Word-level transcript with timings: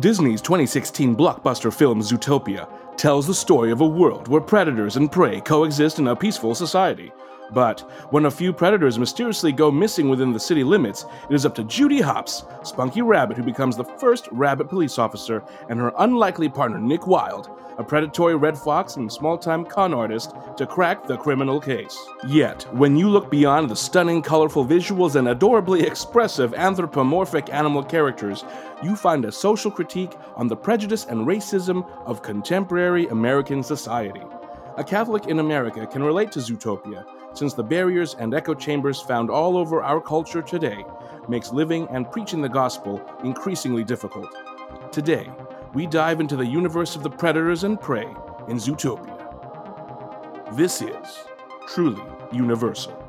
Disney's 0.00 0.40
2016 0.42 1.14
blockbuster 1.14 1.72
film 1.72 2.00
Zootopia 2.00 2.68
tells 2.96 3.28
the 3.28 3.34
story 3.34 3.70
of 3.70 3.80
a 3.80 3.86
world 3.86 4.26
where 4.26 4.40
predators 4.40 4.96
and 4.96 5.10
prey 5.10 5.40
coexist 5.40 6.00
in 6.00 6.08
a 6.08 6.16
peaceful 6.16 6.52
society. 6.52 7.12
But 7.52 7.80
when 8.10 8.26
a 8.26 8.30
few 8.30 8.52
predators 8.52 8.98
mysteriously 8.98 9.52
go 9.52 9.70
missing 9.70 10.08
within 10.08 10.32
the 10.32 10.40
city 10.40 10.64
limits, 10.64 11.04
it 11.28 11.34
is 11.34 11.46
up 11.46 11.54
to 11.56 11.64
Judy 11.64 12.00
Hopps, 12.00 12.44
Spunky 12.62 13.02
Rabbit, 13.02 13.36
who 13.36 13.42
becomes 13.42 13.76
the 13.76 13.84
first 13.84 14.28
rabbit 14.32 14.68
police 14.68 14.98
officer, 14.98 15.44
and 15.68 15.78
her 15.78 15.92
unlikely 15.98 16.48
partner 16.48 16.78
Nick 16.78 17.06
Wilde, 17.06 17.50
a 17.78 17.84
predatory 17.84 18.36
red 18.36 18.56
fox 18.56 18.96
and 18.96 19.12
small 19.12 19.36
time 19.36 19.64
con 19.64 19.92
artist, 19.92 20.34
to 20.56 20.66
crack 20.66 21.06
the 21.06 21.16
criminal 21.16 21.60
case. 21.60 21.98
Yet, 22.26 22.62
when 22.74 22.96
you 22.96 23.08
look 23.08 23.30
beyond 23.30 23.68
the 23.68 23.76
stunning, 23.76 24.22
colorful 24.22 24.64
visuals 24.64 25.16
and 25.16 25.28
adorably 25.28 25.82
expressive 25.82 26.54
anthropomorphic 26.54 27.52
animal 27.52 27.82
characters, 27.82 28.44
you 28.82 28.96
find 28.96 29.24
a 29.24 29.32
social 29.32 29.70
critique 29.70 30.12
on 30.36 30.48
the 30.48 30.56
prejudice 30.56 31.06
and 31.06 31.26
racism 31.26 31.88
of 32.06 32.22
contemporary 32.22 33.06
American 33.08 33.62
society. 33.62 34.22
A 34.76 34.84
Catholic 34.84 35.26
in 35.26 35.38
America 35.38 35.86
can 35.86 36.02
relate 36.02 36.32
to 36.32 36.40
Zootopia, 36.40 37.04
since 37.34 37.52
the 37.52 37.62
barriers 37.62 38.14
and 38.18 38.32
echo 38.32 38.54
chambers 38.54 39.00
found 39.00 39.30
all 39.30 39.56
over 39.58 39.82
our 39.82 40.00
culture 40.00 40.40
today 40.40 40.84
makes 41.28 41.52
living 41.52 41.86
and 41.90 42.10
preaching 42.10 42.40
the 42.40 42.48
gospel 42.48 43.02
increasingly 43.22 43.84
difficult. 43.84 44.28
Today, 44.92 45.30
we 45.74 45.86
dive 45.86 46.20
into 46.20 46.36
the 46.36 46.46
universe 46.46 46.96
of 46.96 47.02
the 47.02 47.10
predators 47.10 47.64
and 47.64 47.80
prey 47.80 48.06
in 48.48 48.56
Zootopia. 48.56 49.10
This 50.56 50.80
is 50.82 51.24
truly 51.66 52.02
universal. 52.32 53.03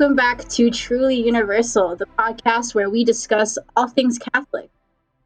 Welcome 0.00 0.16
back 0.16 0.48
to 0.48 0.70
Truly 0.70 1.16
Universal, 1.16 1.96
the 1.96 2.06
podcast 2.18 2.74
where 2.74 2.88
we 2.88 3.04
discuss 3.04 3.58
all 3.76 3.86
things 3.86 4.18
Catholic 4.18 4.70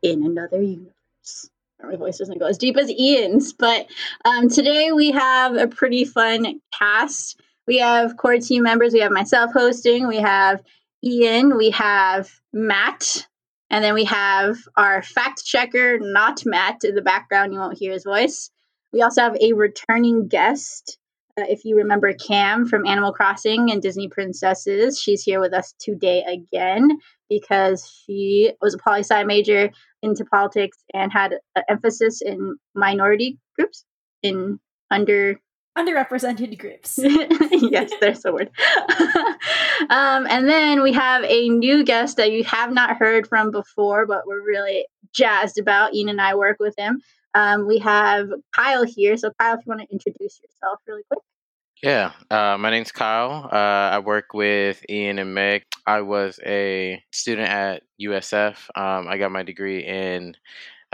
in 0.03 0.27
another 0.27 0.61
universe. 0.61 1.49
My 1.81 1.95
voice 1.95 2.19
doesn't 2.19 2.41
go 2.41 2.47
as 2.47 2.59
deep 2.59 2.77
as 2.77 2.91
Ian's, 2.91 3.53
but 3.53 3.87
um, 4.25 4.49
today 4.49 4.91
we 4.91 5.13
have 5.13 5.55
a 5.55 5.69
pretty 5.69 6.05
fun 6.05 6.61
cast. 6.77 7.41
We 7.69 7.79
have 7.79 8.17
core 8.17 8.39
team 8.39 8.65
members. 8.65 8.93
We 8.93 8.99
have 8.99 9.13
myself 9.13 9.53
hosting. 9.53 10.09
We 10.09 10.17
have 10.17 10.61
Ian. 11.05 11.57
We 11.57 11.71
have 11.71 12.33
Matt. 12.53 13.29
And 13.71 13.85
then 13.85 13.95
we 13.95 14.07
have 14.07 14.57
our 14.77 15.03
fact 15.03 15.45
checker, 15.45 16.01
not 16.01 16.45
Matt, 16.45 16.83
in 16.83 16.97
the 16.97 17.01
background. 17.01 17.53
You 17.53 17.61
won't 17.61 17.79
hear 17.79 17.93
his 17.93 18.03
voice. 18.03 18.51
We 18.93 19.03
also 19.03 19.21
have 19.21 19.37
a 19.41 19.53
returning 19.53 20.27
guest. 20.27 20.99
Uh, 21.37 21.45
if 21.49 21.65
you 21.65 21.77
remember 21.77 22.13
Cam 22.13 22.65
from 22.65 22.87
Animal 22.87 23.13
Crossing 23.13 23.73
and 23.73 23.83
Disney 23.83 24.09
Princesses, 24.09 25.01
she's 25.01 25.25
here 25.25 25.41
with 25.41 25.53
us 25.53 25.75
today 25.81 26.23
again 26.23 26.89
because 27.29 27.91
she 28.07 28.53
was 28.61 28.75
a 28.75 28.79
poli 28.79 29.01
sci 29.01 29.25
major 29.25 29.71
into 30.01 30.25
politics 30.25 30.79
and 30.93 31.13
had 31.13 31.33
an 31.57 31.63
emphasis 31.69 32.23
in 32.23 32.57
minority 32.77 33.39
groups 33.59 33.85
in 34.23 34.61
under 34.93 35.41
underrepresented 35.77 36.57
groups. 36.57 37.01
yes, 37.03 37.91
there's 38.01 38.21
the 38.21 38.33
word. 38.33 38.51
um, 39.91 40.29
and 40.31 40.49
then 40.49 40.85
we 40.85 40.93
have 40.93 41.25
a 41.25 41.49
new 41.49 41.85
guest 41.85 42.17
that 42.17 42.31
you 42.31 42.45
have 42.45 42.73
not 42.73 42.97
heard 42.97 43.27
from 43.27 43.51
before, 43.51 44.07
but 44.07 44.25
we're 44.25 44.45
really 44.45 44.87
jazzed 45.13 45.59
about. 45.59 45.95
Ian 45.95 46.11
and 46.11 46.21
I 46.21 46.37
work 46.37 46.59
with 46.61 46.77
him. 46.79 47.01
Um, 47.35 47.67
we 47.67 47.79
have 47.79 48.29
Kyle 48.55 48.85
here. 48.85 49.17
So, 49.17 49.31
Kyle, 49.39 49.55
if 49.55 49.61
you 49.67 49.71
want 49.71 49.83
to 49.83 49.93
introduce 49.93 50.41
yourself 50.41 50.81
really 50.87 51.03
quick. 51.11 51.23
Yeah, 51.83 52.13
uh, 52.31 52.57
my 52.59 52.71
name's 52.71 52.93
Kyle. 52.93 53.49
Uh, 53.53 53.57
I 53.93 53.99
work 53.99 54.33
with 54.33 54.83
Ian 54.89 55.19
and 55.19 55.35
Meg. 55.35 55.65
I 55.87 56.01
was 56.01 56.39
a 56.47 57.03
student 57.11 57.49
at 57.49 57.83
USF. 58.01 58.57
Um, 58.75 59.07
I 59.09 59.19
got 59.19 59.33
my 59.33 59.43
degree 59.43 59.85
in 59.85 60.35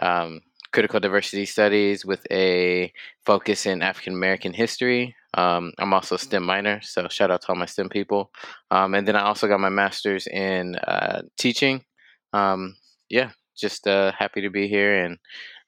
um, 0.01 0.41
critical 0.73 0.99
diversity 0.99 1.47
studies 1.47 2.05
with 2.05 2.27
a 2.31 2.93
focus 3.25 3.67
in 3.67 3.83
African 3.83 4.15
American 4.15 4.53
history. 4.53 5.15
Um, 5.35 5.73
I'm 5.79 5.95
also 5.95 6.17
a 6.17 6.19
STEM 6.19 6.45
minor, 6.45 6.81
so 6.81 7.07
shout 7.09 7.31
out 7.31 7.43
to 7.43 7.49
all 7.51 7.55
my 7.55 7.67
STEM 7.67 7.89
people. 7.89 8.33
Um, 8.71 8.95
and 8.95 9.07
then 9.07 9.15
I 9.15 9.23
also 9.23 9.47
got 9.47 9.61
my 9.61 9.69
master's 9.69 10.27
in 10.27 10.75
uh, 10.77 11.23
teaching. 11.39 11.85
Um, 12.33 12.75
yeah, 13.09 13.31
just 13.57 13.87
uh, 13.87 14.13
happy 14.19 14.41
to 14.41 14.51
be 14.51 14.67
here 14.67 15.05
and 15.05 15.19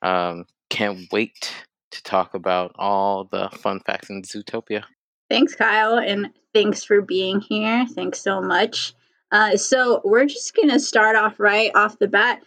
um, 0.02 0.46
can't 0.72 1.06
wait 1.12 1.52
to 1.90 2.02
talk 2.02 2.32
about 2.32 2.72
all 2.76 3.24
the 3.24 3.50
fun 3.58 3.78
facts 3.80 4.08
in 4.08 4.22
Zootopia. 4.22 4.82
Thanks, 5.28 5.54
Kyle, 5.54 5.98
and 5.98 6.30
thanks 6.54 6.82
for 6.82 7.02
being 7.02 7.40
here. 7.40 7.86
Thanks 7.94 8.22
so 8.22 8.40
much. 8.40 8.94
Uh, 9.30 9.56
so, 9.56 10.00
we're 10.02 10.24
just 10.24 10.54
going 10.54 10.70
to 10.70 10.80
start 10.80 11.14
off 11.14 11.38
right 11.38 11.70
off 11.74 11.98
the 11.98 12.08
bat. 12.08 12.42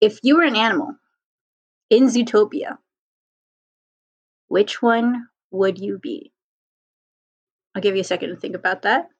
If 0.00 0.18
you 0.22 0.36
were 0.36 0.44
an 0.44 0.56
animal 0.56 0.94
in 1.90 2.04
Zootopia, 2.04 2.78
which 4.48 4.80
one 4.80 5.28
would 5.50 5.78
you 5.78 5.98
be? 5.98 6.32
I'll 7.74 7.82
give 7.82 7.94
you 7.94 8.00
a 8.00 8.04
second 8.04 8.30
to 8.30 8.36
think 8.36 8.54
about 8.54 8.82
that. 8.82 9.10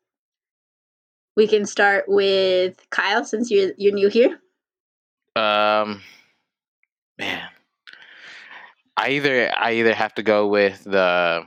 We 1.37 1.47
can 1.47 1.66
start 1.66 2.04
with 2.09 2.78
Kyle 2.88 3.25
since 3.25 3.50
you're 3.50 3.72
you're 3.77 3.93
new 3.93 4.09
here. 4.09 4.41
Um, 5.34 6.00
man, 7.19 7.48
I 8.96 9.10
either 9.10 9.52
I 9.56 9.72
either 9.74 9.94
have 9.94 10.14
to 10.14 10.22
go 10.22 10.46
with 10.48 10.82
the 10.84 11.44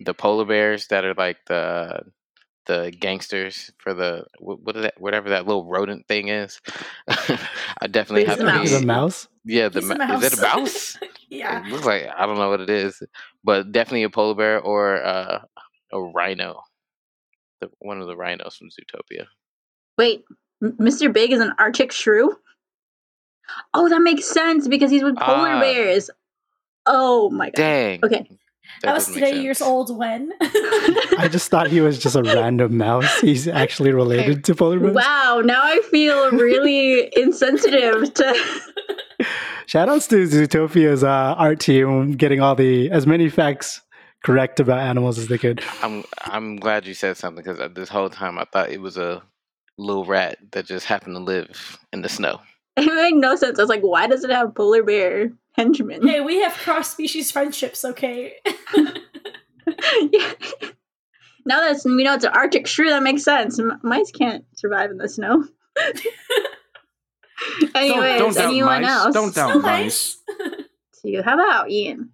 the 0.00 0.14
polar 0.14 0.44
bears 0.44 0.86
that 0.88 1.04
are 1.04 1.14
like 1.14 1.38
the 1.46 2.02
the 2.66 2.92
gangsters 2.98 3.70
for 3.78 3.94
the 3.94 4.24
what 4.38 4.76
is 4.76 4.82
that 4.82 5.00
whatever 5.00 5.30
that 5.30 5.46
little 5.46 5.64
rodent 5.66 6.06
thing 6.06 6.28
is. 6.28 6.60
I 7.08 7.86
definitely 7.90 8.22
He's 8.22 8.30
have 8.30 8.40
a 8.40 8.44
to 8.44 8.46
mouse. 8.52 8.70
be 8.70 8.76
The 8.78 8.86
mouse? 8.86 9.28
yeah. 9.44 9.68
The 9.68 9.80
He's 9.80 9.90
a 9.90 9.94
ma- 9.96 10.14
is 10.18 10.22
it 10.32 10.38
a 10.38 10.42
mouse. 10.42 10.54
mouse? 10.56 10.96
yeah. 11.30 11.66
It 11.66 11.70
looks 11.72 11.86
like 11.86 12.06
I 12.16 12.26
don't 12.26 12.36
know 12.38 12.50
what 12.50 12.60
it 12.60 12.70
is, 12.70 13.02
but 13.42 13.72
definitely 13.72 14.02
a 14.04 14.10
polar 14.10 14.34
bear 14.34 14.60
or 14.60 15.02
uh, 15.02 15.40
a 15.92 16.00
rhino. 16.00 16.62
The, 17.60 17.70
one 17.80 18.00
of 18.00 18.06
the 18.06 18.16
rhinos 18.16 18.56
from 18.56 18.68
Zootopia. 18.68 19.26
Wait, 19.98 20.24
M- 20.62 20.76
Mr. 20.80 21.12
Big 21.12 21.30
is 21.32 21.40
an 21.40 21.52
Arctic 21.58 21.92
shrew? 21.92 22.34
Oh, 23.74 23.88
that 23.88 24.00
makes 24.00 24.24
sense 24.26 24.66
because 24.68 24.90
he's 24.90 25.02
with 25.02 25.16
polar 25.16 25.50
Ah. 25.56 25.60
bears. 25.60 26.08
Oh 26.86 27.30
my 27.30 27.46
god. 27.46 27.56
Dang. 27.56 28.00
Okay. 28.04 28.26
I 28.82 28.86
that 28.86 28.94
was 28.94 29.06
doesn't 29.06 29.20
make 29.20 29.30
today 29.30 29.42
years 29.42 29.60
old 29.60 29.96
when. 29.96 30.32
I 30.40 31.28
just 31.30 31.50
thought 31.50 31.68
he 31.68 31.80
was 31.80 31.98
just 31.98 32.16
a 32.16 32.22
random 32.22 32.78
mouse. 32.78 33.20
He's 33.20 33.46
actually 33.46 33.92
related 33.92 34.44
to 34.44 34.54
polar 34.54 34.78
bears. 34.78 34.94
Wow, 34.94 35.42
now 35.44 35.60
I 35.62 35.80
feel 35.90 36.30
really 36.30 37.10
insensitive 37.16 38.14
to 38.14 38.60
Shoutouts 39.66 40.08
to 40.08 40.24
Zootopia's 40.26 41.04
uh, 41.04 41.34
art 41.36 41.60
team 41.60 42.12
getting 42.12 42.40
all 42.40 42.54
the 42.54 42.90
as 42.90 43.06
many 43.06 43.28
facts 43.28 43.82
correct 44.24 44.60
about 44.60 44.78
animals 44.78 45.18
as 45.18 45.28
they 45.28 45.38
could. 45.38 45.62
I'm 45.82 46.04
I'm 46.22 46.56
glad 46.56 46.86
you 46.86 46.94
said 46.94 47.16
something 47.16 47.44
because 47.44 47.72
this 47.74 47.88
whole 47.88 48.10
time 48.10 48.38
I 48.38 48.46
thought 48.52 48.70
it 48.70 48.80
was 48.80 48.96
a 48.96 49.22
little 49.78 50.04
rat 50.04 50.38
that 50.52 50.66
just 50.66 50.86
happened 50.86 51.16
to 51.16 51.22
live 51.22 51.78
in 51.92 52.02
the 52.02 52.08
snow. 52.08 52.40
It 52.76 52.86
made 52.86 53.14
no 53.14 53.36
sense. 53.36 53.58
I 53.58 53.62
was 53.62 53.68
like, 53.68 53.82
why 53.82 54.06
does 54.06 54.24
it 54.24 54.30
have 54.30 54.54
polar 54.54 54.82
bear 54.82 55.32
henchmen? 55.52 56.06
hey, 56.06 56.20
we 56.20 56.40
have 56.40 56.52
cross 56.54 56.90
species 56.90 57.30
friendships, 57.30 57.84
okay? 57.84 58.34
Yeah. 60.12 60.32
Now 61.46 61.60
that 61.60 61.80
we 61.84 62.02
know 62.04 62.14
it's 62.14 62.24
an 62.24 62.32
Arctic 62.34 62.66
shrew, 62.66 62.90
that 62.90 63.02
makes 63.02 63.22
sense. 63.22 63.58
M- 63.58 63.78
mice 63.82 64.10
can't 64.10 64.44
survive 64.56 64.90
in 64.90 64.98
the 64.98 65.08
snow. 65.08 65.44
Anyways, 67.74 68.18
don't 68.18 68.34
doubt 68.34 68.48
anyone 68.50 68.82
mice. 68.82 68.90
else? 68.90 69.14
Don't 69.14 69.34
doubt 69.34 69.52
So 69.54 69.58
mice. 69.60 70.18
nice. 70.28 70.56
So 70.92 71.08
you, 71.08 71.22
how 71.22 71.34
about 71.34 71.70
Ian? 71.70 72.10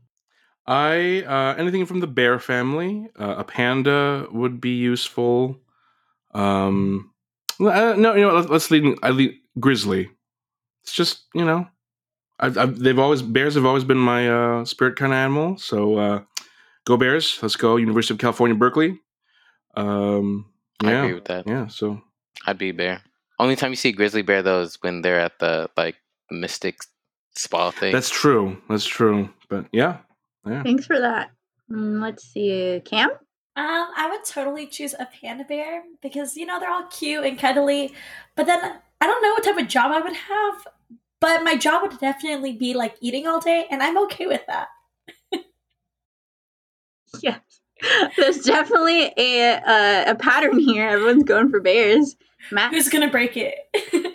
I 0.66 1.22
uh, 1.26 1.54
anything 1.58 1.86
from 1.86 2.00
the 2.00 2.06
bear 2.06 2.38
family. 2.38 3.08
Uh, 3.18 3.36
a 3.38 3.44
panda 3.44 4.26
would 4.30 4.60
be 4.60 4.76
useful. 4.76 5.58
Um, 6.34 7.12
uh, 7.60 7.94
no, 7.96 8.14
you 8.14 8.22
know, 8.22 8.34
let's, 8.34 8.48
let's 8.48 8.70
lead. 8.70 8.96
I 9.02 9.10
lead 9.10 9.34
grizzly. 9.58 10.10
It's 10.84 10.92
just 10.92 11.24
you 11.34 11.44
know, 11.44 11.66
I've, 12.38 12.58
I've, 12.58 12.78
they've 12.78 12.98
always 12.98 13.22
bears 13.22 13.54
have 13.54 13.64
always 13.64 13.84
been 13.84 13.98
my 13.98 14.28
uh, 14.28 14.64
spirit 14.64 14.96
kind 14.96 15.12
of 15.12 15.16
animal. 15.16 15.56
So 15.58 15.96
uh, 15.98 16.22
go 16.84 16.96
bears. 16.96 17.38
Let's 17.42 17.56
go. 17.56 17.76
University 17.76 18.14
of 18.14 18.20
California, 18.20 18.54
Berkeley. 18.54 18.98
Um, 19.76 20.46
I 20.84 20.92
agree 20.92 21.14
with 21.14 21.26
that. 21.26 21.46
yeah. 21.46 21.66
So 21.68 22.00
I'd 22.46 22.58
be 22.58 22.70
a 22.70 22.74
bear. 22.74 23.02
Only 23.38 23.56
time 23.56 23.70
you 23.70 23.76
see 23.76 23.90
a 23.90 23.92
grizzly 23.92 24.22
bear 24.22 24.42
though 24.42 24.62
is 24.62 24.78
when 24.80 25.02
they're 25.02 25.20
at 25.20 25.38
the 25.38 25.70
like 25.76 25.96
mystic 26.30 26.78
spa 27.34 27.70
thing. 27.70 27.92
that's 27.92 28.10
true. 28.10 28.56
That's 28.68 28.86
true. 28.86 29.30
But 29.48 29.66
yeah, 29.72 29.98
yeah. 30.46 30.62
Thanks 30.62 30.86
for 30.86 30.98
that. 30.98 31.30
Mm, 31.70 32.00
let's 32.00 32.24
see, 32.24 32.80
Cam. 32.84 33.10
Um, 33.10 33.88
I 33.96 34.08
would 34.10 34.24
totally 34.24 34.66
choose 34.66 34.94
a 34.98 35.06
panda 35.06 35.44
bear 35.44 35.82
because 36.02 36.36
you 36.36 36.44
know 36.46 36.60
they're 36.60 36.70
all 36.70 36.86
cute 36.88 37.24
and 37.24 37.38
cuddly, 37.38 37.94
but 38.36 38.46
then 38.46 38.60
I 39.00 39.06
don't 39.06 39.22
know 39.22 39.30
what 39.30 39.44
type 39.44 39.58
of 39.58 39.68
job 39.68 39.92
I 39.92 40.00
would 40.00 40.14
have. 40.14 40.66
But 41.20 41.42
my 41.44 41.56
job 41.56 41.82
would 41.82 41.98
definitely 41.98 42.52
be 42.52 42.74
like 42.74 42.96
eating 43.00 43.26
all 43.26 43.40
day, 43.40 43.66
and 43.70 43.82
I'm 43.82 43.98
okay 44.04 44.26
with 44.26 44.42
that. 44.46 44.68
Yes, 47.22 47.40
there's 48.16 48.40
definitely 48.44 49.12
a 49.16 49.52
uh, 49.52 50.10
a 50.12 50.14
pattern 50.16 50.58
here. 50.58 50.86
Everyone's 50.88 51.24
going 51.24 51.50
for 51.50 51.60
bears. 51.60 52.16
Matt, 52.50 52.72
Who's 52.72 52.88
gonna 52.88 53.10
break 53.10 53.36
it? 53.36 53.54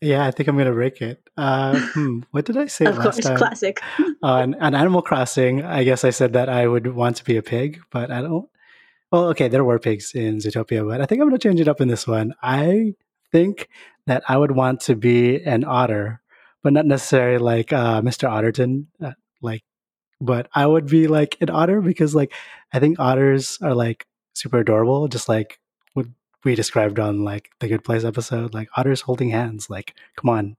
Yeah, 0.00 0.26
I 0.26 0.32
think 0.32 0.48
I'm 0.48 0.58
gonna 0.58 0.72
break 0.72 1.00
it. 1.00 1.22
Uh, 1.36 1.78
hmm, 1.78 2.20
what 2.32 2.44
did 2.44 2.56
I 2.56 2.66
say 2.66 2.86
of 2.86 2.96
last 2.96 3.04
course, 3.04 3.18
time? 3.18 3.36
classic. 3.36 3.80
on 4.22 4.56
on 4.56 4.74
Animal 4.74 5.00
Crossing, 5.00 5.62
I 5.62 5.84
guess 5.84 6.02
I 6.04 6.10
said 6.10 6.32
that 6.32 6.48
I 6.48 6.66
would 6.66 6.88
want 6.88 7.18
to 7.18 7.24
be 7.24 7.36
a 7.36 7.42
pig, 7.42 7.80
but 7.92 8.10
I 8.10 8.20
don't. 8.20 8.48
Well, 9.12 9.26
okay, 9.26 9.46
there 9.46 9.62
were 9.62 9.78
pigs 9.78 10.12
in 10.12 10.38
Zootopia, 10.38 10.88
but 10.88 11.00
I 11.00 11.06
think 11.06 11.20
I'm 11.20 11.28
going 11.28 11.38
to 11.38 11.48
change 11.48 11.60
it 11.60 11.68
up 11.68 11.80
in 11.82 11.86
this 11.86 12.08
one. 12.08 12.34
I 12.42 12.94
think 13.30 13.68
that 14.06 14.24
I 14.26 14.38
would 14.38 14.52
want 14.52 14.80
to 14.82 14.96
be 14.96 15.40
an 15.44 15.64
otter, 15.64 16.21
but 16.62 16.72
not 16.72 16.86
necessarily 16.86 17.38
like 17.38 17.72
uh, 17.72 18.00
Mr. 18.02 18.28
Otterton, 18.28 18.86
uh, 19.02 19.12
like. 19.40 19.62
But 20.20 20.48
I 20.54 20.66
would 20.66 20.86
be 20.86 21.08
like 21.08 21.36
an 21.40 21.50
otter 21.50 21.80
because, 21.80 22.14
like, 22.14 22.32
I 22.72 22.78
think 22.78 23.00
otters 23.00 23.58
are 23.60 23.74
like 23.74 24.06
super 24.34 24.58
adorable, 24.58 25.08
just 25.08 25.28
like 25.28 25.58
what 25.94 26.06
we 26.44 26.54
described 26.54 27.00
on 27.00 27.24
like 27.24 27.48
the 27.58 27.66
Good 27.66 27.82
Place 27.82 28.04
episode. 28.04 28.54
Like 28.54 28.68
otters 28.76 29.00
holding 29.00 29.30
hands. 29.30 29.68
Like, 29.68 29.94
come 30.16 30.30
on, 30.30 30.56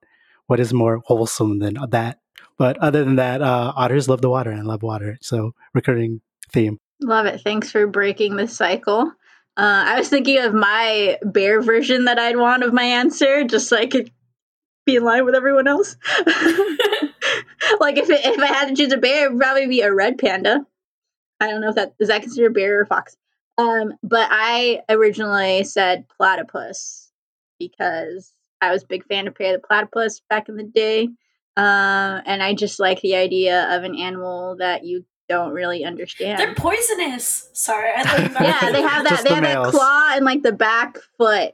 what 0.47 0.59
is 0.59 0.73
more 0.73 1.01
wholesome 1.05 1.59
than 1.59 1.77
that? 1.91 2.19
But 2.57 2.77
other 2.79 3.03
than 3.03 3.15
that, 3.15 3.41
uh, 3.41 3.73
otters 3.75 4.09
love 4.09 4.21
the 4.21 4.29
water 4.29 4.51
and 4.51 4.67
love 4.67 4.83
water. 4.83 5.17
So 5.21 5.53
recurring 5.73 6.21
theme. 6.51 6.79
Love 7.01 7.25
it. 7.25 7.41
Thanks 7.41 7.71
for 7.71 7.88
breaking 7.88 8.35
the 8.35 8.47
cycle. 8.47 9.11
Uh, 9.55 9.83
I 9.88 10.00
was 10.00 10.09
thinking 10.09 10.39
of 10.39 10.53
my 10.53 11.17
bear 11.23 11.61
version 11.61 12.05
that 12.05 12.17
I'd 12.17 12.38
want 12.38 12.63
of 12.63 12.73
my 12.73 12.83
answer, 12.83 13.44
just 13.44 13.67
so 13.67 13.77
I 13.77 13.85
could 13.85 14.11
be 14.85 14.95
in 14.95 15.03
line 15.03 15.25
with 15.25 15.35
everyone 15.35 15.68
else. 15.68 15.95
like 17.80 17.97
if 17.97 18.09
it, 18.09 18.25
if 18.25 18.39
I 18.39 18.47
had 18.47 18.69
to 18.69 18.75
choose 18.75 18.94
a 18.94 18.97
bear, 18.97 19.25
it 19.25 19.31
would 19.31 19.41
probably 19.41 19.68
be 19.68 19.81
a 19.81 19.94
red 19.94 20.18
panda. 20.18 20.65
I 21.39 21.47
don't 21.50 21.62
know 21.62 21.69
if 21.69 21.75
that 21.75 21.94
is 22.00 22.07
that 22.07 22.21
considered 22.21 22.51
a 22.51 22.53
bear 22.53 22.80
or 22.80 22.81
a 22.83 22.88
fox. 22.88 23.18
Um, 23.57 23.94
but 24.01 24.27
I 24.31 24.81
originally 24.89 25.63
said 25.63 26.06
platypus 26.07 27.12
because 27.59 28.33
I 28.62 28.71
was 28.71 28.83
a 28.83 28.88
big 28.88 29.06
fan 29.06 29.27
of 29.27 29.35
Perry 29.35 29.51
the 29.53 29.59
Platypus 29.59 30.21
back 30.30 30.50
in 30.50 30.56
the 30.56 30.63
day. 30.63 31.09
Uh, 31.56 32.21
and 32.25 32.41
I 32.41 32.53
just 32.53 32.79
like 32.79 33.01
the 33.01 33.15
idea 33.15 33.75
of 33.75 33.83
an 33.83 33.95
animal 33.95 34.56
that 34.57 34.86
you 34.86 35.06
don't 35.29 35.51
really 35.51 35.86
understand. 35.86 36.39
They're 36.39 36.56
poisonous. 36.56 37.50
Sorry, 37.53 37.91
I 37.95 38.03
thought 38.03 38.19
you 38.19 38.29
meant- 38.29 38.39
yeah, 38.62 38.71
they 38.71 38.81
have 38.81 39.03
that. 39.03 39.09
Just 39.09 39.24
They 39.24 39.29
the 39.29 39.36
have 39.36 39.63
that 39.63 39.71
claw 39.71 40.12
and 40.15 40.25
like 40.25 40.41
the 40.41 40.51
back 40.51 40.97
foot 41.18 41.53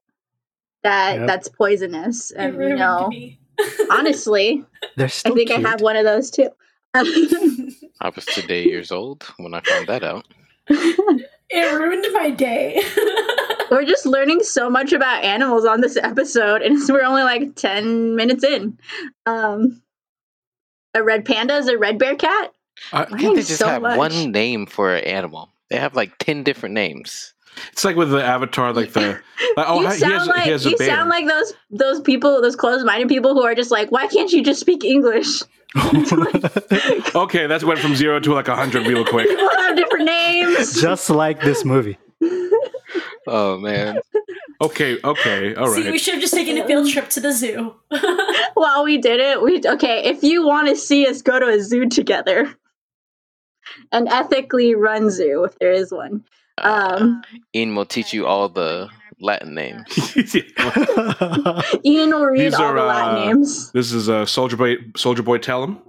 that 0.83 1.17
Yep. 1.19 1.27
that's 1.27 1.47
poisonous. 1.49 2.31
And 2.31 2.55
you 2.55 2.75
know, 2.75 3.11
honestly, 3.91 4.65
They're 4.95 5.07
I 5.07 5.29
think 5.31 5.49
cute. 5.49 5.65
I 5.65 5.69
have 5.69 5.81
one 5.81 5.95
of 5.95 6.05
those 6.05 6.31
too. 6.31 6.49
I 6.95 8.09
was 8.15 8.25
today 8.25 8.63
years 8.63 8.91
old 8.91 9.23
when 9.37 9.53
I 9.53 9.61
found 9.61 9.87
that 9.87 10.03
out. 10.03 10.25
it 10.69 11.73
ruined 11.79 12.05
my 12.13 12.29
day. 12.31 12.81
we're 13.71 13.85
just 13.85 14.05
learning 14.05 14.41
so 14.43 14.69
much 14.69 14.93
about 14.93 15.23
animals 15.23 15.65
on 15.65 15.81
this 15.81 15.97
episode, 15.97 16.61
and 16.61 16.79
we're 16.89 17.03
only 17.03 17.23
like 17.23 17.55
ten 17.55 18.15
minutes 18.15 18.43
in. 18.43 18.77
Um, 19.25 19.81
a 20.95 21.03
red 21.03 21.25
panda 21.25 21.57
is 21.57 21.67
a 21.67 21.77
red 21.77 21.99
bear 21.99 22.15
cat. 22.15 22.53
I, 22.93 23.03
I 23.03 23.05
think 23.17 23.35
they 23.35 23.41
just 23.41 23.59
so 23.59 23.67
have 23.67 23.81
much. 23.81 23.97
one 23.97 24.31
name 24.31 24.65
for 24.65 24.95
an 24.95 25.03
animal. 25.03 25.49
They 25.69 25.77
have 25.77 25.95
like 25.95 26.17
ten 26.17 26.43
different 26.43 26.73
names. 26.73 27.33
It's 27.71 27.83
like 27.85 27.95
with 27.95 28.11
the 28.11 28.23
avatar, 28.23 28.73
like 28.73 28.93
the 28.93 29.19
like, 29.57 29.65
oh, 29.67 29.81
you 29.81 29.87
hi- 29.87 29.93
he 29.93 29.99
sound 29.99 30.13
has, 30.13 30.27
like 30.27 30.43
he 30.43 30.49
has 30.51 30.65
a 30.65 30.69
you 30.71 30.77
bear. 30.77 30.87
sound 30.87 31.09
like 31.09 31.27
those 31.27 31.53
those 31.69 32.01
people, 32.01 32.41
those 32.41 32.55
closed-minded 32.55 33.07
people 33.07 33.33
who 33.33 33.43
are 33.43 33.55
just 33.55 33.71
like, 33.71 33.91
why 33.91 34.07
can't 34.07 34.31
you 34.31 34.43
just 34.43 34.59
speak 34.59 34.83
English? 34.83 35.41
okay, 37.15 37.47
that 37.47 37.63
went 37.63 37.79
from 37.79 37.95
zero 37.95 38.19
to 38.19 38.33
like 38.33 38.47
a 38.47 38.55
hundred 38.55 38.87
real 38.87 39.05
quick. 39.05 39.27
People 39.27 39.49
have 39.57 39.75
different 39.75 40.05
names. 40.05 40.81
Just 40.81 41.09
like 41.09 41.41
this 41.41 41.63
movie. 41.63 41.97
Oh 43.27 43.59
man, 43.59 43.99
Okay, 44.61 44.97
okay, 45.01 45.55
all 45.55 45.69
right. 45.69 45.83
See, 45.83 45.91
we 45.91 45.97
should 45.97 46.15
have 46.15 46.21
just 46.21 46.33
taken 46.33 46.57
a 46.57 46.67
field 46.67 46.89
trip 46.89 47.09
to 47.11 47.21
the 47.21 47.31
zoo. 47.31 47.75
While 48.55 48.83
we 48.83 48.97
did 48.97 49.21
it, 49.21 49.41
we 49.41 49.61
okay. 49.65 50.03
If 50.03 50.21
you 50.21 50.45
want 50.45 50.67
to 50.67 50.75
see 50.75 51.07
us 51.07 51.21
go 51.21 51.39
to 51.39 51.47
a 51.47 51.61
zoo 51.61 51.87
together, 51.87 52.53
an 53.93 54.09
ethically 54.09 54.75
run 54.75 55.09
zoo, 55.11 55.45
if 55.45 55.57
there 55.59 55.71
is 55.71 55.93
one. 55.93 56.25
Uh, 56.63 56.97
Um, 57.01 57.21
Ian 57.55 57.75
will 57.75 57.85
teach 57.85 58.13
you 58.13 58.25
all 58.25 58.49
the 58.49 58.89
Latin 59.19 59.53
names. 59.53 59.85
Ian 61.85 62.09
will 62.11 62.25
read 62.25 62.41
These 62.41 62.53
all 62.55 62.65
are, 62.67 62.75
the 62.75 62.83
Latin 62.83 63.15
uh, 63.21 63.25
names. 63.25 63.71
this 63.71 63.91
is 63.91 64.09
uh, 64.09 64.25
Soldier 64.25 64.57
Boy. 64.57 64.75
Soldier 64.95 65.23
Boy, 65.23 65.37
tell 65.39 65.63
him. 65.63 65.79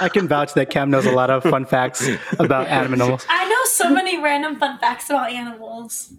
I 0.00 0.08
can 0.08 0.26
vouch 0.26 0.54
that 0.54 0.70
Cam 0.70 0.90
knows 0.90 1.06
a 1.06 1.12
lot 1.12 1.30
of 1.30 1.42
fun 1.44 1.64
facts 1.64 2.08
about 2.38 2.66
animals. 2.68 3.24
I 3.28 3.48
know 3.48 3.64
so 3.66 3.88
many 3.90 4.20
random 4.20 4.56
fun 4.58 4.78
facts 4.78 5.08
about 5.10 5.30
animals. 5.30 6.12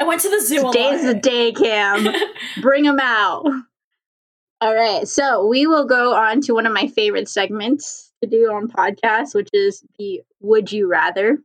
I 0.00 0.04
went 0.04 0.20
to 0.22 0.30
the 0.30 0.40
zoo 0.40 0.70
Today's 0.72 1.04
the 1.04 1.14
day, 1.14 1.52
Cam. 1.52 2.06
Bring 2.62 2.84
them 2.84 2.98
out. 3.00 3.44
All 4.62 4.74
right, 4.74 5.06
so 5.06 5.46
we 5.46 5.66
will 5.66 5.84
go 5.84 6.14
on 6.14 6.40
to 6.42 6.52
one 6.54 6.64
of 6.66 6.72
my 6.72 6.86
favorite 6.88 7.28
segments 7.28 8.05
to 8.22 8.28
do 8.28 8.52
on 8.52 8.68
podcasts, 8.68 9.34
which 9.34 9.48
is 9.52 9.84
the 9.98 10.22
Would 10.40 10.72
You 10.72 10.88
Rather. 10.88 11.38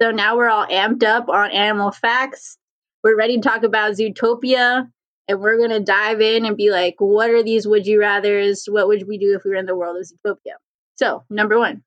So 0.00 0.10
now 0.10 0.36
we're 0.36 0.48
all 0.48 0.66
amped 0.66 1.04
up 1.04 1.28
on 1.28 1.50
animal 1.50 1.92
facts. 1.92 2.58
We're 3.02 3.16
ready 3.16 3.36
to 3.36 3.42
talk 3.42 3.62
about 3.62 3.92
Zootopia, 3.92 4.88
and 5.28 5.40
we're 5.40 5.58
going 5.58 5.70
to 5.70 5.80
dive 5.80 6.20
in 6.20 6.46
and 6.46 6.56
be 6.56 6.70
like, 6.70 6.96
what 6.98 7.30
are 7.30 7.42
these 7.42 7.66
Would 7.66 7.86
You 7.86 8.00
Rathers? 8.00 8.70
What 8.70 8.88
would 8.88 9.06
we 9.06 9.18
do 9.18 9.34
if 9.34 9.44
we 9.44 9.50
were 9.50 9.56
in 9.56 9.66
the 9.66 9.76
world 9.76 9.96
of 9.96 10.06
Zootopia? 10.06 10.54
So, 10.96 11.24
number 11.28 11.58
one, 11.58 11.82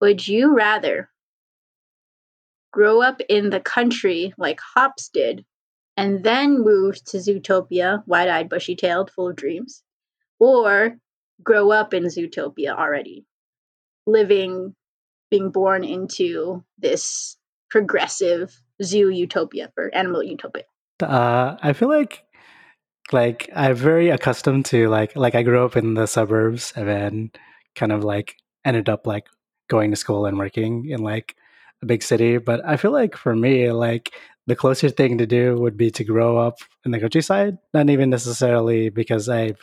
would 0.00 0.26
you 0.26 0.54
rather 0.54 1.08
grow 2.72 3.00
up 3.00 3.20
in 3.28 3.50
the 3.50 3.60
country 3.60 4.34
like 4.36 4.60
Hopps 4.74 5.08
did 5.08 5.44
and 5.96 6.24
then 6.24 6.60
move 6.60 7.02
to 7.04 7.18
Zootopia, 7.18 8.02
wide 8.06 8.28
eyed, 8.28 8.48
bushy 8.48 8.74
tailed, 8.74 9.10
full 9.10 9.28
of 9.28 9.36
dreams, 9.36 9.82
or 10.40 10.96
grow 11.42 11.70
up 11.70 11.94
in 11.94 12.04
Zootopia 12.04 12.76
already, 12.76 13.24
living, 14.06 14.74
being 15.30 15.50
born 15.50 15.84
into 15.84 16.64
this 16.78 17.36
progressive 17.70 18.60
zoo 18.82 19.10
utopia 19.10 19.72
or 19.76 19.94
animal 19.94 20.22
utopia. 20.22 20.64
Uh, 21.02 21.56
I 21.62 21.72
feel 21.72 21.88
like 21.88 22.24
like 23.12 23.50
I'm 23.54 23.74
very 23.74 24.10
accustomed 24.10 24.64
to 24.66 24.88
like 24.88 25.14
like 25.16 25.34
I 25.34 25.42
grew 25.42 25.64
up 25.64 25.76
in 25.76 25.94
the 25.94 26.06
suburbs 26.06 26.72
and 26.76 26.88
then 26.88 27.30
kind 27.74 27.92
of 27.92 28.04
like 28.04 28.36
ended 28.64 28.88
up 28.88 29.06
like 29.06 29.26
going 29.68 29.90
to 29.90 29.96
school 29.96 30.26
and 30.26 30.38
working 30.38 30.88
in 30.88 31.02
like 31.02 31.34
a 31.82 31.86
big 31.86 32.02
city. 32.02 32.38
But 32.38 32.64
I 32.64 32.76
feel 32.76 32.92
like 32.92 33.16
for 33.16 33.34
me, 33.34 33.70
like 33.72 34.12
the 34.46 34.56
closest 34.56 34.96
thing 34.96 35.18
to 35.18 35.26
do 35.26 35.56
would 35.56 35.76
be 35.76 35.90
to 35.92 36.04
grow 36.04 36.38
up 36.38 36.58
in 36.84 36.92
the 36.92 37.00
countryside. 37.00 37.58
Not 37.72 37.90
even 37.90 38.10
necessarily 38.10 38.88
because 38.88 39.28
I 39.28 39.54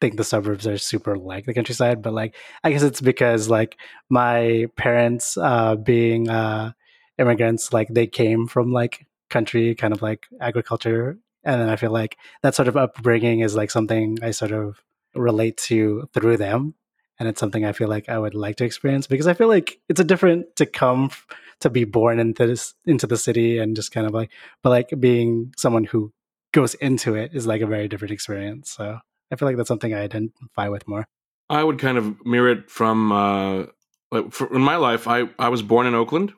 think 0.00 0.16
the 0.16 0.24
suburbs 0.24 0.66
are 0.66 0.78
super 0.78 1.16
like 1.16 1.46
the 1.46 1.54
countryside, 1.54 2.02
but 2.02 2.12
like 2.12 2.34
I 2.64 2.70
guess 2.70 2.82
it's 2.82 3.00
because 3.00 3.48
like 3.48 3.76
my 4.10 4.66
parents 4.76 5.36
uh 5.36 5.76
being 5.76 6.28
uh 6.28 6.72
immigrants, 7.18 7.72
like 7.72 7.88
they 7.88 8.06
came 8.06 8.46
from 8.46 8.72
like 8.72 9.06
country 9.28 9.74
kind 9.74 9.92
of 9.92 10.02
like 10.02 10.26
agriculture 10.40 11.18
and 11.44 11.60
then 11.60 11.68
i 11.68 11.76
feel 11.76 11.90
like 11.90 12.16
that 12.42 12.54
sort 12.54 12.68
of 12.68 12.76
upbringing 12.76 13.40
is 13.40 13.54
like 13.54 13.70
something 13.70 14.18
i 14.22 14.30
sort 14.30 14.52
of 14.52 14.82
relate 15.14 15.56
to 15.56 16.08
through 16.12 16.36
them 16.36 16.74
and 17.18 17.28
it's 17.28 17.40
something 17.40 17.64
i 17.64 17.72
feel 17.72 17.88
like 17.88 18.08
i 18.08 18.18
would 18.18 18.34
like 18.34 18.56
to 18.56 18.64
experience 18.64 19.06
because 19.06 19.26
i 19.26 19.34
feel 19.34 19.48
like 19.48 19.78
it's 19.88 20.00
a 20.00 20.04
different 20.04 20.44
to 20.56 20.66
come 20.66 21.04
f- 21.06 21.26
to 21.60 21.70
be 21.70 21.84
born 21.84 22.20
into 22.20 22.46
this 22.46 22.74
into 22.84 23.06
the 23.06 23.16
city 23.16 23.58
and 23.58 23.74
just 23.74 23.92
kind 23.92 24.06
of 24.06 24.12
like 24.12 24.30
but 24.62 24.70
like 24.70 24.90
being 25.00 25.52
someone 25.56 25.84
who 25.84 26.12
goes 26.52 26.74
into 26.74 27.14
it 27.14 27.30
is 27.34 27.46
like 27.46 27.62
a 27.62 27.66
very 27.66 27.88
different 27.88 28.12
experience 28.12 28.70
so 28.70 28.98
i 29.32 29.36
feel 29.36 29.48
like 29.48 29.56
that's 29.56 29.68
something 29.68 29.94
i 29.94 30.02
identify 30.02 30.68
with 30.68 30.86
more 30.88 31.06
I 31.48 31.62
would 31.62 31.78
kind 31.78 31.98
of 31.98 32.24
mirror 32.24 32.50
it 32.50 32.70
from 32.70 33.12
uh, 33.12 33.66
like 34.10 34.32
for, 34.32 34.52
in 34.54 34.62
my 34.62 34.76
life. 34.76 35.06
I 35.06 35.28
I 35.38 35.48
was 35.48 35.62
born 35.62 35.86
in 35.86 35.94
Oakland, 35.94 36.32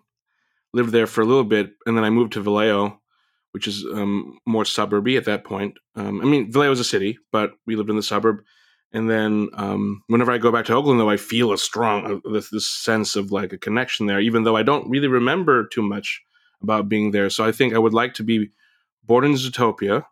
lived 0.73 0.93
there 0.93 1.07
for 1.07 1.23
a 1.23 1.27
little 1.27 1.45
bit, 1.45 1.73
and 1.87 1.97
then 1.97 2.05
I 2.05 2.11
moved 2.11 2.35
to 2.35 2.43
Vallejo, 2.43 3.01
which 3.53 3.67
is 3.67 3.85
um, 3.85 4.39
more 4.47 4.65
suburby 4.65 5.17
at 5.17 5.25
that 5.25 5.45
point. 5.45 5.79
Um, 5.95 6.21
I 6.21 6.25
mean, 6.25 6.53
Vallejo 6.53 6.73
is 6.73 6.81
a 6.81 6.85
city, 6.85 7.19
but 7.33 7.53
we 7.67 7.77
lived 7.77 7.91
in 7.91 7.97
the 7.97 8.03
suburb. 8.03 8.41
And 8.91 9.11
then 9.11 9.51
um, 9.53 10.03
whenever 10.07 10.33
I 10.33 10.39
go 10.39 10.51
back 10.51 10.65
to 10.67 10.75
Oakland, 10.75 10.99
though, 10.99 11.11
I 11.11 11.19
feel 11.19 11.53
a 11.53 11.59
strong 11.59 12.23
uh, 12.25 12.31
this, 12.33 12.49
this 12.49 12.71
sense 12.71 13.17
of 13.17 13.31
like 13.31 13.53
a 13.53 13.59
connection 13.59 14.07
there, 14.07 14.21
even 14.21 14.45
though 14.45 14.57
I 14.57 14.63
don't 14.63 14.89
really 14.89 15.09
remember 15.09 15.67
too 15.67 15.83
much 15.83 16.23
about 16.63 16.89
being 16.89 17.11
there. 17.11 17.29
So 17.29 17.45
I 17.45 17.53
think 17.53 17.75
I 17.75 17.79
would 17.79 17.93
like 17.93 18.15
to 18.15 18.23
be 18.23 18.51
born 19.05 19.25
in 19.25 19.35
Zootopia, 19.35 20.05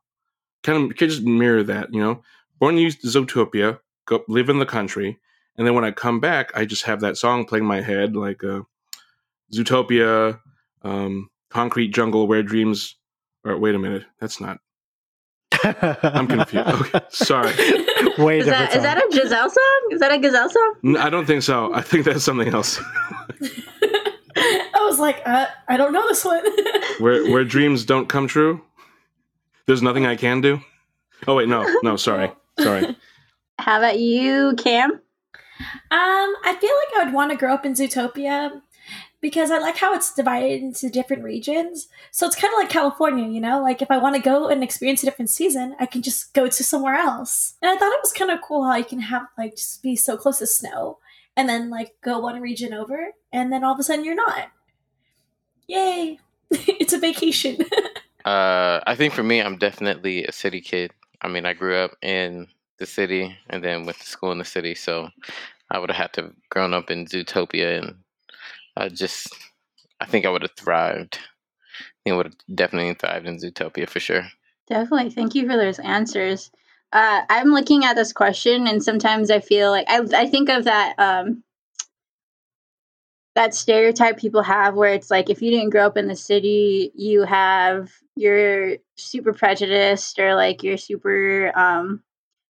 kind 0.63 0.91
of 0.91 0.97
could 0.97 1.09
just 1.09 1.23
mirror 1.23 1.63
that, 1.63 1.89
you 1.93 2.01
know, 2.01 2.23
born 2.59 2.79
in 2.79 2.89
Zootopia, 2.89 3.81
go 4.07 4.25
live 4.29 4.49
in 4.49 4.59
the 4.59 4.67
country, 4.67 5.19
and 5.57 5.67
then 5.67 5.75
when 5.75 5.85
I 5.85 5.91
come 5.91 6.21
back, 6.21 6.53
I 6.55 6.65
just 6.65 6.85
have 6.85 7.01
that 7.01 7.17
song 7.17 7.45
playing 7.45 7.65
in 7.65 7.69
my 7.69 7.81
head, 7.81 8.15
like 8.15 8.45
uh, 8.45 8.63
Zootopia, 9.53 10.41
um, 10.83 11.31
Concrete 11.51 11.89
Jungle, 11.89 12.27
Where 12.27 12.43
Dreams. 12.43 12.97
Or 13.45 13.57
wait 13.59 13.75
a 13.75 13.79
minute, 13.79 14.05
that's 14.21 14.41
not. 14.41 14.59
I'm 15.63 16.27
confused. 16.27 16.67
Okay, 16.69 17.01
sorry. 17.11 17.53
Way 18.19 18.41
Is 18.41 18.47
that, 18.47 18.75
is 18.75 18.83
that 18.83 18.99
a 18.99 19.07
Giselle 19.13 19.51
song? 19.51 19.89
Is 19.91 20.01
that 20.01 20.11
a 20.11 20.19
Gazelle 20.19 20.49
song? 20.49 20.75
No, 20.83 21.01
I 21.01 21.11
don't 21.11 21.27
think 21.27 21.43
so. 21.43 21.73
I 21.75 21.83
think 21.83 22.05
that's 22.05 22.25
something 22.25 22.49
else. 22.49 22.81
I 24.37 24.79
was 24.89 24.99
like, 24.99 25.21
uh, 25.27 25.47
I 25.69 25.77
don't 25.77 25.93
know 25.93 26.07
this 26.09 26.25
one. 26.25 26.43
where 26.99 27.31
where 27.31 27.45
dreams 27.45 27.85
don't 27.85 28.09
come 28.09 28.27
true. 28.27 28.63
There's 29.67 29.83
nothing 29.83 30.07
I 30.07 30.17
can 30.17 30.41
do. 30.41 30.61
Oh 31.27 31.37
wait, 31.37 31.49
no, 31.49 31.67
no, 31.83 31.97
sorry, 31.97 32.31
sorry. 32.59 32.97
How 33.59 33.79
about 33.79 33.99
you, 33.99 34.55
Cam? 34.59 34.93
Um, 34.93 35.01
I 35.91 36.57
feel 36.61 36.71
like 36.71 37.01
I 37.01 37.05
would 37.05 37.15
want 37.15 37.31
to 37.31 37.37
grow 37.37 37.55
up 37.55 37.65
in 37.65 37.73
Zootopia 37.73 38.61
because 39.21 39.51
I 39.51 39.59
like 39.59 39.77
how 39.77 39.95
it's 39.95 40.15
divided 40.15 40.63
into 40.63 40.91
different 40.91 41.25
regions. 41.25 41.89
So 42.11 42.27
it's 42.27 42.37
kind 42.37 42.53
of 42.53 42.59
like 42.59 42.69
California, 42.69 43.27
you 43.27 43.41
know? 43.41 43.63
Like 43.63 43.81
if 43.81 43.91
I 43.91 43.99
want 43.99 44.15
to 44.15 44.23
go 44.23 44.49
and 44.49 44.63
experience 44.63 45.03
a 45.03 45.07
different 45.07 45.31
season, 45.31 45.75
I 45.81 45.87
can 45.87 46.03
just 46.03 46.35
go 46.35 46.47
to 46.49 46.65
somewhere 46.65 46.95
else. 46.95 47.55
And 47.63 47.71
I 47.71 47.77
thought 47.77 47.93
it 47.93 48.03
was 48.03 48.13
kind 48.13 48.31
of 48.31 48.43
cool 48.43 48.65
how 48.65 48.77
you 48.77 48.85
can 48.85 49.01
have 49.01 49.27
like 49.39 49.57
just 49.57 49.83
be 49.83 49.97
so 49.97 50.17
close 50.17 50.39
to 50.41 50.47
snow 50.47 50.99
and 51.37 51.49
then 51.49 51.71
like 51.71 51.95
go 52.03 52.19
one 52.19 52.41
region 52.41 52.75
over 52.75 53.13
and 53.33 53.53
then 53.53 53.65
all 53.65 53.73
of 53.73 53.81
a 53.81 53.83
sudden 53.83 54.05
you're 54.05 54.15
not. 54.15 54.49
Yay. 55.67 56.19
it's 56.51 56.93
a 56.93 56.99
vacation. 56.99 57.59
Uh, 58.27 58.81
I 58.89 58.97
think 58.97 59.15
for 59.15 59.23
me, 59.23 59.41
I'm 59.41 59.57
definitely 59.57 60.25
a 60.25 60.33
city 60.33 60.61
kid. 60.61 60.91
I 61.21 61.29
mean, 61.29 61.47
I 61.47 61.53
grew 61.53 61.77
up 61.77 61.97
in 62.03 62.49
the 62.79 62.87
city 62.87 63.37
and 63.49 63.63
then 63.63 63.87
went 63.87 63.99
to 63.99 64.07
school 64.07 64.33
in 64.33 64.39
the 64.39 64.45
city, 64.45 64.75
so 64.75 65.09
I 65.71 65.79
would 65.79 65.91
have 65.91 65.97
had 65.97 66.13
to 66.15 66.23
have 66.23 66.33
grown 66.51 66.75
up 66.75 66.91
in 66.91 67.07
Zootopia, 67.07 67.79
and 67.79 67.97
I 68.77 68.89
just, 68.89 69.35
I 70.01 70.07
think 70.07 70.27
I 70.27 70.31
would 70.31 70.43
have 70.43 70.57
thrived. 70.57 71.19
I 72.07 72.13
would 72.13 72.27
have 72.27 72.37
definitely 72.55 72.95
thrived 72.95 73.27
in 73.27 73.39
Zootopia 73.39 73.89
for 73.89 74.01
sure. 74.01 74.27
Definitely. 74.69 75.11
Thank 75.11 75.35
you 75.35 75.49
for 75.49 75.57
those 75.57 75.79
answers. 75.79 76.51
Uh, 76.93 77.23
I'm 77.29 77.49
looking 77.49 77.85
at 77.85 77.97
this 77.97 78.13
question, 78.13 78.67
and 78.67 78.83
sometimes 78.83 79.31
I 79.31 79.41
feel 79.41 79.71
like 79.71 79.87
I, 79.89 80.01
I 80.15 80.27
think 80.29 80.49
of 80.49 80.65
that 80.65 80.95
um, 80.99 81.43
that 83.37 83.55
stereotype 83.55 84.17
people 84.17 84.43
have, 84.43 84.75
where 84.75 84.95
it's 84.95 85.11
like 85.11 85.29
if 85.29 85.43
you 85.43 85.51
didn't 85.51 85.71
grow 85.71 85.87
up 85.87 85.99
in 85.99 86.09
the 86.09 86.17
city, 86.17 86.91
you 86.95 87.23
have 87.23 87.93
you're 88.17 88.79
super 88.97 89.35
prejudiced 89.35 90.19
or 90.19 90.35
like 90.35 90.63
you're 90.63 90.79
super 90.79 91.53
um, 91.55 92.03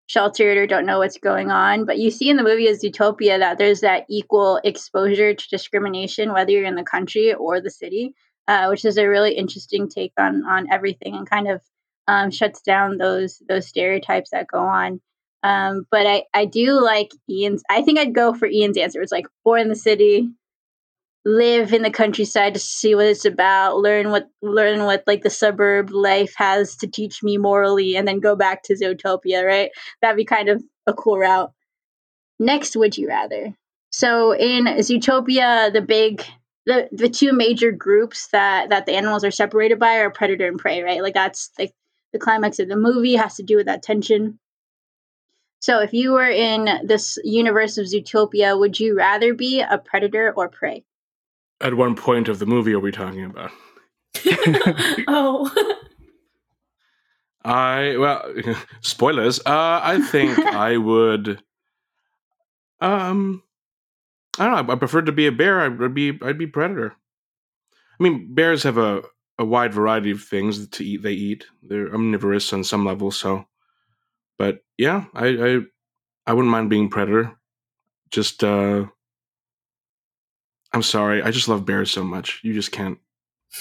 sheltered 0.06 0.58
or 0.58 0.66
don't 0.66 0.84
know 0.84 0.98
what's 0.98 1.16
going 1.16 1.50
on. 1.50 1.86
But 1.86 1.98
you 1.98 2.10
see 2.10 2.28
in 2.28 2.36
the 2.36 2.42
movie 2.42 2.68
Zootopia 2.68 3.38
that 3.38 3.56
there's 3.56 3.80
that 3.80 4.04
equal 4.10 4.60
exposure 4.62 5.32
to 5.34 5.48
discrimination, 5.48 6.34
whether 6.34 6.50
you're 6.50 6.64
in 6.64 6.74
the 6.74 6.84
country 6.84 7.32
or 7.32 7.62
the 7.62 7.70
city, 7.70 8.14
uh, 8.46 8.66
which 8.66 8.84
is 8.84 8.98
a 8.98 9.08
really 9.08 9.32
interesting 9.32 9.88
take 9.88 10.12
on 10.18 10.44
on 10.44 10.70
everything 10.70 11.14
and 11.16 11.28
kind 11.28 11.48
of 11.48 11.62
um, 12.06 12.30
shuts 12.30 12.60
down 12.60 12.98
those 12.98 13.42
those 13.48 13.66
stereotypes 13.66 14.30
that 14.32 14.48
go 14.52 14.60
on. 14.60 15.00
Um, 15.42 15.86
but 15.90 16.06
I, 16.06 16.24
I 16.34 16.44
do 16.44 16.78
like 16.78 17.10
Ian's. 17.30 17.62
I 17.70 17.80
think 17.80 17.98
I'd 17.98 18.14
go 18.14 18.34
for 18.34 18.46
Ian's 18.46 18.76
answer. 18.76 19.00
It's 19.00 19.12
like 19.12 19.26
born 19.44 19.62
in 19.62 19.68
the 19.68 19.76
city, 19.76 20.28
live 21.24 21.72
in 21.72 21.82
the 21.82 21.90
countryside 21.90 22.54
to 22.54 22.60
see 22.60 22.94
what 22.94 23.06
it's 23.06 23.24
about, 23.24 23.78
learn 23.78 24.10
what 24.10 24.28
learn 24.42 24.84
what 24.84 25.04
like 25.06 25.22
the 25.22 25.30
suburb 25.30 25.90
life 25.90 26.34
has 26.36 26.76
to 26.76 26.86
teach 26.86 27.22
me 27.22 27.38
morally, 27.38 27.96
and 27.96 28.06
then 28.06 28.20
go 28.20 28.36
back 28.36 28.62
to 28.64 28.74
Zootopia. 28.74 29.44
Right? 29.44 29.70
That'd 30.02 30.16
be 30.16 30.24
kind 30.24 30.48
of 30.48 30.62
a 30.86 30.92
cool 30.92 31.18
route. 31.18 31.52
Next, 32.38 32.76
would 32.76 32.98
you 32.98 33.08
rather? 33.08 33.54
So 33.90 34.32
in 34.32 34.64
Zootopia, 34.64 35.72
the 35.72 35.80
big 35.80 36.24
the 36.66 36.88
the 36.92 37.08
two 37.08 37.32
major 37.32 37.72
groups 37.72 38.28
that 38.32 38.70
that 38.70 38.86
the 38.86 38.92
animals 38.92 39.24
are 39.24 39.30
separated 39.30 39.78
by 39.78 39.98
are 39.98 40.10
predator 40.10 40.46
and 40.46 40.58
prey. 40.58 40.82
Right? 40.82 41.02
Like 41.02 41.14
that's 41.14 41.50
like 41.58 41.72
the 42.12 42.18
climax 42.18 42.58
of 42.58 42.68
the 42.68 42.76
movie 42.76 43.16
has 43.16 43.36
to 43.36 43.42
do 43.42 43.56
with 43.56 43.66
that 43.66 43.82
tension. 43.82 44.38
So, 45.60 45.80
if 45.80 45.94
you 45.94 46.12
were 46.12 46.28
in 46.28 46.86
this 46.86 47.18
universe 47.24 47.78
of 47.78 47.86
Zootopia, 47.86 48.58
would 48.58 48.78
you 48.78 48.96
rather 48.98 49.32
be 49.32 49.62
a 49.62 49.78
predator 49.78 50.30
or 50.36 50.50
prey? 50.50 50.84
At 51.61 51.75
one 51.75 51.94
point 51.94 52.28
of 52.28 52.38
the 52.38 52.46
movie, 52.46 52.75
are 52.75 52.80
we 52.80 52.90
talking 52.92 53.25
about? 53.25 53.50
oh. 55.08 55.75
I 57.44 57.96
well, 57.99 58.34
spoilers. 58.80 59.38
Uh, 59.40 59.80
I 59.82 60.00
think 60.00 60.38
I 60.38 60.76
would. 60.78 61.42
Um, 62.80 63.42
I 64.38 64.46
don't 64.46 64.66
know. 64.66 64.73
I 64.73 64.76
prefer 64.76 65.02
to 65.02 65.12
be 65.12 65.26
a 65.26 65.32
bear. 65.32 65.61
I'd 65.61 65.94
be. 65.94 66.18
I'd 66.23 66.38
be 66.38 66.46
predator. 66.46 66.94
I 68.00 68.02
mean, 68.02 68.34
bears 68.34 68.62
have 68.62 68.78
a 68.78 69.02
a 69.38 69.44
wide 69.44 69.75
variety 69.75 70.11
of 70.11 70.23
things 70.23 70.66
to 70.68 70.84
eat. 70.84 71.02
They 71.02 71.12
eat. 71.12 71.44
They're 71.62 71.92
omnivorous 71.92 72.52
on 72.52 72.64
some 72.64 72.84
level. 72.84 73.11
So, 73.11 73.46
but 74.38 74.61
yeah, 74.78 75.04
I 75.14 75.26
I, 75.26 75.61
I 76.26 76.32
wouldn't 76.32 76.52
mind 76.52 76.70
being 76.70 76.88
predator. 76.88 77.37
Just 78.11 78.42
uh, 78.42 78.87
I'm 80.74 80.82
sorry. 80.82 81.22
I 81.22 81.30
just 81.30 81.48
love 81.48 81.64
bears 81.64 81.90
so 81.90 82.02
much. 82.04 82.40
You 82.42 82.52
just 82.52 82.72
can't. 82.72 82.98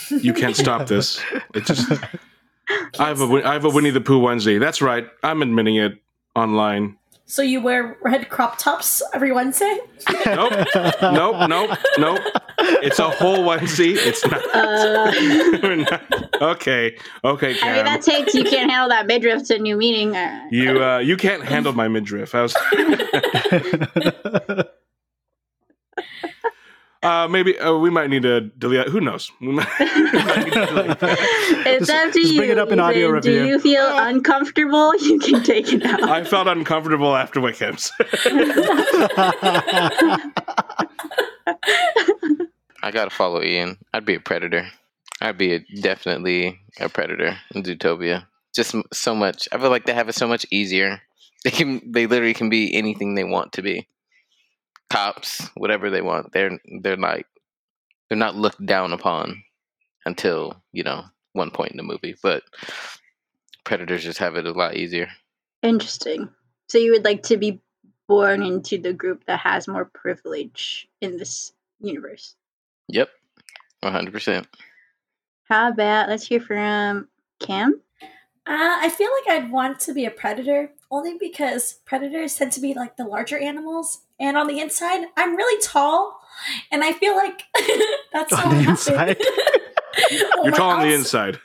You 0.10 0.34
can't 0.34 0.56
stop 0.56 0.88
this. 0.88 1.22
It's 1.54 1.68
just. 1.68 1.92
I 3.00 3.08
have 3.08 3.22
a 3.22 3.28
Win- 3.28 3.44
I 3.46 3.54
have 3.54 3.64
a 3.66 3.70
Winnie 3.70 3.92
the 3.92 4.02
Pooh 4.02 4.20
onesie. 4.22 4.60
That's 4.60 4.82
right. 4.82 5.06
I'm 5.22 5.42
admitting 5.44 5.76
it 5.76 6.02
online. 6.36 6.98
So 7.26 7.42
you 7.44 7.62
wear 7.62 7.98
red 8.02 8.28
crop 8.30 8.58
tops 8.58 9.02
every 9.14 9.32
Wednesday? 9.32 9.78
Nope. 10.26 10.54
nope. 11.02 11.50
Nope. 11.50 11.78
Nope. 12.00 12.20
It's 12.60 12.98
a 13.00 13.10
whole 13.10 13.40
onesie. 13.40 13.96
It's 13.96 14.26
not. 14.26 14.56
Uh, 14.56 15.76
not- 15.76 16.42
okay. 16.42 16.98
Okay, 17.24 17.56
I 17.62 17.76
mean, 17.76 17.86
that 17.86 18.02
takes 18.02 18.34
you 18.34 18.44
can't 18.44 18.72
handle 18.72 18.90
that 18.90 19.06
midriff 19.06 19.44
to 19.50 19.60
new 19.60 19.78
meaning. 19.78 20.16
Uh, 20.16 20.48
you 20.50 20.84
uh, 20.84 20.98
you 20.98 21.18
can't 21.18 21.44
handle 21.44 21.74
my 21.74 21.88
midriff. 21.88 22.34
I 22.34 22.42
was. 22.42 22.56
Uh, 27.04 27.28
maybe 27.28 27.58
uh, 27.60 27.74
we 27.78 27.90
might 27.90 28.10
need 28.10 28.24
to 28.24 28.42
delete. 28.42 28.88
Who 28.88 29.02
knows? 29.02 29.30
We 29.42 29.48
might, 29.52 29.68
we 29.80 29.86
might 30.12 30.50
delete 30.52 30.98
it's 31.02 31.88
Just- 31.88 31.92
up 31.92 32.14
to 32.14 32.20
just 32.20 32.32
you. 32.34 32.40
bring 32.40 32.50
it 32.52 32.58
up 32.58 32.72
in 32.72 32.80
audio 32.80 33.10
Ethan. 33.10 33.22
Do 33.22 33.46
you 33.48 33.60
feel 33.60 33.86
uncomfortable? 33.98 34.94
You 35.04 35.20
can 35.20 35.44
take 35.44 35.72
it 35.74 35.84
out. 35.86 36.02
I 36.04 36.24
felt 36.24 36.48
uncomfortable 36.48 37.16
after 37.16 37.42
Wickham's. 37.42 37.92
I 42.82 42.92
gotta 42.92 43.10
follow 43.10 43.42
Ian. 43.42 43.78
I'd 43.94 44.06
be 44.06 44.16
a 44.16 44.20
predator. 44.20 44.68
I'd 45.22 45.38
be 45.38 45.54
a, 45.56 45.60
definitely 45.82 46.60
a 46.80 46.90
predator 46.90 47.38
in 47.56 47.64
Zootopia. 47.64 48.26
Just 48.54 48.76
so 48.92 49.16
much. 49.16 49.48
I 49.52 49.58
feel 49.58 49.70
like 49.70 49.86
they 49.86 49.94
have 49.94 50.10
it 50.10 50.16
so 50.16 50.28
much 50.28 50.46
easier. 50.52 51.02
They 51.44 51.52
can. 51.52 51.82
They 51.92 52.08
literally 52.08 52.34
can 52.34 52.50
be 52.50 52.76
anything 52.76 53.16
they 53.16 53.24
want 53.24 53.54
to 53.54 53.62
be. 53.62 53.88
Cops, 54.94 55.50
whatever 55.56 55.90
they 55.90 56.04
want. 56.04 56.34
They're 56.34 56.60
they're 56.82 56.96
like 56.96 57.26
they're 58.08 58.18
not 58.18 58.36
looked 58.36 58.64
down 58.64 58.94
upon 58.94 59.44
until 60.06 60.62
you 60.72 60.84
know 60.84 61.06
one 61.32 61.50
point 61.50 61.72
in 61.72 61.78
the 61.78 61.84
movie. 61.84 62.16
But 62.22 62.44
predators 63.64 64.04
just 64.04 64.20
have 64.20 64.36
it 64.36 64.46
a 64.46 64.52
lot 64.52 64.76
easier. 64.76 65.08
Interesting. 65.64 66.30
So 66.70 66.78
you 66.78 66.92
would 66.92 67.06
like 67.06 67.24
to 67.24 67.38
be 67.38 67.60
born 68.08 68.44
into 68.44 68.78
the 68.78 68.94
group 68.94 69.26
that 69.26 69.40
has 69.40 69.68
more 69.68 69.86
privilege 69.86 70.88
in 71.02 71.18
this 71.18 71.54
universe. 71.80 72.36
Yep, 72.90 73.10
one 73.80 73.94
hundred 73.94 74.14
percent. 74.14 74.48
How 75.50 75.70
about 75.70 76.08
let's 76.08 76.28
hear 76.28 76.40
from 76.40 77.08
Cam? 77.40 77.82
Uh, 78.46 78.78
I 78.82 78.90
feel 78.90 79.10
like 79.10 79.38
I'd 79.38 79.52
want 79.52 79.80
to 79.80 79.94
be 79.94 80.06
a 80.06 80.12
predator 80.12 80.70
only 80.94 81.18
because 81.18 81.80
predators 81.86 82.36
tend 82.36 82.52
to 82.54 82.62
be 82.62 82.74
like 82.74 82.98
the 82.98 83.04
larger 83.06 83.38
animals, 83.38 84.02
and 84.20 84.38
on 84.38 84.48
the 84.48 84.60
inside, 84.60 85.08
I'm 85.18 85.36
really 85.36 85.60
tall, 85.62 86.20
and 86.72 86.84
I 86.84 86.94
feel 86.94 87.16
like 87.16 87.44
that's 88.14 88.32
On 88.34 88.40
how 88.40 88.50
the 88.50 88.56
I 88.56 88.60
happen. 88.60 88.70
inside? 88.72 89.18
Well, 89.20 89.66
You're 90.44 90.54
oh 90.54 90.58
tall 90.58 90.70
on 90.72 90.88
the 90.88 90.94
inside. 90.94 91.40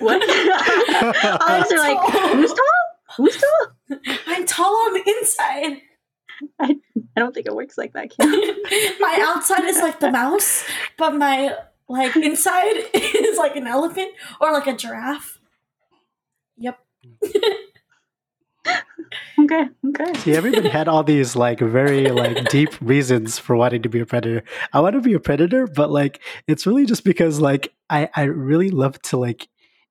What? 0.00 0.20
I 0.24 1.58
was 1.60 1.78
like, 1.78 2.32
who's 2.34 2.52
tall? 2.52 3.16
Who's 3.16 3.36
tall? 3.36 3.98
I'm 4.26 4.46
tall 4.46 4.74
on 4.86 4.94
the 4.94 5.02
inside. 5.18 5.82
I 6.60 6.76
don't 7.16 7.34
think 7.34 7.46
it 7.46 7.54
works 7.54 7.76
like 7.76 7.92
that, 7.94 8.10
Cam. 8.10 8.30
my 9.00 9.18
outside 9.34 9.64
is 9.64 9.78
like 9.78 9.98
the 10.00 10.10
mouse, 10.10 10.64
but 10.96 11.14
my 11.16 11.54
like 11.88 12.14
inside 12.16 12.76
is 12.94 13.38
like 13.38 13.56
an 13.56 13.66
elephant 13.66 14.12
or 14.40 14.52
like 14.52 14.66
a 14.68 14.76
giraffe. 14.76 15.38
Yep. 16.58 16.78
Okay, 19.40 19.68
okay. 19.90 20.14
See, 20.18 20.34
everybody 20.34 20.68
had 20.68 20.88
all 20.88 21.04
these 21.04 21.36
like 21.36 21.60
very 21.60 22.10
like 22.10 22.48
deep 22.48 22.70
reasons 22.80 23.38
for 23.38 23.56
wanting 23.56 23.82
to 23.82 23.88
be 23.88 24.00
a 24.00 24.06
predator. 24.06 24.42
I 24.72 24.80
want 24.80 24.94
to 24.94 25.00
be 25.00 25.14
a 25.14 25.20
predator, 25.20 25.66
but 25.66 25.90
like 25.90 26.20
it's 26.48 26.66
really 26.66 26.86
just 26.86 27.04
because 27.04 27.40
like 27.40 27.72
I 27.88 28.08
I 28.16 28.24
really 28.24 28.70
love 28.70 29.00
to 29.02 29.16
like 29.16 29.48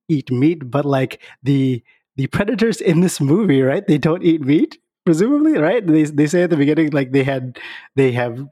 eat 0.10 0.32
meat, 0.32 0.70
but 0.70 0.86
like 0.86 1.22
the 1.44 1.82
the 2.18 2.28
predators 2.28 2.82
in 2.82 3.02
this 3.02 3.22
movie, 3.22 3.62
right? 3.62 3.86
They 3.88 3.98
don't 3.98 4.24
eat 4.24 4.42
meat, 4.42 4.78
presumably, 5.06 5.58
right? 5.58 5.86
They 5.86 6.04
they 6.04 6.28
say 6.28 6.44
at 6.44 6.50
the 6.50 6.58
beginning 6.58 6.92
like 6.92 7.12
they 7.12 7.24
had 7.24 7.58
they 7.96 8.12
have 8.12 8.46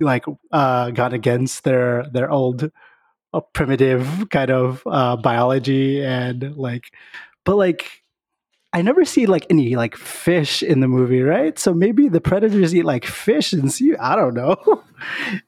like 0.00 0.24
uh 0.52 0.90
gone 0.90 1.12
against 1.12 1.64
their 1.64 2.04
their 2.12 2.30
old 2.30 2.70
uh, 3.34 3.40
primitive 3.54 4.28
kind 4.30 4.50
of 4.50 4.82
uh 4.86 5.16
biology 5.16 6.04
and 6.04 6.56
like 6.56 6.92
but 7.44 7.56
like 7.56 7.99
I 8.72 8.82
never 8.82 9.04
see 9.04 9.26
like 9.26 9.46
any 9.50 9.74
like 9.74 9.96
fish 9.96 10.62
in 10.62 10.78
the 10.78 10.86
movie, 10.86 11.22
right? 11.22 11.58
So 11.58 11.74
maybe 11.74 12.08
the 12.08 12.20
predators 12.20 12.72
eat 12.72 12.84
like 12.84 13.04
fish 13.04 13.52
and 13.52 13.72
sea. 13.72 13.96
I 13.96 14.14
don't 14.14 14.34
know. 14.34 14.54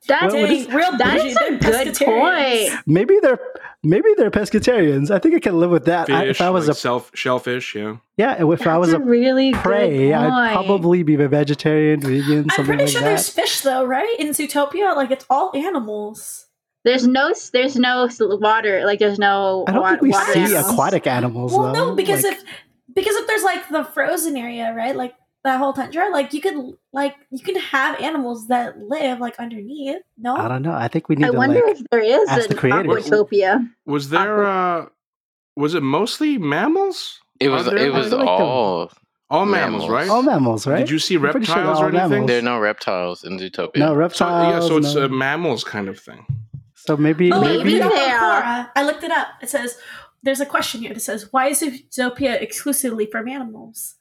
That's 0.08 0.34
What- 0.34 0.42
what 0.42 0.48
Dang, 0.48 0.74
real 0.74 0.96
that 0.98 1.16
bougie. 1.18 1.28
is 1.28 1.36
a 1.36 1.84
good 1.84 1.96
point. 2.06 2.80
maybe 2.86 3.18
they're 3.22 3.38
maybe 3.84 4.08
they're 4.16 4.30
pescatarians. 4.30 5.10
I 5.12 5.20
think 5.20 5.36
I 5.36 5.38
can 5.38 5.60
live 5.60 5.70
with 5.70 5.84
that. 5.84 6.10
I, 6.10 6.24
if 6.24 6.40
I 6.40 6.50
was 6.50 6.66
like 6.66 6.76
a 6.76 6.80
self 6.80 7.12
shellfish, 7.14 7.74
yeah. 7.76 7.96
yeah, 8.16 8.44
if 8.44 8.66
I 8.66 8.76
was 8.78 8.92
a, 8.92 8.96
a 8.96 9.00
really 9.00 9.52
prey, 9.52 10.12
I'd 10.12 10.52
probably 10.54 11.04
be 11.04 11.14
a 11.14 11.28
vegetarian, 11.28 12.00
vegan, 12.00 12.38
I'm 12.40 12.48
something 12.50 12.64
pretty 12.64 12.82
like 12.84 12.90
sure 12.92 13.00
that. 13.02 13.06
there's 13.08 13.28
fish 13.28 13.60
though, 13.60 13.84
right? 13.84 14.16
In 14.18 14.28
Zootopia, 14.30 14.96
like 14.96 15.12
it's 15.12 15.26
all 15.30 15.52
animals. 15.54 16.46
There's 16.84 17.06
no 17.06 17.32
there's 17.52 17.76
no 17.76 18.08
water 18.20 18.84
like 18.84 18.98
there's 18.98 19.18
no 19.20 19.64
I 19.68 19.72
don't 19.72 19.82
wa- 19.82 19.90
think 19.90 20.02
we 20.02 20.12
see 20.12 20.40
animals. 20.40 20.72
aquatic 20.72 21.06
animals 21.06 21.52
Well, 21.52 21.72
though. 21.72 21.90
no, 21.90 21.94
because 21.94 22.24
Like, 22.24 22.38
if 22.38 22.44
because 22.94 23.14
if 23.16 23.26
there's 23.26 23.42
like 23.42 23.68
the 23.68 23.84
frozen 23.84 24.36
area, 24.36 24.72
right? 24.74 24.94
Like 24.96 25.14
that 25.44 25.58
whole 25.58 25.72
tundra, 25.72 26.08
like 26.10 26.32
you 26.32 26.40
could 26.40 26.54
like 26.92 27.14
you 27.30 27.40
can 27.40 27.56
have 27.56 28.00
animals 28.00 28.48
that 28.48 28.78
live 28.78 29.18
like 29.20 29.38
underneath. 29.38 30.02
No, 30.16 30.36
I 30.36 30.48
don't 30.48 30.62
know. 30.62 30.72
I 30.72 30.88
think 30.88 31.08
we 31.08 31.16
need 31.16 31.24
I 31.26 31.30
to 31.30 31.36
wonder 31.36 31.60
like 31.66 31.78
if 31.80 31.86
there 31.90 32.00
is 32.00 32.28
ask 32.28 32.48
the 32.48 32.54
an 32.54 32.58
creators. 32.58 33.08
Aquatopia. 33.08 33.68
Was 33.86 34.08
there 34.10 34.44
uh 34.44 34.86
was 35.56 35.74
it 35.74 35.82
mostly 35.82 36.38
mammals? 36.38 37.20
It 37.40 37.48
was 37.48 37.66
there- 37.66 37.76
it 37.76 37.92
was 37.92 38.06
I 38.06 38.10
feel 38.10 38.18
like 38.18 38.26
the- 38.26 38.44
all. 38.44 38.92
All 39.30 39.46
mammals, 39.46 39.84
Mammals. 39.84 39.90
right? 39.90 40.08
all 40.10 40.22
mammals, 40.22 40.66
right? 40.66 40.80
Did 40.80 40.90
you 40.90 40.98
see 40.98 41.14
I'm 41.14 41.22
pretty 41.22 41.46
sure 41.46 41.54
reptiles 41.56 41.80
or 41.80 41.88
anything? 41.88 42.10
mammals. 42.10 42.26
There 42.28 42.38
are 42.40 42.42
no 42.42 42.58
reptiles 42.60 43.24
in 43.24 43.38
Zootopia. 43.38 43.76
no 43.78 43.86
So, 43.88 43.94
reptiles. 43.94 44.62
yeah, 44.64 44.68
so 44.68 44.76
it's 44.76 44.94
no- 44.94 45.04
a 45.04 45.08
mammals 45.08 45.64
kind 45.64 45.88
of 45.88 45.98
thing. 45.98 46.26
so 46.74 46.98
maybe 46.98 47.32
Oh, 47.32 47.40
Maybe 47.40 47.72
even 47.72 47.88
maybe 47.88 47.94
they 47.96 48.10
are. 48.10 48.70
I 48.76 48.82
looked 48.84 49.02
it 49.04 49.10
up. 49.10 49.28
It 49.40 49.48
says 49.48 49.78
there's 50.22 50.40
a 50.40 50.46
question 50.46 50.82
here 50.82 50.94
that 50.94 51.00
says, 51.00 51.28
"Why 51.32 51.48
is 51.48 51.62
Zootopia 51.62 52.40
exclusively 52.40 53.06
for 53.06 53.26
animals?" 53.28 53.94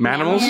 Manimals? 0.00 0.40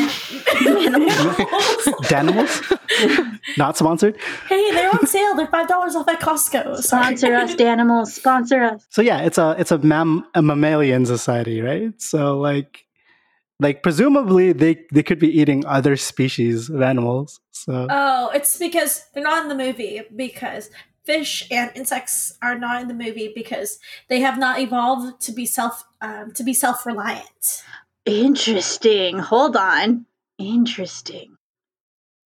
Animals. 0.64 1.12
Danimals? 2.06 3.58
not 3.58 3.76
sponsored. 3.76 4.16
hey, 4.48 4.70
they're 4.70 4.90
on 4.90 5.06
sale. 5.08 5.34
They're 5.34 5.48
five 5.48 5.66
dollars 5.66 5.96
off 5.96 6.08
at 6.08 6.20
Costco. 6.20 6.76
Sorry. 6.76 7.16
Sponsor 7.16 7.34
us, 7.34 7.54
Danimals. 7.56 8.06
Sponsor 8.08 8.62
us. 8.62 8.86
So 8.90 9.02
yeah, 9.02 9.22
it's 9.22 9.38
a 9.38 9.56
it's 9.58 9.72
a 9.72 9.78
mam 9.78 10.24
a 10.34 10.42
mammalian 10.42 11.04
society, 11.04 11.60
right? 11.62 12.00
So 12.00 12.38
like 12.38 12.86
like 13.58 13.82
presumably 13.82 14.52
they 14.52 14.84
they 14.92 15.02
could 15.02 15.18
be 15.18 15.28
eating 15.40 15.66
other 15.66 15.96
species 15.96 16.70
of 16.70 16.80
animals. 16.80 17.40
So 17.50 17.88
Oh, 17.90 18.30
it's 18.32 18.56
because 18.56 19.04
they're 19.14 19.24
not 19.24 19.42
in 19.42 19.48
the 19.48 19.56
movie 19.64 20.02
because 20.14 20.70
fish 21.10 21.46
and 21.50 21.70
insects 21.74 22.38
are 22.40 22.56
not 22.58 22.82
in 22.82 22.88
the 22.88 22.94
movie 22.94 23.32
because 23.34 23.78
they 24.08 24.20
have 24.20 24.38
not 24.38 24.60
evolved 24.60 25.20
to 25.22 25.32
be 25.32 25.44
self 25.46 25.84
um, 26.00 26.32
to 26.34 26.42
be 26.44 26.54
self 26.54 26.86
reliant. 26.86 27.64
Interesting. 28.06 29.18
Hold 29.18 29.56
on. 29.56 30.06
Interesting. 30.38 31.36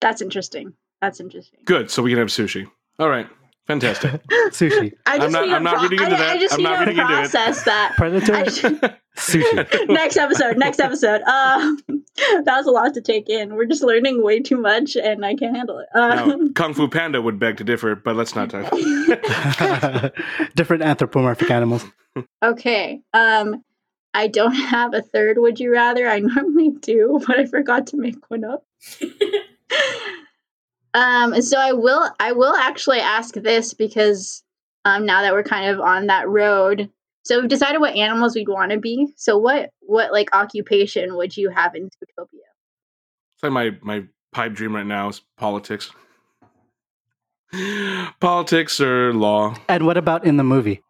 That's 0.01 0.21
interesting. 0.21 0.75
That's 1.01 1.21
interesting. 1.21 1.61
Good, 1.65 1.91
so 1.91 2.03
we 2.03 2.11
can 2.11 2.19
have 2.19 2.29
sushi. 2.29 2.71
All 2.99 3.09
right. 3.09 3.29
Fantastic. 3.67 4.23
sushi, 4.51 4.93
I 5.07 5.19
just 5.19 5.33
not- 5.33 5.45
need 5.45 5.51
to 5.51 5.57
I'm 5.57 5.63
not 5.63 5.75
pro- 5.77 5.83
reading 5.89 6.01
into 6.05 6.17
I, 6.17 6.19
that. 6.19 6.37
I 6.37 6.39
just 6.39 6.55
I'm 6.55 6.59
need 6.59 6.65
not 6.65 6.75
to 6.75 6.81
reading 6.81 6.99
into 6.99 7.13
it. 7.13 7.31
process 7.31 7.65
that. 7.65 7.95
predator, 7.97 8.35
I 8.35 8.49
should- 8.49 8.97
sushi. 9.17 9.89
next 9.89 10.17
episode. 10.17 10.57
Next 10.57 10.81
episode. 10.81 11.23
Um, 11.23 11.79
that 12.17 12.45
was 12.57 12.67
a 12.67 12.71
lot 12.71 12.95
to 12.95 13.01
take 13.01 13.29
in. 13.29 13.55
We're 13.55 13.67
just 13.67 13.83
learning 13.83 14.23
way 14.23 14.41
too 14.41 14.57
much, 14.57 14.97
and 14.97 15.25
I 15.25 15.35
can't 15.35 15.57
handle 15.57 15.79
it. 15.79 15.89
now, 15.95 16.33
Um, 16.33 16.53
Kung 16.55 16.75
Fu 16.75 16.89
Panda 16.89 17.21
would 17.23 17.39
beg 17.39 17.57
to 17.59 17.65
differ, 17.65 17.95
but 17.95 18.17
let's 18.17 18.35
not 18.35 18.51
talk. 18.51 18.71
Different 20.55 20.83
anthropomorphic 20.83 21.51
animals. 21.51 21.85
okay. 22.43 23.01
Um, 23.13 23.63
I 24.15 24.29
don't 24.29 24.55
have 24.55 24.95
a 24.95 25.03
third. 25.03 25.39
Would 25.39 25.59
you 25.59 25.73
rather? 25.73 26.07
I 26.09 26.19
normally 26.21 26.71
do, 26.71 27.21
but 27.27 27.39
I 27.39 27.47
forgot 27.47 27.89
to 27.89 27.97
make 27.97 28.31
one 28.31 28.45
up. 28.45 28.65
um, 30.95 31.41
so 31.43 31.59
I 31.59 31.73
will. 31.73 32.09
I 32.21 32.33
will 32.33 32.55
actually 32.55 33.01
ask 33.01 33.35
this 33.35 33.75
because 33.75 34.43
um, 34.85 35.05
now 35.07 35.23
that 35.23 35.33
we're 35.33 35.43
kind 35.43 35.71
of 35.71 35.81
on 35.81 36.07
that 36.07 36.29
road, 36.29 36.91
so 37.25 37.41
we've 37.41 37.49
decided 37.49 37.81
what 37.81 37.95
animals 37.97 38.35
we'd 38.35 38.49
want 38.49 38.71
to 38.73 38.79
be. 38.79 39.09
So 39.17 39.37
what 39.39 39.71
what 39.81 40.13
like 40.13 40.35
occupation 40.35 41.17
would 41.17 41.37
you 41.37 41.51
have 41.51 41.75
in 41.75 41.85
Zootopia? 41.85 42.27
It's 43.37 43.43
like 43.43 43.53
my 43.53 43.71
my 43.83 44.05
pipe 44.33 44.53
dream 44.55 44.75
right 44.75 44.87
now 44.87 45.09
is 45.09 45.21
politics. 45.37 45.91
Politics 48.21 48.81
or 48.81 49.13
law? 49.13 49.55
And 49.69 49.87
what 49.87 49.97
about 49.97 50.25
in 50.27 50.37
the 50.37 50.45
movie? 50.45 50.83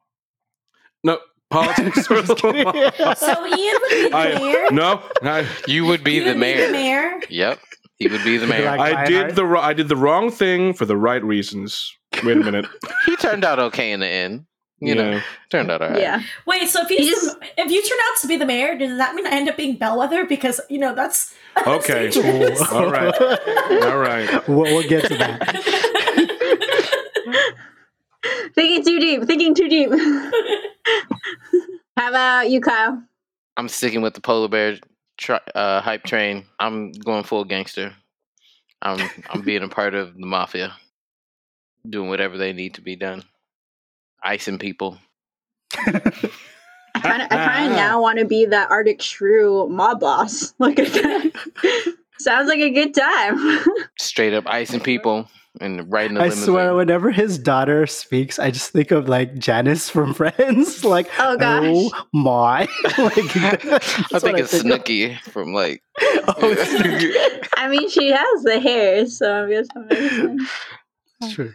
No, 1.03 1.19
politics 1.51 2.11
or 2.11 2.23
Just 2.23 2.43
law. 2.43 2.73
So 3.15 3.47
Ian 3.47 3.77
would 3.81 3.91
be 3.91 4.09
the 4.09 4.11
I, 4.17 4.39
mayor. 4.39 4.67
no, 4.71 5.03
I, 5.23 5.47
You 5.67 5.85
would 5.85 6.03
be 6.03 6.15
You 6.15 6.25
the 6.25 6.31
would 6.31 6.39
mayor. 6.39 6.67
the 6.67 6.73
mayor. 6.73 7.21
Yep, 7.29 7.61
he 7.99 8.09
would 8.09 8.25
be 8.25 8.39
the 8.39 8.47
mayor. 8.47 8.65
Like- 8.65 8.81
I 8.81 9.05
did 9.05 9.15
Lionheart? 9.15 9.37
the 9.37 9.45
I 9.61 9.73
did 9.75 9.89
the 9.89 9.97
wrong 9.97 10.31
thing 10.31 10.73
for 10.73 10.87
the 10.87 10.97
right 10.97 11.23
reasons. 11.23 11.93
Wait 12.23 12.37
a 12.39 12.41
minute. 12.41 12.67
he 13.07 13.17
turned 13.17 13.45
out 13.45 13.59
okay 13.59 13.93
in 13.93 14.01
the 14.01 14.09
end. 14.09 14.47
You 14.87 14.95
know, 14.95 15.11
Yeah. 15.13 15.21
turned 15.51 15.71
out 15.71 15.83
alright. 15.83 16.01
Yeah. 16.01 16.23
Wait, 16.47 16.69
so 16.69 16.83
if 16.83 16.91
You 16.91 16.99
you 16.99 17.11
just- 17.11 17.37
if 17.59 17.71
you 17.71 17.83
turn 17.83 17.99
out 18.11 18.21
to 18.23 18.27
be 18.29 18.37
the 18.37 18.47
mayor, 18.47 18.77
does 18.77 18.97
that 18.99 19.15
mean 19.15 19.27
I 19.27 19.31
end 19.31 19.49
up 19.49 19.57
being 19.57 19.77
Bellwether? 19.77 20.25
Because 20.27 20.61
you 20.69 20.79
know 20.79 20.95
that's, 20.95 21.35
that's 21.55 21.67
Okay. 21.69 22.11
dangerous. 22.11 22.61
All 22.73 22.91
right. 22.91 23.15
All 23.83 23.99
right. 23.99 24.49
We'll, 24.49 24.63
we'll 24.63 24.89
get 24.89 25.05
to 25.07 25.17
that. 25.19 26.65
Thinking 28.55 28.85
too 28.85 29.01
deep. 29.01 29.23
Thinking 29.25 29.55
too 29.55 29.69
deep. 29.69 29.91
How 31.97 32.09
about 32.09 32.51
you, 32.51 32.61
Kyle? 32.61 33.03
I'm 33.57 33.69
sticking 33.69 34.03
with 34.03 34.15
the 34.15 34.21
polar 34.21 34.49
bear 34.49 34.79
tri- 35.17 35.41
uh, 35.55 35.81
hype 35.81 36.05
train. 36.05 36.45
I'm 36.59 36.93
going 36.93 37.25
full 37.25 37.45
gangster. 37.45 37.95
I'm 38.83 39.09
I'm 39.31 39.43
being 39.43 39.63
a 39.63 39.69
part 39.69 39.95
of 39.95 40.15
the 40.17 40.27
mafia, 40.27 40.75
doing 41.89 42.09
whatever 42.09 42.37
they 42.37 42.53
need 42.53 42.75
to 42.75 42.81
be 42.83 42.97
done, 42.97 43.23
icing 44.25 44.59
people. 44.59 44.99
I 45.77 47.01
kind 47.01 47.23
of, 47.23 47.29
I 47.31 47.45
kind 47.47 47.71
of 47.73 47.77
now 47.77 48.01
want 48.01 48.19
to 48.19 48.25
be 48.25 48.47
that 48.47 48.71
Arctic 48.71 49.03
Shrew 49.03 49.69
mob 49.69 50.01
boss. 50.01 50.55
Like, 50.59 50.79
sounds 52.19 52.49
like 52.49 52.61
a 52.61 52.71
good 52.71 52.95
time. 52.95 53.61
Straight 53.99 54.33
up 54.35 54.47
icing 54.47 54.81
people 54.81 55.29
and 55.61 55.91
riding 55.93 56.15
the 56.15 56.21
I 56.21 56.25
limousine. 56.25 56.45
swear, 56.45 56.75
whenever 56.75 57.11
his 57.11 57.39
daughter 57.39 57.87
speaks, 57.87 58.39
I 58.39 58.51
just 58.51 58.71
think 58.71 58.91
of 58.93 59.09
like 59.09 59.35
Janice 59.39 59.91
from 59.91 60.15
Friends. 60.15 60.85
Like, 60.85 61.09
Oh, 61.19 61.33
oh 61.33 61.37
gosh. 61.37 61.65
oh 61.67 62.07
my! 62.13 62.61
like, 62.99 63.19
I 63.37 63.59
think 63.77 64.23
what 64.23 64.41
it's 64.41 64.55
of. 64.55 64.63
Snooki 64.63 65.19
from 65.23 65.53
like. 65.53 65.83
Oh, 66.01 66.55
Snooki. 66.57 67.49
I 67.57 67.69
mean, 67.69 67.89
she 67.91 68.11
has 68.11 68.43
the 68.43 68.61
hair, 68.61 69.07
so 69.07 69.45
I 69.45 69.51
guess 69.51 69.67
that 69.75 69.91
makes 69.91 70.17
sense. 70.17 71.35
Sure. 71.35 71.55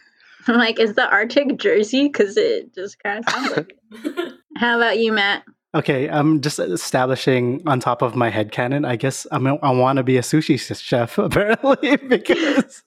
I'm 0.50 0.58
like, 0.58 0.80
is 0.80 0.96
the 0.96 1.08
Arctic 1.08 1.58
Jersey? 1.58 2.08
Because 2.08 2.36
it 2.36 2.74
just 2.74 3.02
kind 3.02 3.20
of 3.20 3.30
sounds 3.32 3.58
like 3.58 3.78
it. 3.92 4.34
How 4.58 4.78
about 4.78 4.98
you, 4.98 5.14
Matt? 5.14 5.44
Okay, 5.76 6.10
I'm 6.10 6.42
just 6.42 6.58
establishing 6.58 7.62
on 7.68 7.80
top 7.80 8.02
of 8.02 8.16
my 8.16 8.30
head 8.30 8.52
canon. 8.52 8.86
I 8.86 8.96
guess 8.96 9.28
I'm, 9.32 9.46
I 9.46 9.72
want 9.72 9.98
to 9.98 10.04
be 10.04 10.18
a 10.18 10.22
sushi 10.22 10.60
chef, 10.60 11.18
apparently, 11.20 11.96
because 12.08 12.84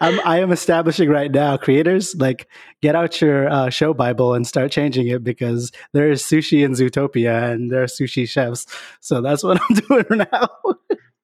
I'm, 0.00 0.18
I 0.24 0.38
am 0.40 0.50
establishing 0.50 1.10
right 1.10 1.30
now. 1.30 1.58
Creators, 1.58 2.14
like, 2.16 2.48
get 2.80 2.96
out 2.96 3.20
your 3.20 3.50
uh, 3.50 3.68
show 3.68 3.92
Bible 3.92 4.32
and 4.32 4.46
start 4.46 4.72
changing 4.72 5.08
it 5.08 5.22
because 5.22 5.70
there 5.92 6.10
is 6.10 6.22
sushi 6.22 6.64
in 6.64 6.72
Zootopia 6.72 7.52
and 7.52 7.70
there 7.70 7.82
are 7.82 7.86
sushi 7.86 8.26
chefs. 8.26 8.66
So 9.00 9.20
that's 9.20 9.44
what 9.44 9.60
I'm 9.60 9.76
doing 9.76 10.26
now. 10.32 10.48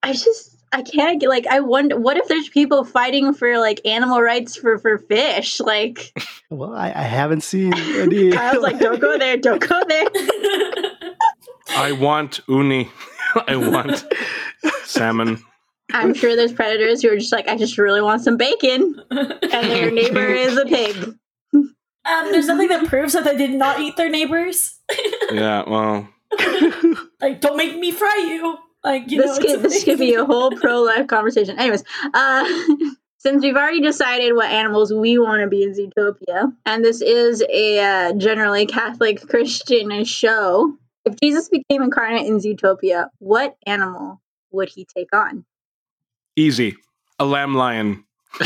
I 0.03 0.13
just, 0.13 0.63
I 0.73 0.83
can't 0.83 1.21
get, 1.21 1.29
like, 1.29 1.47
I 1.47 1.61
wonder, 1.61 1.99
what 1.99 2.17
if 2.17 2.27
there's 2.29 2.49
people 2.49 2.85
fighting 2.85 3.33
for, 3.33 3.59
like, 3.59 3.81
animal 3.85 4.21
rights 4.21 4.57
for, 4.57 4.79
for 4.79 4.99
fish? 4.99 5.61
Like, 5.61 6.13
well, 6.51 6.75
I, 6.75 6.89
I 6.89 7.03
haven't 7.03 7.43
seen 7.43 7.73
any. 7.77 8.37
I 8.37 8.53
was 8.53 8.63
like, 8.63 8.79
don't 8.79 9.01
go 9.01 9.17
there, 9.19 9.37
don't 9.37 9.67
go 9.67 9.81
there. 9.89 10.05
I 11.71 11.93
want 11.93 12.41
uni. 12.49 12.91
I 13.47 13.57
want 13.57 14.05
salmon. 14.85 15.43
I'm 15.93 16.15
sure 16.15 16.35
there's 16.35 16.53
predators 16.53 17.03
who 17.03 17.11
are 17.11 17.17
just 17.17 17.33
like, 17.33 17.49
I 17.49 17.57
just 17.57 17.79
really 17.79 18.03
want 18.03 18.23
some 18.23 18.37
bacon, 18.37 19.01
and 19.11 19.31
their 19.41 19.91
neighbor 19.91 20.27
is 20.27 20.57
a 20.57 20.65
pig. 20.65 20.97
Um, 21.55 22.33
there's 22.33 22.47
nothing 22.47 22.69
that 22.69 22.87
proves 22.87 23.13
that 23.13 23.25
they 23.25 23.37
did 23.37 23.51
not 23.51 23.81
eat 23.81 23.97
their 23.97 24.09
neighbors. 24.09 24.79
Yeah, 25.31 25.65
well, 25.69 26.09
like, 27.21 27.41
don't 27.41 27.57
make 27.57 27.79
me 27.79 27.93
fry 27.93 28.17
you. 28.29 28.59
Like 28.87 29.11
you 29.11 29.21
this 29.21 29.39
know, 29.39 29.45
could 29.45 29.63
this 29.63 29.85
could 29.85 29.99
be 29.99 30.15
a 30.15 30.25
whole 30.25 30.51
pro 30.53 30.81
life 30.83 31.07
conversation. 31.09 31.59
Anyways, 31.59 31.83
uh, 32.15 32.45
this 32.45 32.55
could 32.55 32.55
be 32.55 32.55
a 32.55 32.55
whole 32.55 32.61
pro 32.63 32.63
life 32.63 32.67
conversation. 32.79 32.89
Anyways, 32.89 32.95
uh, 32.95 32.97
since 33.19 33.43
we've 33.43 33.57
already 33.57 33.81
decided 33.81 34.35
what 34.35 34.47
animals 34.47 34.93
we 34.95 35.19
want 35.19 35.43
to 35.43 35.49
be 35.49 35.65
in 35.65 35.73
Zootopia, 35.75 36.53
and 36.65 36.85
this 36.85 37.03
is 37.03 37.43
a 37.53 37.81
uh, 37.81 38.13
generally 38.13 38.65
Catholic 38.67 39.21
Christian 39.29 40.05
show, 40.05 40.73
if 41.05 41.15
Jesus 41.21 41.49
became 41.49 41.83
incarnate 41.83 42.27
in 42.27 42.39
Zootopia, 42.39 43.09
what 43.19 43.57
animal 43.67 44.21
would 44.53 44.69
he 44.69 44.87
take 44.97 45.09
on? 45.15 45.45
Easy. 46.37 46.77
A 47.19 47.25
lamb 47.25 47.55
lion. 47.57 48.05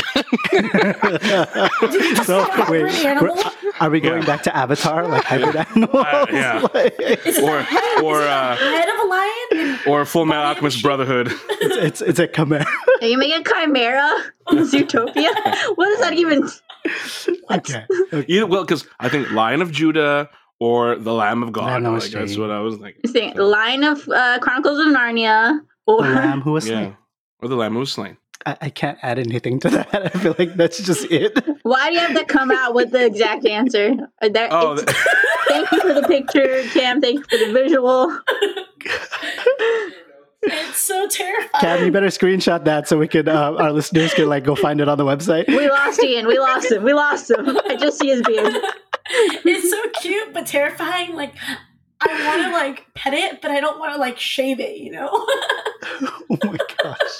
so, 2.23 2.47
wait, 2.69 2.83
we're- 2.83 3.43
we 3.89 3.99
going 3.99 4.21
Yeah. 4.21 4.25
back 4.25 4.43
to 4.43 4.55
Avatar, 4.55 5.07
like 5.07 5.23
hybrid 5.23 5.55
animals? 5.75 6.05
Uh, 6.05 6.25
yeah. 6.31 6.67
Like, 6.73 6.95
Is 6.99 7.37
it 7.37 7.43
Or- 7.43 7.57
the 7.57 7.63
head, 7.63 8.01
or, 8.03 8.15
is 8.19 8.21
it 8.21 8.25
the 8.25 8.31
uh, 8.31 8.55
head 8.55 8.89
of 8.89 8.99
a 8.99 9.07
lion? 9.07 9.40
Or 9.87 10.05
Full 10.05 10.25
Metal 10.25 10.43
Body 10.43 10.43
of 10.43 10.63
a 10.63 10.65
Alchemist. 10.67 10.83
Brotherhood. 10.83 11.27
it's, 11.61 11.75
it's 11.77 12.01
it's 12.01 12.19
a 12.19 12.27
chimera. 12.27 12.65
Are 13.01 13.07
you 13.07 13.17
making 13.17 13.41
a 13.41 13.43
chimera 13.43 14.09
in 14.51 14.57
Zootopia? 14.59 15.33
what 15.75 15.85
does 15.87 15.99
that 15.99 16.13
even? 16.13 16.47
okay. 17.51 17.85
Either, 18.27 18.47
well, 18.47 18.63
because 18.63 18.87
I 18.99 19.09
think 19.09 19.31
Lion 19.31 19.61
of 19.61 19.71
Judah 19.71 20.29
or 20.59 20.95
the 20.95 21.13
Lamb 21.13 21.43
of 21.43 21.51
God. 21.51 21.65
Lamb 21.83 21.85
of 21.95 22.01
like, 22.03 22.11
that's 22.11 22.37
what 22.37 22.51
I 22.51 22.59
was 22.59 22.77
thinking. 22.77 23.01
Saying 23.11 23.35
Lion 23.37 23.83
of 23.83 24.07
uh, 24.09 24.39
Chronicles 24.39 24.79
of 24.79 24.87
Narnia, 24.87 25.59
or 25.87 26.03
The 26.03 26.09
lamb 26.09 26.41
who 26.41 26.51
was 26.53 26.67
Yeah. 26.67 26.75
slain. 26.81 26.97
Or 27.41 27.49
the 27.49 27.55
Lamb 27.55 27.73
who 27.73 27.79
was 27.79 27.91
slain. 27.91 28.17
I, 28.45 28.57
I 28.61 28.69
can't 28.69 28.97
add 29.03 29.19
anything 29.19 29.59
to 29.61 29.69
that. 29.69 29.93
I 30.15 30.19
feel 30.19 30.35
like 30.37 30.55
that's 30.55 30.79
just 30.83 31.05
it. 31.11 31.37
why 31.63 31.89
do 31.89 31.93
you 31.95 31.99
have 31.99 32.15
to 32.17 32.25
come 32.25 32.51
out 32.51 32.73
with 32.73 32.91
the 32.91 33.05
exact 33.05 33.45
answer? 33.45 33.95
There, 34.21 34.47
Oh, 34.51 34.73
it's- 34.73 34.85
th- 34.85 35.07
thank 35.47 35.71
you 35.71 35.79
for 35.81 35.93
the 35.93 36.07
picture, 36.07 36.63
Cam. 36.71 37.01
Thank 37.01 37.19
you 37.31 37.39
for 37.39 37.45
the 37.45 37.53
visual. 37.53 38.19
It's 40.43 40.79
so 40.79 41.07
terrifying. 41.07 41.61
Cam, 41.61 41.85
you 41.85 41.91
better 41.91 42.07
screenshot 42.07 42.65
that 42.65 42.87
so 42.87 42.97
we 42.97 43.07
could 43.07 43.27
uh, 43.27 43.55
our 43.57 43.71
listeners 43.71 44.13
can 44.13 44.27
like 44.27 44.43
go 44.43 44.55
find 44.55 44.81
it 44.81 44.89
on 44.89 44.97
the 44.97 45.05
website. 45.05 45.47
We 45.47 45.69
lost 45.69 46.03
Ian. 46.03 46.25
We 46.25 46.39
lost 46.39 46.71
him. 46.71 46.83
We 46.83 46.93
lost 46.93 47.29
him. 47.29 47.57
I 47.65 47.75
just 47.75 47.99
see 47.99 48.07
his 48.07 48.23
beard. 48.23 48.55
it's 49.09 49.69
so 49.69 50.01
cute 50.01 50.33
but 50.33 50.47
terrifying. 50.47 51.15
Like 51.15 51.35
I 52.01 52.25
want 52.25 52.43
to 52.43 52.51
like 52.51 52.87
pet 52.95 53.13
it, 53.13 53.41
but 53.41 53.51
I 53.51 53.59
don't 53.59 53.77
want 53.77 53.93
to 53.93 53.99
like 53.99 54.17
shave 54.17 54.59
it. 54.59 54.77
You 54.77 54.91
know? 54.93 55.09
oh 55.11 56.17
my 56.43 56.57
gosh. 56.83 57.17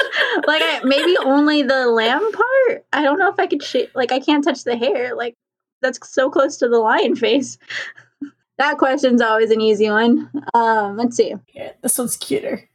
Like 0.47 0.63
I, 0.63 0.81
maybe 0.83 1.15
only 1.23 1.61
the 1.61 1.87
lamb 1.87 2.31
part. 2.31 2.85
I 2.91 3.03
don't 3.03 3.19
know 3.19 3.29
if 3.29 3.39
I 3.39 3.45
could 3.45 3.61
shave. 3.61 3.91
Like 3.93 4.11
I 4.11 4.19
can't 4.19 4.43
touch 4.43 4.63
the 4.63 4.75
hair. 4.75 5.15
Like 5.15 5.35
that's 5.81 5.99
so 6.09 6.31
close 6.31 6.57
to 6.57 6.69
the 6.69 6.79
lion 6.79 7.15
face. 7.15 7.59
That 8.61 8.77
question's 8.77 9.23
always 9.23 9.49
an 9.49 9.59
easy 9.59 9.89
one. 9.89 10.29
Um, 10.53 10.95
let's 10.95 11.17
see. 11.17 11.33
yeah, 11.51 11.71
this 11.81 11.97
one's 11.97 12.15
cuter. 12.15 12.69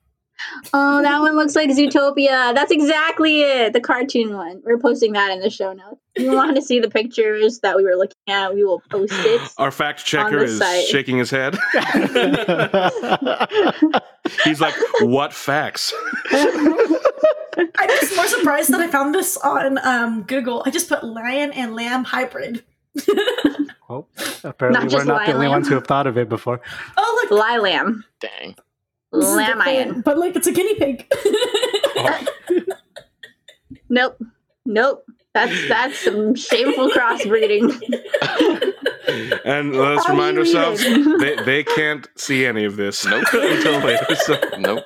Oh, 0.74 1.00
that 1.00 1.20
one 1.20 1.36
looks 1.36 1.54
like 1.54 1.70
Zootopia. 1.70 2.52
That's 2.56 2.72
exactly 2.72 3.42
it. 3.42 3.72
The 3.72 3.80
cartoon 3.80 4.34
one. 4.34 4.62
We're 4.64 4.78
posting 4.78 5.12
that 5.12 5.30
in 5.30 5.38
the 5.38 5.48
show 5.48 5.72
notes. 5.72 6.00
If 6.16 6.24
you 6.24 6.32
want 6.32 6.56
to 6.56 6.62
see 6.62 6.80
the 6.80 6.90
pictures 6.90 7.60
that 7.60 7.76
we 7.76 7.84
were 7.84 7.94
looking 7.94 8.16
at, 8.26 8.52
we 8.52 8.64
will 8.64 8.80
post 8.90 9.12
it. 9.14 9.40
Our 9.58 9.70
fact 9.70 10.04
checker 10.04 10.42
is 10.42 10.58
site. 10.58 10.86
shaking 10.86 11.18
his 11.18 11.30
head. 11.30 11.56
He's 14.42 14.60
like, 14.60 14.74
what 15.02 15.32
facts? 15.32 15.94
I'm 16.32 17.88
just 17.88 18.16
more 18.16 18.26
surprised 18.26 18.72
that 18.72 18.80
I 18.80 18.88
found 18.88 19.14
this 19.14 19.36
on 19.36 19.78
um, 19.86 20.24
Google. 20.24 20.64
I 20.66 20.70
just 20.70 20.88
put 20.88 21.04
lion 21.04 21.52
and 21.52 21.76
lamb 21.76 22.02
hybrid. 22.02 22.64
well, 23.88 24.08
apparently 24.44 24.84
Not 24.84 24.92
we're 24.92 25.04
not 25.04 25.26
the 25.26 25.32
only 25.32 25.48
ones 25.48 25.68
who 25.68 25.74
have 25.74 25.86
thought 25.86 26.06
of 26.06 26.16
it 26.18 26.28
before. 26.28 26.60
Oh 26.96 27.20
look, 27.22 27.38
Lie 27.38 27.58
lamb. 27.58 28.04
Dang. 28.20 28.54
this 29.12 29.24
Lamb 29.24 29.58
different, 29.58 29.68
iron. 29.90 30.00
but 30.02 30.18
like 30.18 30.36
it's 30.36 30.46
a 30.46 30.52
guinea 30.52 30.74
pig. 30.74 31.12
Nope. 33.88 34.20
Nope. 34.64 35.04
That's 35.32 35.68
that's 35.68 35.98
some 36.04 36.34
shameful 36.34 36.90
crossbreeding. 36.90 37.70
And 39.44 39.76
let's 39.76 40.04
How 40.06 40.12
remind 40.12 40.38
ourselves 40.38 40.82
they, 40.82 41.36
they 41.44 41.62
can't 41.62 42.08
see 42.16 42.44
any 42.44 42.64
of 42.64 42.76
this 42.76 43.04
Nope. 43.04 43.24
until 43.32 43.78
later. 43.80 44.14
So. 44.16 44.40
Nope. 44.58 44.82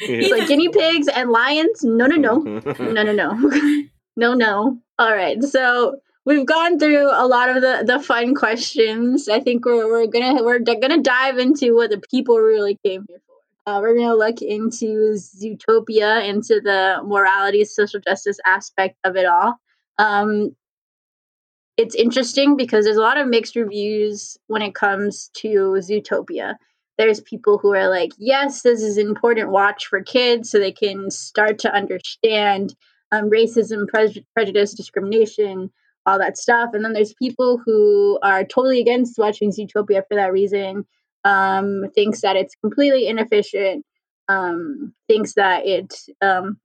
It's 0.00 0.30
like 0.30 0.46
guinea 0.48 0.68
pigs 0.68 1.08
and 1.08 1.30
lions. 1.30 1.82
No, 1.84 2.06
no, 2.06 2.16
no. 2.16 2.38
No, 2.78 3.02
no, 3.02 3.12
no. 3.12 3.32
no, 4.16 4.34
no. 4.34 4.78
All 4.98 5.14
right. 5.14 5.42
So 5.42 6.00
we've 6.28 6.44
gone 6.44 6.78
through 6.78 7.08
a 7.10 7.26
lot 7.26 7.48
of 7.48 7.62
the, 7.62 7.84
the 7.86 7.98
fun 8.00 8.34
questions. 8.34 9.30
I 9.30 9.40
think 9.40 9.64
we're, 9.64 9.86
we're 9.86 10.06
gonna 10.06 10.44
we're 10.44 10.58
gonna 10.58 11.02
dive 11.02 11.38
into 11.38 11.74
what 11.74 11.90
the 11.90 12.02
people 12.10 12.36
really 12.36 12.78
came 12.84 13.06
here 13.08 13.18
for. 13.26 13.70
Uh, 13.70 13.80
we're 13.80 13.96
gonna 13.96 14.14
look 14.14 14.42
into 14.42 15.14
Zootopia, 15.14 16.28
into 16.28 16.60
the 16.60 17.00
morality, 17.02 17.64
social 17.64 17.98
justice 18.00 18.38
aspect 18.44 18.96
of 19.04 19.16
it 19.16 19.24
all. 19.24 19.54
Um, 19.96 20.54
it's 21.78 21.94
interesting 21.94 22.56
because 22.56 22.84
there's 22.84 22.98
a 22.98 23.02
lot 23.02 23.18
of 23.18 23.26
mixed 23.26 23.56
reviews 23.56 24.36
when 24.48 24.60
it 24.60 24.74
comes 24.74 25.30
to 25.34 25.78
Zootopia. 25.78 26.56
There's 26.98 27.20
people 27.20 27.56
who 27.56 27.74
are 27.74 27.88
like, 27.88 28.10
yes, 28.18 28.62
this 28.62 28.82
is 28.82 28.98
an 28.98 29.06
important 29.06 29.50
watch 29.50 29.86
for 29.86 30.02
kids 30.02 30.50
so 30.50 30.58
they 30.58 30.72
can 30.72 31.10
start 31.10 31.58
to 31.60 31.72
understand 31.72 32.74
um, 33.12 33.30
racism, 33.30 33.86
pre- 33.86 34.26
prejudice, 34.34 34.74
discrimination, 34.74 35.70
all 36.08 36.18
that 36.18 36.38
stuff. 36.38 36.70
And 36.72 36.84
then 36.84 36.94
there's 36.94 37.12
people 37.14 37.60
who 37.64 38.18
are 38.22 38.42
totally 38.42 38.80
against 38.80 39.18
watching 39.18 39.50
Zootopia 39.50 40.02
for 40.08 40.14
that 40.14 40.32
reason, 40.32 40.86
um, 41.24 41.84
thinks 41.94 42.22
that 42.22 42.36
it's 42.36 42.54
completely 42.62 43.06
inefficient, 43.06 43.84
um, 44.28 44.94
thinks 45.06 45.34
that 45.34 45.66
it 45.66 45.94
um, 46.22 46.58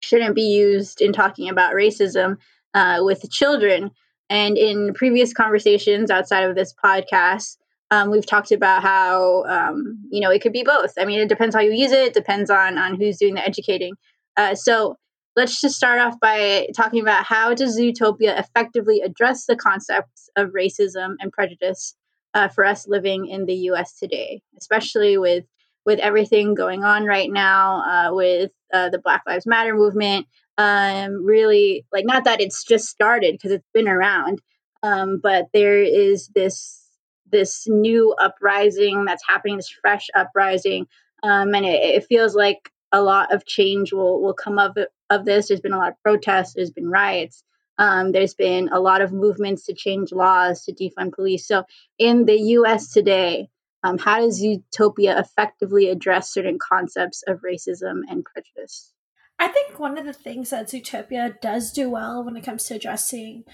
shouldn't 0.00 0.36
be 0.36 0.42
used 0.42 1.00
in 1.00 1.12
talking 1.12 1.48
about 1.48 1.74
racism 1.74 2.36
uh, 2.74 2.98
with 3.00 3.28
children. 3.30 3.90
And 4.30 4.56
in 4.56 4.94
previous 4.94 5.32
conversations 5.32 6.10
outside 6.10 6.44
of 6.44 6.54
this 6.54 6.72
podcast, 6.72 7.56
um, 7.90 8.10
we've 8.10 8.26
talked 8.26 8.52
about 8.52 8.82
how 8.82 9.44
um, 9.44 9.98
you 10.10 10.20
know 10.20 10.30
it 10.30 10.42
could 10.42 10.52
be 10.52 10.64
both. 10.64 10.92
I 10.98 11.04
mean, 11.04 11.20
it 11.20 11.28
depends 11.28 11.54
how 11.54 11.60
you 11.60 11.72
use 11.72 11.92
it. 11.92 12.14
Depends 12.14 12.50
on 12.50 12.78
on 12.78 12.96
who's 12.96 13.18
doing 13.18 13.34
the 13.34 13.46
educating. 13.46 13.94
Uh, 14.36 14.54
so 14.56 14.96
let's 15.36 15.60
just 15.60 15.76
start 15.76 16.00
off 16.00 16.18
by 16.18 16.66
talking 16.74 17.00
about 17.00 17.24
how 17.24 17.54
does 17.54 17.78
Zootopia 17.78 18.38
effectively 18.40 19.00
address 19.02 19.44
the 19.44 19.54
concepts 19.54 20.30
of 20.34 20.48
racism 20.48 21.14
and 21.20 21.30
prejudice 21.30 21.94
uh, 22.34 22.48
for 22.48 22.64
us 22.64 22.88
living 22.88 23.26
in 23.26 23.44
the 23.46 23.54
U.S. 23.70 23.98
today, 23.98 24.40
especially 24.58 25.18
with 25.18 25.44
with 25.84 26.00
everything 26.00 26.54
going 26.54 26.82
on 26.82 27.04
right 27.04 27.30
now 27.30 27.82
uh, 27.82 28.14
with 28.14 28.50
uh, 28.74 28.88
the 28.88 28.98
Black 28.98 29.22
Lives 29.26 29.46
Matter 29.46 29.74
movement. 29.74 30.26
Um, 30.58 31.24
really, 31.24 31.86
like 31.92 32.06
not 32.06 32.24
that 32.24 32.40
it's 32.40 32.64
just 32.64 32.86
started 32.86 33.34
because 33.34 33.52
it's 33.52 33.68
been 33.74 33.88
around, 33.88 34.40
um, 34.82 35.20
but 35.22 35.46
there 35.52 35.82
is 35.82 36.28
this 36.34 36.82
this 37.30 37.66
new 37.68 38.14
uprising 38.20 39.04
that's 39.04 39.22
happening, 39.28 39.56
this 39.56 39.74
fresh 39.82 40.06
uprising, 40.14 40.86
um, 41.22 41.54
and 41.54 41.66
it, 41.66 41.96
it 41.96 42.06
feels 42.08 42.34
like 42.34 42.70
a 42.92 43.02
lot 43.02 43.34
of 43.34 43.44
change 43.46 43.92
will 43.92 44.22
will 44.22 44.34
come 44.34 44.58
of 44.58 44.76
it, 44.76 44.88
of 45.10 45.24
this. 45.24 45.48
There's 45.48 45.60
been 45.60 45.72
a 45.72 45.78
lot 45.78 45.92
of 45.92 46.02
protests. 46.02 46.54
There's 46.54 46.70
been 46.70 46.88
riots. 46.88 47.42
Um, 47.78 48.12
there's 48.12 48.34
been 48.34 48.70
a 48.72 48.80
lot 48.80 49.02
of 49.02 49.12
movements 49.12 49.66
to 49.66 49.74
change 49.74 50.12
laws 50.12 50.64
to 50.64 50.72
defund 50.72 51.12
police. 51.12 51.46
So 51.46 51.64
in 51.98 52.24
the 52.24 52.40
U.S. 52.40 52.92
today, 52.92 53.48
um, 53.82 53.98
how 53.98 54.20
does 54.20 54.42
Zootopia 54.42 55.20
effectively 55.20 55.90
address 55.90 56.32
certain 56.32 56.58
concepts 56.58 57.22
of 57.26 57.42
racism 57.42 58.00
and 58.08 58.24
prejudice? 58.24 58.92
I 59.38 59.48
think 59.48 59.78
one 59.78 59.98
of 59.98 60.06
the 60.06 60.14
things 60.14 60.50
that 60.50 60.68
Zootopia 60.68 61.38
does 61.40 61.70
do 61.70 61.90
well 61.90 62.24
when 62.24 62.36
it 62.36 62.44
comes 62.44 62.64
to 62.64 62.74
addressing 62.74 63.44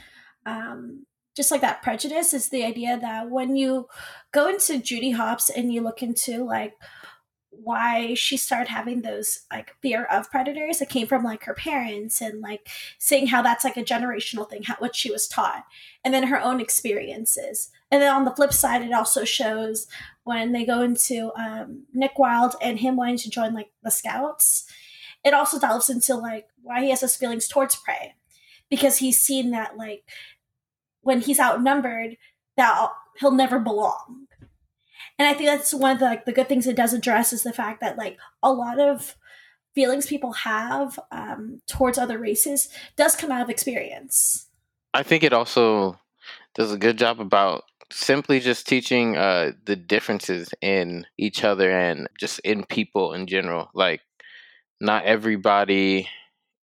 um, 0.47 1.07
just 1.37 1.51
like 1.51 1.63
that 1.63 1.83
prejudice 1.83 2.33
is 2.33 2.49
the 2.49 2.65
idea 2.65 2.99
that 3.01 3.31
when 3.31 3.57
you 3.57 3.89
go 4.33 4.49
into 4.49 4.79
Judy 4.79 5.13
Hopps 5.13 5.49
and 5.49 5.73
you 5.73 5.81
look 5.81 6.03
into 6.03 6.45
like 6.45 6.75
why 7.53 8.15
she 8.15 8.37
started 8.37 8.69
having 8.69 9.03
those 9.03 9.41
like 9.53 9.77
fear 9.81 10.05
of 10.05 10.31
predators, 10.31 10.81
it 10.81 10.89
came 10.89 11.07
from 11.07 11.23
like 11.23 11.45
her 11.45 11.55
parents 11.55 12.21
and 12.21 12.41
like 12.41 12.69
seeing 12.99 13.29
how 13.29 13.43
that's 13.43 13.65
like 13.65 13.77
a 13.77 13.85
generational 13.85 14.49
thing, 14.49 14.63
how 14.65 14.77
what 14.79 14.97
she 14.97 15.11
was 15.11 15.29
taught, 15.29 15.65
and 16.05 16.13
then 16.13 16.25
her 16.25 16.41
own 16.41 16.61
experiences. 16.61 17.71
And 17.91 18.03
then 18.03 18.13
on 18.13 18.25
the 18.25 18.35
flip 18.35 18.53
side, 18.53 18.83
it 18.83 18.93
also 18.93 19.25
shows 19.25 19.87
when 20.25 20.53
they 20.53 20.65
go 20.65 20.83
into 20.83 21.31
um, 21.37 21.85
Nick 21.93 22.19
Wilde 22.19 22.57
and 22.61 22.81
him 22.81 22.97
wanting 22.97 23.19
to 23.19 23.31
join 23.31 23.55
like 23.55 23.71
the 23.83 23.91
Scouts 23.91 24.67
it 25.25 25.35
also 25.35 25.59
delves 25.59 25.89
into 25.89 26.15
like 26.17 26.49
why 26.63 26.83
he 26.83 26.91
has 26.91 27.01
his 27.01 27.17
feelings 27.17 27.49
towards 27.49 27.77
prey. 27.77 28.15
Because 28.69 28.99
he's 28.99 29.21
seen 29.21 29.51
that 29.51 29.77
like 29.77 30.05
when 31.03 31.21
he's 31.21 31.41
outnumbered 31.41 32.17
that 32.57 32.89
he'll 33.19 33.33
never 33.33 33.59
belong 33.59 34.27
and 35.19 35.29
i 35.29 35.35
think 35.35 35.47
that's 35.47 35.75
one 35.75 35.93
of 35.93 35.99
the 35.99 36.05
like 36.05 36.25
the 36.25 36.33
good 36.33 36.49
things 36.49 36.67
it 36.67 36.77
does 36.77 36.93
address 36.93 37.33
is 37.33 37.43
the 37.43 37.53
fact 37.53 37.81
that 37.81 37.99
like 37.99 38.19
a 38.43 38.53
lot 38.53 38.79
of 38.79 39.17
feelings 39.75 40.07
people 40.07 40.33
have 40.33 41.01
um, 41.11 41.63
towards 41.67 41.97
other 41.97 42.19
races 42.19 42.69
does 42.97 43.17
come 43.17 43.31
out 43.31 43.41
of 43.41 43.49
experience 43.49 44.49
I 44.95 45.03
think 45.03 45.23
it 45.23 45.33
also 45.33 45.99
does 46.55 46.73
a 46.73 46.79
good 46.79 46.99
job 46.99 47.21
about 47.21 47.65
simply 47.91 48.41
just 48.41 48.67
teaching 48.67 49.17
uh, 49.17 49.53
the 49.65 49.77
differences 49.77 50.51
in 50.61 51.07
each 51.17 51.45
other 51.45 51.71
and 51.71 52.09
just 52.19 52.41
in 52.41 52.65
people 52.65 53.15
in 53.15 53.27
general. 53.27 53.71
Like, 53.75 54.01
not 54.81 55.05
everybody 55.05 56.09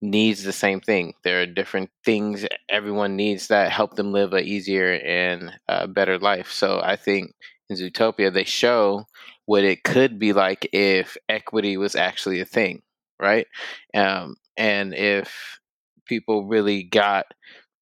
needs 0.02 0.44
the 0.44 0.54
same 0.54 0.82
thing. 0.82 1.14
There 1.24 1.42
are 1.42 1.46
different 1.46 1.90
things 2.04 2.46
everyone 2.70 3.16
needs 3.16 3.48
that 3.48 3.72
help 3.72 3.96
them 3.96 4.12
live 4.12 4.34
a 4.34 4.42
easier 4.42 4.94
and 4.94 5.52
uh, 5.70 5.88
better 5.88 6.20
life. 6.20 6.52
So 6.52 6.82
I 6.84 6.98
think 6.98 7.34
in 7.70 7.76
Zootopia 7.78 8.34
they 8.34 8.44
show 8.44 9.06
what 9.46 9.64
it 9.64 9.84
could 9.84 10.20
be 10.20 10.34
like 10.34 10.70
if 10.74 11.18
equity 11.30 11.78
was 11.78 11.96
actually 11.96 12.40
a 12.42 12.46
thing, 12.46 12.82
right? 13.20 13.48
Um, 13.94 14.36
and 14.58 14.94
if 14.94 15.60
people 16.06 16.46
really 16.46 16.84
got, 16.84 17.26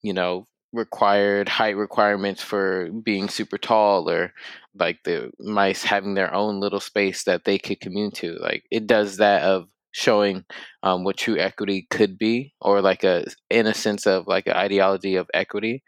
you 0.02 0.14
know, 0.14 0.48
required 0.74 1.48
height 1.48 1.78
requirements 1.78 2.42
for 2.44 2.90
being 3.04 3.30
super 3.30 3.58
tall 3.58 4.10
or 4.10 4.34
like 4.78 5.00
the 5.06 5.32
mice 5.40 5.84
having 5.84 6.16
their 6.16 6.34
own 6.34 6.60
little 6.60 6.82
space 6.82 7.24
that 7.24 7.46
they 7.46 7.58
could 7.58 7.80
commune 7.80 8.12
to 8.12 8.34
like 8.42 8.64
it 8.72 8.86
does 8.86 9.16
that 9.18 9.42
of 9.44 9.70
showing 9.92 10.44
um, 10.84 11.06
what 11.06 11.16
true 11.16 11.38
equity 11.40 11.88
could 11.90 12.18
be 12.18 12.54
or 12.60 12.82
like 12.82 13.06
a 13.06 13.24
in 13.50 13.68
a 13.68 13.74
sense 13.74 14.06
of 14.06 14.28
like 14.28 14.48
an 14.48 14.54
ideology 14.58 15.16
of 15.16 15.30
equity 15.34 15.82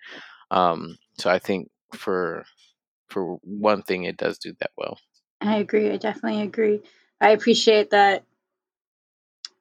um, 0.51 0.97
so 1.19 1.29
i 1.29 1.37
think 1.39 1.69
for 1.93 2.45
for 3.07 3.37
one 3.43 3.81
thing 3.81 4.03
it 4.03 4.17
does 4.17 4.37
do 4.37 4.53
that 4.59 4.71
well 4.77 4.97
I 5.41 5.57
agree. 5.57 5.89
I 5.91 5.97
definitely 5.97 6.41
agree. 6.41 6.81
I 7.21 7.29
appreciate 7.31 7.91
that 7.91 8.23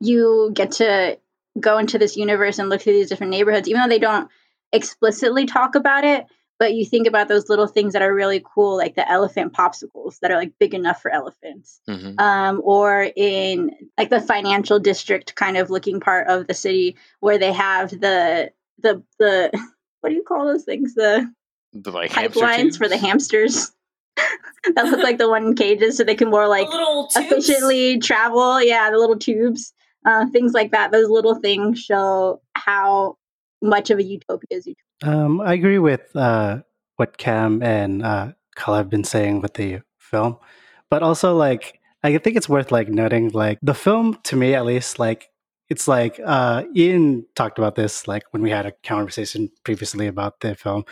you 0.01 0.51
get 0.53 0.73
to 0.73 1.19
go 1.59 1.79
into 1.79 1.99
this 1.99 2.17
universe 2.17 2.59
and 2.59 2.69
look 2.69 2.83
through 2.83 2.95
these 2.95 3.09
different 3.09 3.31
neighborhoods, 3.31 3.69
even 3.69 3.83
though 3.83 3.89
they 3.89 3.99
don't 3.99 4.29
explicitly 4.73 5.47
talk 5.47 5.75
about 5.75 6.05
it. 6.05 6.27
But 6.59 6.73
you 6.73 6.87
think 6.87 7.07
about 7.07 7.29
those 7.29 7.51
little 7.51 7.67
things 7.67 7.93
that 7.93 8.01
are 8.01 8.15
really 8.15 8.43
cool, 8.55 8.79
like 8.79 8.95
the 8.95 9.11
elephant 9.11 9.53
popsicles 9.53 10.19
that 10.21 10.31
are 10.31 10.39
like 10.39 10.55
big 10.59 10.73
enough 10.73 11.03
for 11.03 11.11
elephants, 11.11 11.83
mm-hmm. 11.87 12.19
um, 12.19 12.63
or 12.65 13.11
in 13.15 13.73
like 13.99 14.09
the 14.09 14.23
financial 14.23 14.79
district 14.79 15.35
kind 15.35 15.59
of 15.59 15.69
looking 15.69 16.01
part 16.01 16.29
of 16.29 16.47
the 16.47 16.55
city 16.55 16.97
where 17.21 17.37
they 17.37 17.53
have 17.53 17.91
the 17.91 18.53
the 18.79 19.03
the 19.19 19.51
what 20.01 20.09
do 20.09 20.17
you 20.17 20.23
call 20.23 20.47
those 20.47 20.65
things 20.65 20.95
the 20.95 21.31
the 21.83 21.91
like 21.91 22.11
pipelines 22.11 22.77
for 22.79 22.89
the 22.89 22.97
hamsters 22.97 23.73
that 24.75 24.87
look 24.87 25.03
like 25.03 25.19
the 25.19 25.29
one 25.29 25.47
in 25.47 25.55
cages 25.55 25.97
so 25.97 26.05
they 26.05 26.15
can 26.15 26.31
more 26.31 26.49
like 26.49 26.67
The 26.67 26.73
little 26.77 27.07
tubes. 27.09 27.27
efficiently 27.27 27.99
travel. 27.99 28.63
Yeah, 28.63 28.91
the 28.91 28.99
little 28.99 29.19
tubes, 29.19 29.73
uh, 30.05 30.27
things 30.31 30.53
like 30.55 30.71
that. 30.73 30.91
Those 30.93 31.09
little 31.11 31.35
things 31.37 31.79
show 31.81 32.41
how 32.55 33.17
much 33.63 33.91
of 33.91 33.99
a 33.99 34.03
utopia 34.03 34.47
is 34.51 34.67
utopia. 34.67 35.15
Um, 35.25 35.41
I 35.41 35.53
agree 35.53 35.79
with 35.79 36.15
uh, 36.17 36.61
what 36.97 37.19
Cam 37.19 37.63
and 37.63 38.03
uh, 38.03 38.33
Kyle 38.55 38.77
have 38.77 38.89
been 38.89 39.05
saying 39.05 39.43
with 39.43 39.55
the 39.55 39.81
film, 39.99 40.39
but 40.91 41.03
also 41.03 41.37
like 41.37 41.79
I 42.03 42.17
think 42.19 42.37
it's 42.37 42.49
worth 42.49 42.71
like 42.73 42.89
noting 42.89 43.31
like 43.31 43.59
the 43.63 43.75
film 43.75 44.19
to 44.25 44.37
me 44.37 44.55
at 44.55 44.65
least 44.65 44.99
like 44.99 45.29
it's 45.69 45.89
like 45.89 46.21
uh, 46.25 46.63
Ian 46.75 47.27
talked 47.35 47.59
about 47.59 47.75
this 47.75 48.07
like 48.07 48.23
when 48.31 48.41
we 48.41 48.51
had 48.51 48.67
a 48.67 48.73
conversation 48.85 49.51
previously 49.65 50.07
about 50.07 50.41
the 50.41 50.55
film, 50.55 50.85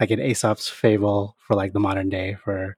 like 0.00 0.10
in 0.10 0.20
Aesop's 0.20 0.68
fable 0.68 1.36
for 1.38 1.54
like 1.54 1.72
the 1.72 1.80
modern 1.80 2.08
day 2.08 2.36
for. 2.44 2.76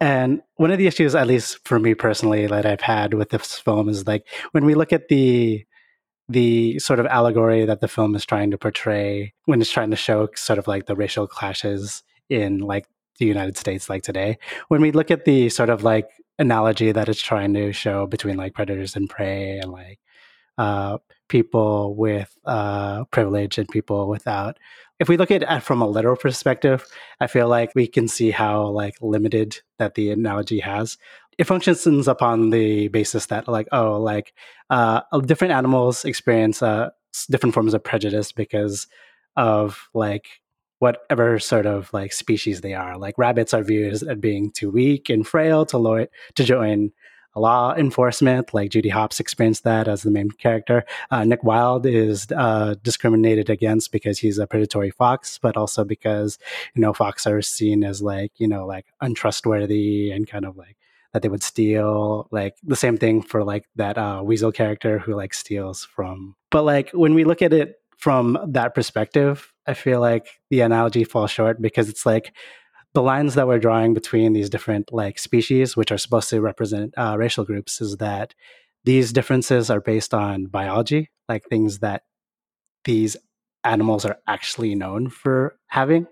And 0.00 0.40
one 0.54 0.70
of 0.70 0.78
the 0.78 0.86
issues, 0.86 1.16
at 1.16 1.26
least 1.26 1.66
for 1.66 1.80
me 1.80 1.94
personally, 1.94 2.46
that 2.46 2.64
I've 2.64 2.80
had 2.80 3.12
with 3.14 3.30
this 3.30 3.58
film 3.58 3.88
is 3.88 4.06
like 4.06 4.26
when 4.52 4.64
we 4.64 4.74
look 4.74 4.92
at 4.92 5.08
the 5.08 5.64
the 6.28 6.78
sort 6.78 7.00
of 7.00 7.06
allegory 7.06 7.64
that 7.64 7.80
the 7.80 7.88
film 7.88 8.14
is 8.14 8.24
trying 8.24 8.52
to 8.52 8.58
portray 8.58 9.34
when 9.46 9.60
it's 9.60 9.72
trying 9.72 9.90
to 9.90 9.96
show 9.96 10.28
sort 10.36 10.60
of 10.60 10.68
like 10.68 10.86
the 10.86 10.94
racial 10.94 11.26
clashes 11.26 12.04
in 12.28 12.60
like 12.60 12.86
the 13.18 13.26
United 13.26 13.56
States 13.56 13.90
like 13.90 14.04
today. 14.04 14.38
When 14.68 14.80
we 14.80 14.92
look 14.92 15.10
at 15.10 15.24
the 15.24 15.48
sort 15.48 15.70
of 15.70 15.82
like 15.82 16.08
analogy 16.38 16.92
that 16.92 17.08
it's 17.08 17.20
trying 17.20 17.52
to 17.54 17.72
show 17.72 18.06
between 18.06 18.36
like 18.36 18.54
predators 18.54 18.94
and 18.94 19.10
prey 19.10 19.58
and 19.58 19.72
like 19.72 19.98
uh, 20.56 20.98
people 21.28 21.94
with 21.94 22.36
uh, 22.44 23.04
privilege 23.06 23.58
and 23.58 23.68
people 23.68 24.08
without. 24.08 24.58
If 25.00 25.08
we 25.08 25.16
look 25.16 25.30
at 25.30 25.42
it 25.42 25.62
from 25.62 25.80
a 25.80 25.88
literal 25.88 26.16
perspective, 26.16 26.86
I 27.20 27.26
feel 27.26 27.48
like 27.48 27.72
we 27.74 27.86
can 27.86 28.06
see 28.06 28.30
how 28.30 28.66
like 28.68 28.94
limited 29.00 29.58
that 29.78 29.94
the 29.94 30.10
analogy 30.10 30.60
has. 30.60 30.98
It 31.38 31.44
functions 31.44 32.06
upon 32.06 32.50
the 32.50 32.88
basis 32.88 33.26
that 33.26 33.48
like 33.48 33.66
oh 33.72 33.98
like 33.98 34.34
uh, 34.68 35.00
different 35.24 35.54
animals 35.54 36.04
experience 36.04 36.62
uh, 36.62 36.90
different 37.30 37.54
forms 37.54 37.72
of 37.72 37.82
prejudice 37.82 38.30
because 38.30 38.86
of 39.36 39.88
like 39.94 40.26
whatever 40.80 41.38
sort 41.38 41.66
of 41.66 41.92
like 41.92 42.12
species 42.12 42.60
they 42.60 42.74
are. 42.74 42.98
Like 42.98 43.16
rabbits 43.16 43.54
are 43.54 43.62
viewed 43.62 43.92
as 43.92 44.04
being 44.18 44.50
too 44.50 44.70
weak 44.70 45.08
and 45.08 45.26
frail 45.26 45.64
to 45.66 45.78
lo- 45.78 46.06
to 46.34 46.44
join 46.44 46.92
law 47.36 47.74
enforcement. 47.74 48.52
Like 48.52 48.70
Judy 48.70 48.88
Hopps 48.88 49.20
experienced 49.20 49.64
that 49.64 49.88
as 49.88 50.02
the 50.02 50.10
main 50.10 50.30
character. 50.30 50.84
Uh, 51.10 51.24
Nick 51.24 51.44
Wilde 51.44 51.86
is 51.86 52.26
uh, 52.36 52.74
discriminated 52.82 53.50
against 53.50 53.92
because 53.92 54.18
he's 54.18 54.38
a 54.38 54.46
predatory 54.46 54.90
fox, 54.90 55.38
but 55.38 55.56
also 55.56 55.84
because 55.84 56.38
you 56.74 56.82
know 56.82 56.92
fox 56.92 57.26
are 57.26 57.42
seen 57.42 57.84
as 57.84 58.02
like 58.02 58.32
you 58.38 58.48
know 58.48 58.66
like 58.66 58.86
untrustworthy 59.00 60.10
and 60.10 60.28
kind 60.28 60.44
of 60.44 60.56
like 60.56 60.76
that 61.12 61.22
they 61.22 61.28
would 61.28 61.42
steal 61.42 62.28
like 62.30 62.56
the 62.62 62.76
same 62.76 62.96
thing 62.96 63.22
for 63.22 63.44
like 63.44 63.64
that 63.76 63.98
uh, 63.98 64.22
weasel 64.24 64.52
character 64.52 64.98
who 64.98 65.14
like 65.14 65.34
steals 65.34 65.84
from 65.84 66.36
but 66.50 66.62
like 66.62 66.90
when 66.92 67.14
we 67.14 67.24
look 67.24 67.42
at 67.42 67.52
it 67.52 67.76
from 67.96 68.38
that 68.46 68.74
perspective 68.74 69.52
i 69.66 69.74
feel 69.74 70.00
like 70.00 70.40
the 70.50 70.60
analogy 70.60 71.04
falls 71.04 71.30
short 71.30 71.60
because 71.60 71.88
it's 71.88 72.06
like 72.06 72.32
the 72.92 73.02
lines 73.02 73.34
that 73.34 73.46
we're 73.46 73.58
drawing 73.58 73.94
between 73.94 74.32
these 74.32 74.50
different 74.50 74.92
like 74.92 75.18
species 75.18 75.76
which 75.76 75.92
are 75.92 75.98
supposed 75.98 76.28
to 76.30 76.40
represent 76.40 76.92
uh, 76.96 77.16
racial 77.16 77.44
groups 77.44 77.80
is 77.80 77.98
that 77.98 78.34
these 78.84 79.12
differences 79.12 79.70
are 79.70 79.80
based 79.80 80.14
on 80.14 80.46
biology 80.46 81.10
like 81.28 81.44
things 81.44 81.78
that 81.80 82.02
these 82.84 83.16
animals 83.62 84.04
are 84.04 84.18
actually 84.26 84.74
known 84.74 85.10
for 85.10 85.56
having. 85.68 86.06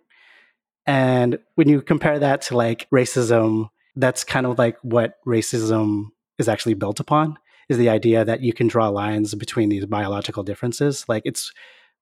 And 0.86 1.38
when 1.54 1.68
you 1.68 1.82
compare 1.82 2.18
that 2.18 2.42
to 2.42 2.56
like 2.56 2.88
racism 2.90 3.70
that's 3.96 4.22
kind 4.22 4.46
of 4.46 4.58
like 4.58 4.76
what 4.82 5.14
racism 5.26 6.06
is 6.38 6.48
actually 6.48 6.74
built 6.74 7.00
upon 7.00 7.36
is 7.68 7.76
the 7.76 7.88
idea 7.88 8.24
that 8.24 8.40
you 8.40 8.52
can 8.52 8.68
draw 8.68 8.88
lines 8.88 9.34
between 9.34 9.68
these 9.68 9.84
biological 9.86 10.44
differences. 10.44 11.04
Like 11.08 11.22
it's 11.24 11.52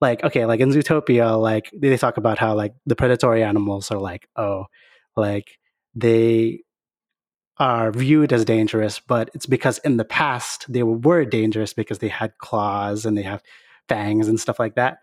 like 0.00 0.22
okay 0.24 0.44
like 0.46 0.61
in 0.61 0.70
zootopia 0.70 1.40
like 1.40 1.70
they 1.74 1.96
talk 1.96 2.16
about 2.16 2.38
how 2.38 2.54
like 2.54 2.74
the 2.85 2.96
predatory 2.96 3.42
animals 3.42 3.90
are 3.90 3.98
like 3.98 4.28
oh 4.37 4.66
like 5.16 5.59
they 5.94 6.61
are 7.59 7.90
viewed 7.90 8.32
as 8.32 8.44
dangerous 8.44 9.00
but 9.00 9.30
it's 9.32 9.46
because 9.46 9.78
in 9.78 9.96
the 9.96 10.04
past 10.04 10.70
they 10.70 10.82
were 10.82 11.24
dangerous 11.24 11.72
because 11.72 11.98
they 12.00 12.09
had 12.09 12.37
claws 12.38 13.06
and 13.06 13.16
they 13.16 13.22
have 13.22 13.42
fangs 13.88 14.28
and 14.28 14.40
stuff 14.40 14.59
like 14.59 14.74
that. 14.74 14.98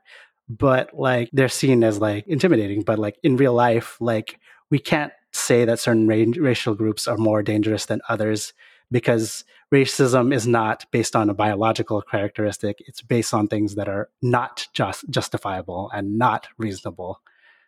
But 0.49 0.93
like 0.93 1.29
they're 1.32 1.49
seen 1.49 1.84
as 1.84 1.99
like 1.99 2.27
intimidating. 2.27 2.84
But 2.84 2.99
like 2.99 3.17
in 3.23 3.38
real 3.38 3.53
life 3.53 3.97
like 3.99 4.39
we 4.69 4.79
can't 4.79 5.13
say 5.32 5.65
that 5.65 5.79
certain 5.79 6.08
ra- 6.08 6.25
racial 6.38 6.75
groups 6.75 7.08
are 7.08 7.17
more 7.17 7.41
dangerous 7.41 7.86
than 7.86 8.01
others 8.10 8.53
because 8.93 9.43
racism 9.73 10.34
is 10.34 10.47
not 10.47 10.86
based 10.91 11.15
on 11.15 11.29
a 11.29 11.34
biological 11.34 12.01
characteristic. 12.01 12.77
It's 12.88 13.01
based 13.01 13.34
on 13.34 13.47
things 13.47 13.75
that 13.75 13.89
are 13.89 14.10
not 14.21 14.67
just 14.73 15.10
justifiable 15.10 15.91
and 15.93 16.17
not 16.17 16.47
reasonable. 16.58 17.21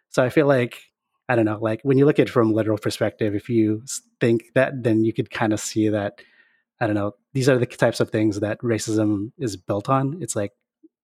So 0.09 0.23
i 0.23 0.29
feel 0.29 0.47
like 0.47 0.81
i 1.27 1.35
don't 1.35 1.43
know 1.43 1.57
like 1.59 1.81
when 1.83 1.97
you 1.97 2.05
look 2.05 2.19
at 2.19 2.27
it 2.27 2.31
from 2.31 2.51
a 2.51 2.53
literal 2.53 2.77
perspective 2.77 3.35
if 3.35 3.49
you 3.49 3.83
think 4.21 4.43
that 4.53 4.83
then 4.83 5.03
you 5.03 5.11
could 5.11 5.29
kind 5.29 5.51
of 5.51 5.59
see 5.59 5.89
that 5.89 6.21
i 6.79 6.85
don't 6.85 6.95
know 6.95 7.15
these 7.35 7.49
are 7.49 7.57
the 7.57 7.65
types 7.65 7.99
of 7.99 8.09
things 8.09 8.39
that 8.39 8.61
racism 8.61 9.31
is 9.37 9.57
built 9.57 9.89
on. 9.89 10.17
It's 10.21 10.37
like 10.37 10.53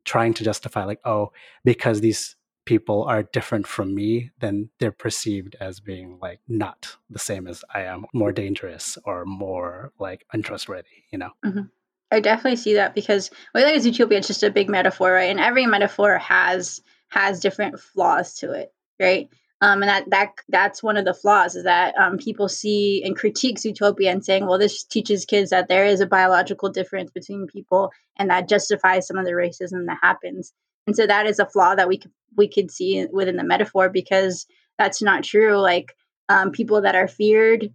trying 0.05 0.33
to 0.35 0.45
justify 0.45 0.85
like 0.85 1.01
oh 1.03 1.31
because 1.65 1.99
these 1.99 2.37
people 2.65 3.03
are 3.03 3.23
different 3.23 3.67
from 3.67 3.95
me, 3.95 4.31
then 4.39 4.69
they're 4.79 4.91
perceived 4.91 5.55
as 5.59 5.79
being 5.79 6.17
like 6.21 6.39
not 6.47 6.97
the 7.09 7.19
same 7.19 7.47
as 7.47 7.63
I 7.73 7.81
am, 7.81 8.05
more 8.13 8.31
dangerous 8.31 8.97
or 9.03 9.25
more 9.25 9.91
like 9.99 10.25
untrustworthy, 10.31 11.05
you 11.11 11.17
know? 11.17 11.31
Mm-hmm. 11.45 11.63
I 12.11 12.19
definitely 12.19 12.57
see 12.57 12.73
that 12.73 12.93
because 12.93 13.31
I 13.55 13.61
think 13.61 13.81
Zootopia, 13.81 14.17
it's 14.17 14.27
just 14.27 14.43
a 14.43 14.51
big 14.51 14.69
metaphor, 14.69 15.13
right? 15.13 15.29
And 15.29 15.39
every 15.39 15.65
metaphor 15.65 16.17
has 16.17 16.81
has 17.07 17.39
different 17.39 17.79
flaws 17.79 18.35
to 18.35 18.51
it, 18.51 18.73
right? 18.99 19.29
Um, 19.61 19.83
and 19.83 19.89
that 19.89 20.09
that 20.09 20.29
that's 20.49 20.83
one 20.83 20.97
of 20.97 21.05
the 21.05 21.13
flaws 21.13 21.55
is 21.55 21.63
that 21.63 21.95
um, 21.95 22.17
people 22.17 22.49
see 22.49 23.01
and 23.05 23.15
critique 23.15 23.59
Zootopia 23.59 24.11
and 24.11 24.25
saying, 24.25 24.45
well, 24.45 24.57
this 24.57 24.83
teaches 24.83 25.23
kids 25.23 25.51
that 25.51 25.69
there 25.69 25.85
is 25.85 26.01
a 26.01 26.07
biological 26.07 26.69
difference 26.69 27.11
between 27.11 27.47
people, 27.47 27.91
and 28.17 28.29
that 28.29 28.49
justifies 28.49 29.07
some 29.07 29.17
of 29.17 29.25
the 29.25 29.31
racism 29.31 29.85
that 29.85 29.99
happens. 30.01 30.51
And 30.87 30.95
so 30.95 31.05
that 31.07 31.25
is 31.25 31.39
a 31.39 31.45
flaw 31.45 31.75
that 31.75 31.87
we 31.87 31.97
could 31.97 32.11
we 32.37 32.47
could 32.47 32.71
see 32.71 33.05
within 33.11 33.35
the 33.35 33.43
metaphor 33.43 33.89
because 33.89 34.47
that's 34.77 35.01
not 35.01 35.23
true. 35.23 35.57
Like 35.57 35.93
um, 36.29 36.51
people 36.51 36.81
that 36.81 36.95
are 36.95 37.07
feared, 37.07 37.73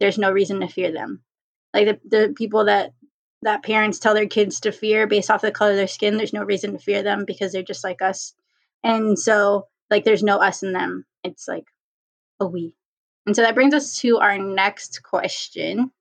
there's 0.00 0.18
no 0.18 0.30
reason 0.30 0.60
to 0.60 0.68
fear 0.68 0.92
them. 0.92 1.22
Like 1.74 1.86
the, 1.86 2.00
the 2.08 2.34
people 2.34 2.64
that 2.64 2.92
that 3.42 3.62
parents 3.62 3.98
tell 3.98 4.14
their 4.14 4.26
kids 4.26 4.60
to 4.60 4.72
fear 4.72 5.06
based 5.06 5.30
off 5.30 5.42
the 5.42 5.52
color 5.52 5.72
of 5.72 5.76
their 5.76 5.86
skin, 5.86 6.16
there's 6.16 6.32
no 6.32 6.42
reason 6.42 6.72
to 6.72 6.78
fear 6.78 7.02
them 7.02 7.24
because 7.24 7.52
they're 7.52 7.62
just 7.62 7.84
like 7.84 8.02
us. 8.02 8.34
And 8.82 9.18
so 9.18 9.68
like 9.90 10.04
there's 10.04 10.22
no 10.22 10.38
us 10.38 10.62
in 10.62 10.72
them. 10.72 11.04
It's 11.22 11.46
like 11.46 11.66
a 12.40 12.46
we. 12.46 12.74
And 13.26 13.36
so 13.36 13.42
that 13.42 13.54
brings 13.54 13.74
us 13.74 13.96
to 13.98 14.18
our 14.18 14.38
next 14.38 15.02
question, 15.02 15.92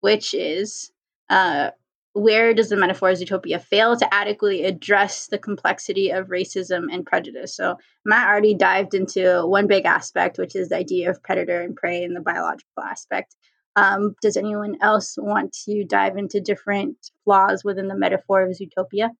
which 0.00 0.34
is 0.34 0.92
uh, 1.30 1.70
where 2.16 2.54
does 2.54 2.70
the 2.70 2.76
metaphor 2.76 3.10
of 3.10 3.18
Zootopia 3.18 3.60
fail 3.60 3.94
to 3.94 4.14
adequately 4.14 4.64
address 4.64 5.26
the 5.26 5.38
complexity 5.38 6.10
of 6.10 6.28
racism 6.28 6.86
and 6.90 7.04
prejudice? 7.04 7.54
So 7.54 7.76
Matt 8.06 8.26
already 8.26 8.54
dived 8.54 8.94
into 8.94 9.46
one 9.46 9.66
big 9.66 9.84
aspect, 9.84 10.38
which 10.38 10.56
is 10.56 10.70
the 10.70 10.76
idea 10.76 11.10
of 11.10 11.22
predator 11.22 11.60
and 11.60 11.76
prey 11.76 12.02
and 12.02 12.16
the 12.16 12.22
biological 12.22 12.82
aspect. 12.82 13.36
Um, 13.76 14.16
does 14.22 14.38
anyone 14.38 14.76
else 14.80 15.18
want 15.18 15.52
to 15.66 15.84
dive 15.84 16.16
into 16.16 16.40
different 16.40 16.96
flaws 17.24 17.62
within 17.62 17.88
the 17.88 17.94
metaphor 17.94 18.40
of 18.40 18.56
Zootopia? 18.56 19.10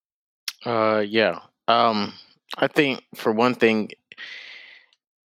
Uh, 0.65 1.05
yeah. 1.07 1.41
Um, 1.69 2.15
I 2.57 2.67
think 2.67 3.03
for 3.15 3.31
one 3.31 3.55
thing, 3.55 3.91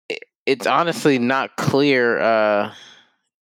it, 0.10 0.20
it's 0.46 0.68
honestly 0.68 1.18
not 1.18 1.58
clear 1.58 2.20
uh, 2.20 2.72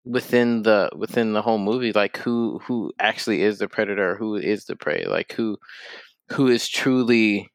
within 0.05 0.63
the 0.63 0.91
within 0.97 1.33
the 1.33 1.43
whole 1.43 1.59
movie, 1.59 1.93
like 1.93 2.17
who 2.19 2.61
who 2.67 2.93
actually 2.99 3.43
is 3.43 3.59
the 3.59 3.69
predator, 3.69 4.17
who 4.17 4.37
is 4.37 4.65
the 4.65 4.77
prey, 4.77 5.05
like 5.07 5.33
who 5.33 5.59
who 6.31 6.49
is 6.49 6.69
truly 6.69 7.49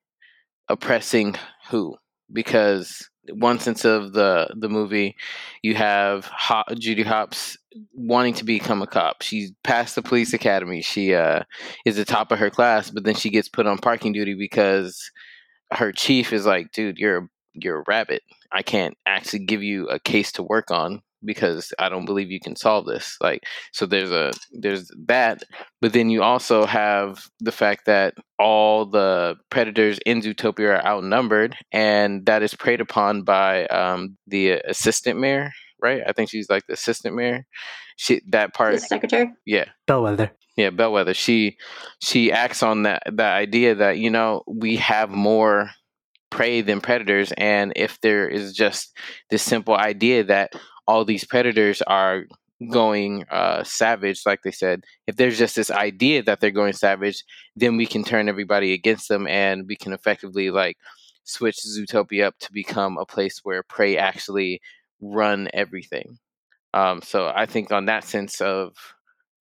oppressing 0.70 1.36
who, 1.70 1.96
because 2.32 3.10
one 3.32 3.60
sense 3.60 3.86
of 3.86 4.14
the 4.14 4.50
the 4.56 4.70
movie, 4.70 5.16
you 5.64 5.76
have 5.76 6.26
Ho- 6.26 6.64
Judy 6.78 7.04
Hopps 7.04 7.58
wanting 7.94 8.34
to 8.36 8.46
become 8.46 8.82
a 8.82 8.88
cop. 8.88 9.22
She's 9.22 9.52
passed 9.64 9.96
the 9.96 10.02
police 10.02 10.34
academy. 10.34 10.82
She 10.82 11.14
uh, 11.14 11.42
is 11.86 11.96
the 11.96 12.06
top 12.06 12.32
of 12.32 12.40
her 12.40 12.50
class, 12.50 12.92
but 12.92 13.04
then 13.04 13.16
she 13.16 13.30
gets 13.30 13.50
put 13.50 13.68
on 13.68 13.78
parking 13.78 14.14
duty 14.14 14.36
because 14.36 15.12
her 15.72 15.92
chief 15.92 16.34
is 16.34 16.46
like, 16.46 16.72
"Dude, 16.72 16.98
you're 16.98 17.30
you're 17.54 17.82
a 17.82 17.84
rabbit. 17.88 18.22
I 18.52 18.62
can't 18.62 18.96
actually 19.06 19.46
give 19.46 19.64
you 19.64 19.88
a 19.88 20.00
case 20.00 20.32
to 20.34 20.44
work 20.44 20.72
on 20.72 21.02
because 21.24 21.74
I 21.80 21.90
don't 21.90 22.06
believe 22.06 22.30
you 22.32 22.40
can 22.40 22.56
solve 22.56 22.86
this. 22.86 23.18
Like, 23.22 23.44
so 23.72 23.86
there's 23.86 24.12
a 24.12 24.32
there's 24.52 24.92
that, 25.08 25.44
but 25.82 25.94
then 25.94 26.10
you 26.10 26.22
also 26.24 26.66
have 26.66 27.28
the 27.40 27.52
fact 27.52 27.86
that 27.86 28.16
all 28.38 28.86
the 28.86 29.36
predators 29.50 30.00
in 30.06 30.22
Zootopia 30.22 30.78
are 30.80 30.86
outnumbered, 30.86 31.56
and 31.72 32.26
that 32.26 32.44
is 32.44 32.54
preyed 32.54 32.82
upon 32.82 33.24
by 33.24 33.66
um, 33.68 34.18
the 34.28 34.52
assistant 34.68 35.20
mayor, 35.20 35.52
right? 35.82 36.02
I 36.06 36.12
think 36.14 36.30
she's 36.30 36.50
like 36.50 36.68
the 36.68 36.74
assistant 36.74 37.16
mayor. 37.16 37.46
She 37.98 38.22
that 38.30 38.54
part, 38.54 38.74
The 38.74 38.80
secretary? 38.80 39.32
yeah, 39.46 39.66
Bellwether. 39.88 40.32
yeah, 40.58 40.70
Bellwether. 40.70 41.14
She 41.14 41.58
she 42.02 42.32
acts 42.32 42.62
on 42.62 42.84
that 42.84 43.04
that 43.14 43.34
idea 43.36 43.76
that 43.76 43.98
you 44.00 44.10
know 44.10 44.44
we 44.48 44.76
have 44.78 45.10
more 45.10 45.70
prey 46.30 46.60
than 46.60 46.82
predators, 46.82 47.32
and 47.38 47.72
if 47.78 48.02
there 48.02 48.28
is 48.28 48.52
just 48.54 48.98
this 49.30 49.42
simple 49.42 49.76
idea 49.78 50.26
that 50.26 50.52
all 50.88 51.06
these 51.06 51.24
predators 51.24 51.82
are 51.84 52.26
going 52.72 53.26
uh, 53.30 53.64
savage, 53.64 54.22
like 54.26 54.42
they 54.44 54.52
said, 54.52 54.84
if 55.08 55.16
there's 55.16 55.38
just 55.38 55.56
this 55.56 55.72
idea 55.72 56.24
that 56.24 56.40
they're 56.40 56.52
going 56.52 56.74
savage, 56.74 57.24
then 57.56 57.78
we 57.78 57.86
can 57.86 58.04
turn 58.04 58.30
everybody 58.30 58.74
against 58.74 59.10
them, 59.10 59.28
and 59.28 59.66
we 59.68 59.76
can 59.76 59.94
effectively 59.94 60.52
like 60.52 60.78
switch 61.24 61.58
Zootopia 61.58 62.26
up 62.26 62.36
to 62.40 62.54
become 62.54 62.98
a 62.98 63.06
place 63.06 63.42
where 63.44 63.64
prey 63.64 63.98
actually 63.98 64.62
run 65.02 65.50
everything. 65.54 66.18
Um, 66.74 67.02
so 67.02 67.32
I 67.34 67.46
think 67.46 67.72
on 67.72 67.86
that 67.86 68.04
sense 68.04 68.42
of 68.42 68.76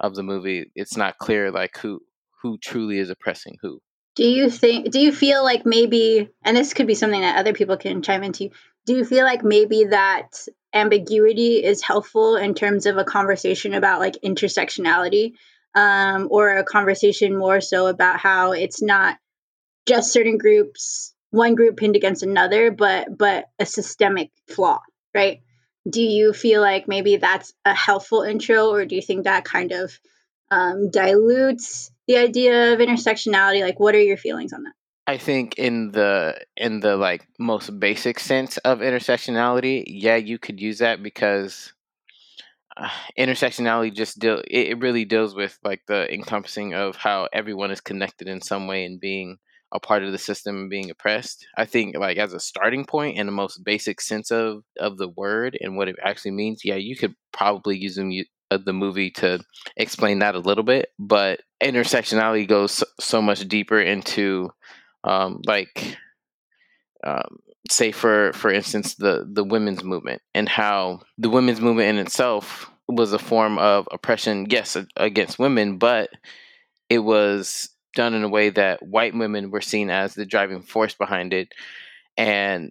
of 0.00 0.14
the 0.14 0.22
movie, 0.22 0.70
it's 0.74 0.96
not 0.96 1.18
clear 1.18 1.50
like 1.50 1.76
who 1.78 2.00
who 2.42 2.59
truly 2.59 2.98
is 2.98 3.11
oppressing 3.11 3.57
who. 3.62 3.80
Do 4.16 4.24
you 4.24 4.48
think, 4.48 4.92
do 4.92 5.00
you 5.00 5.12
feel 5.12 5.42
like 5.42 5.66
maybe, 5.66 6.28
and 6.44 6.57
this 6.57 6.72
could 6.72 6.87
be 6.87 6.94
something 6.94 7.22
that 7.22 7.37
other 7.37 7.52
people 7.52 7.76
can 7.76 8.00
chime 8.00 8.22
into, 8.22 8.50
do 8.87 8.97
you 8.97 9.05
feel 9.05 9.25
like 9.25 9.42
maybe 9.42 9.85
that 9.85 10.47
ambiguity 10.73 11.64
is 11.64 11.83
helpful 11.83 12.37
in 12.37 12.55
terms 12.55 12.87
of 12.87 12.97
a 12.97 13.05
conversation 13.05 13.75
about 13.75 14.01
like 14.01 14.16
intersectionality 14.25 15.35
um, 15.75 16.29
or 16.31 16.57
a 16.57 16.64
conversation 16.64 17.37
more 17.37 17.61
so 17.61 17.87
about 17.87 18.18
how 18.18 18.53
it's 18.53 18.83
not 18.83 19.16
just 19.87 20.12
certain 20.12 20.38
groups 20.38 21.14
one 21.31 21.55
group 21.55 21.77
pinned 21.77 21.97
against 21.97 22.23
another 22.23 22.70
but 22.70 23.16
but 23.16 23.47
a 23.59 23.66
systemic 23.66 24.31
flaw 24.49 24.81
right? 25.14 25.42
Do 25.88 26.03
you 26.03 26.33
feel 26.33 26.61
like 26.61 26.88
maybe 26.88 27.16
that's 27.16 27.53
a 27.64 27.75
helpful 27.75 28.23
intro 28.23 28.70
or 28.70 28.85
do 28.85 28.97
you 28.97 29.03
think 29.03 29.25
that 29.25 29.44
kind 29.44 29.73
of 29.73 29.99
um, 30.51 30.90
dilutes 30.90 31.90
the 32.07 32.16
idea 32.16 32.73
of 32.73 32.81
intersectionality? 32.81 33.62
Like 33.62 33.79
what 33.79 33.94
are 33.94 34.03
your 34.03 34.16
feelings 34.16 34.53
on 34.53 34.64
that 34.64 34.73
I 35.07 35.19
think 35.19 35.59
in 35.59 35.93
the 35.93 36.40
in 36.57 36.81
the 36.81 36.97
like 36.97 37.27
most 37.38 37.79
basic 37.79 38.19
sense 38.19 38.57
of 38.59 38.79
intersectionality, 38.79 39.85
yeah, 39.87 40.17
you 40.17 40.38
could 40.38 40.61
use 40.61 40.79
that 40.79 41.03
because 41.03 41.75
uh, 42.77 42.88
intersectionality 43.19 43.95
just 43.95 44.19
deal 44.19 44.38
it, 44.51 44.69
it 44.69 44.79
really 44.81 45.05
deals 45.05 45.35
with 45.35 45.59
like 45.62 45.83
the 45.87 46.12
encompassing 46.12 46.75
of 46.75 46.97
how 46.97 47.29
everyone 47.33 47.71
is 47.71 47.81
connected 47.81 48.29
in 48.29 48.40
some 48.40 48.67
way 48.67 48.85
and 48.85 49.01
being 49.01 49.38
a 49.73 49.81
part 49.81 50.05
of 50.05 50.12
the 50.12 50.19
system 50.19 50.57
and 50.57 50.71
being 50.71 50.88
oppressed. 50.88 51.47
I 51.57 51.67
think 51.67 51.97
like 51.99 52.17
as 52.17 52.33
a 52.33 52.40
starting 52.40 52.87
point 52.87 53.19
in 53.19 53.27
the 53.27 53.33
most 53.33 53.62
basic 53.62 54.01
sense 54.01 54.31
of 54.31 54.62
of 54.79 54.97
the 54.97 55.09
word 55.09 55.59
and 55.61 55.77
what 55.77 55.88
it 55.88 55.97
actually 56.03 56.31
means, 56.31 56.62
yeah, 56.64 56.77
you 56.77 56.97
could 56.97 57.14
probably 57.33 57.77
use 57.77 57.97
them 57.97 58.11
uh, 58.51 58.59
the 58.64 58.73
movie 58.73 59.11
to 59.11 59.40
explain 59.77 60.21
that 60.21 60.35
a 60.35 60.38
little 60.38 60.64
bit, 60.64 60.88
but 60.99 61.40
intersectionality 61.62 62.49
goes 62.49 62.83
so 63.01 63.21
much 63.21 63.47
deeper 63.49 63.81
into 63.81 64.51
um, 65.05 65.40
like 65.47 65.97
um, 67.05 67.38
say 67.71 67.93
for 67.93 68.33
for 68.33 68.51
instance 68.51 68.97
the 68.97 69.27
the 69.31 69.45
women's 69.45 69.85
movement 69.85 70.21
and 70.35 70.49
how 70.49 71.01
the 71.19 71.31
women's 71.31 71.61
movement 71.61 71.88
in 71.88 71.99
itself 71.99 72.71
was 72.88 73.12
a 73.12 73.19
form 73.19 73.59
of 73.59 73.88
oppression 73.93 74.47
yes 74.51 74.77
against 74.97 75.38
women 75.38 75.79
but 75.79 76.11
it 76.90 76.99
was 76.99 77.71
done 77.95 78.12
in 78.12 78.25
a 78.25 78.29
way 78.29 78.51
that 78.51 78.83
white 78.83 79.14
women 79.14 79.51
were 79.51 79.61
seen 79.61 79.88
as 79.88 80.14
the 80.14 80.27
driving 80.27 80.61
force 80.61 80.95
behind 80.95 81.33
it 81.33 81.53
and 82.17 82.71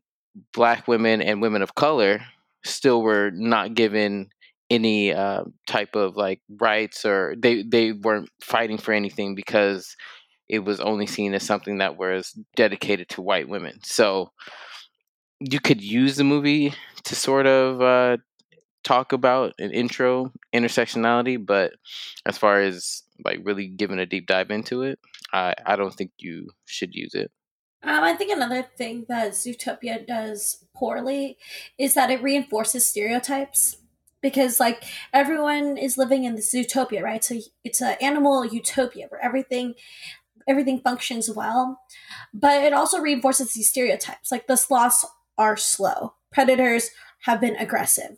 black 0.54 0.88
women 0.88 1.22
and 1.22 1.42
women 1.42 1.62
of 1.62 1.76
color 1.76 2.22
still 2.64 3.02
were 3.02 3.32
not 3.34 3.74
given 3.74 4.30
any 4.70 5.14
uh, 5.14 5.44
type 5.68 5.96
of 5.96 6.16
like 6.16 6.42
rights 6.60 7.06
or 7.06 7.36
they 7.38 7.64
they 7.64 7.92
weren't 7.92 8.30
fighting 8.42 8.78
for 8.78 8.94
anything 8.94 9.36
because 9.36 9.96
it 10.54 10.64
was 10.64 10.80
only 10.80 11.08
seen 11.08 11.34
as 11.34 11.42
something 11.42 11.80
that 11.80 11.98
was 11.98 12.38
dedicated 12.56 13.10
to 13.10 13.24
white 13.24 13.50
women. 13.50 13.80
So 13.82 14.32
you 15.40 15.60
could 15.60 15.82
use 15.82 16.16
the 16.16 16.24
movie 16.24 16.76
to 17.06 17.16
sort 17.16 17.48
of 17.48 17.82
uh, 17.82 18.18
talk 18.84 19.14
about 19.14 19.56
an 19.58 19.72
intro 19.72 20.32
intersectionality, 20.54 21.44
but 21.44 21.74
as 22.28 22.38
far 22.38 22.62
as 22.62 23.02
like 23.26 23.40
really 23.44 23.68
giving 23.68 23.98
a 23.98 24.06
deep 24.06 24.28
dive 24.28 24.52
into 24.52 24.84
it, 24.84 25.00
I, 25.34 25.56
I 25.66 25.76
don't 25.76 25.96
think 25.96 26.12
you 26.20 26.50
should 26.66 26.94
use 26.94 27.16
it. 27.16 27.32
Um, 27.82 28.04
I 28.04 28.14
think 28.14 28.32
another 28.32 28.62
thing 28.78 29.08
that 29.10 29.32
Zootopia 29.32 30.06
does 30.06 30.64
poorly 30.76 31.36
is 31.80 31.96
that 31.96 32.12
it 32.12 32.22
reinforces 32.22 32.86
stereotypes 32.86 33.78
because 34.22 34.60
like 34.60 34.84
everyone 35.12 35.78
is 35.78 35.98
living 35.98 36.24
in 36.24 36.36
this 36.36 36.54
utopia, 36.54 37.04
right? 37.04 37.24
So 37.24 37.40
it's 37.64 37.82
an 37.82 37.98
animal 38.02 38.46
utopia 38.46 39.08
where 39.10 39.24
everything 39.24 39.74
everything 40.48 40.80
functions 40.80 41.30
well, 41.30 41.82
but 42.34 42.64
it 42.64 42.74
also 42.74 43.00
reinforces 43.00 43.54
these 43.54 43.70
stereotypes. 43.70 44.32
Like 44.32 44.48
the 44.48 44.56
sloths 44.56 45.06
are 45.38 45.58
slow, 45.58 46.14
predators 46.32 46.90
have 47.22 47.40
been 47.40 47.56
aggressive. 47.56 48.18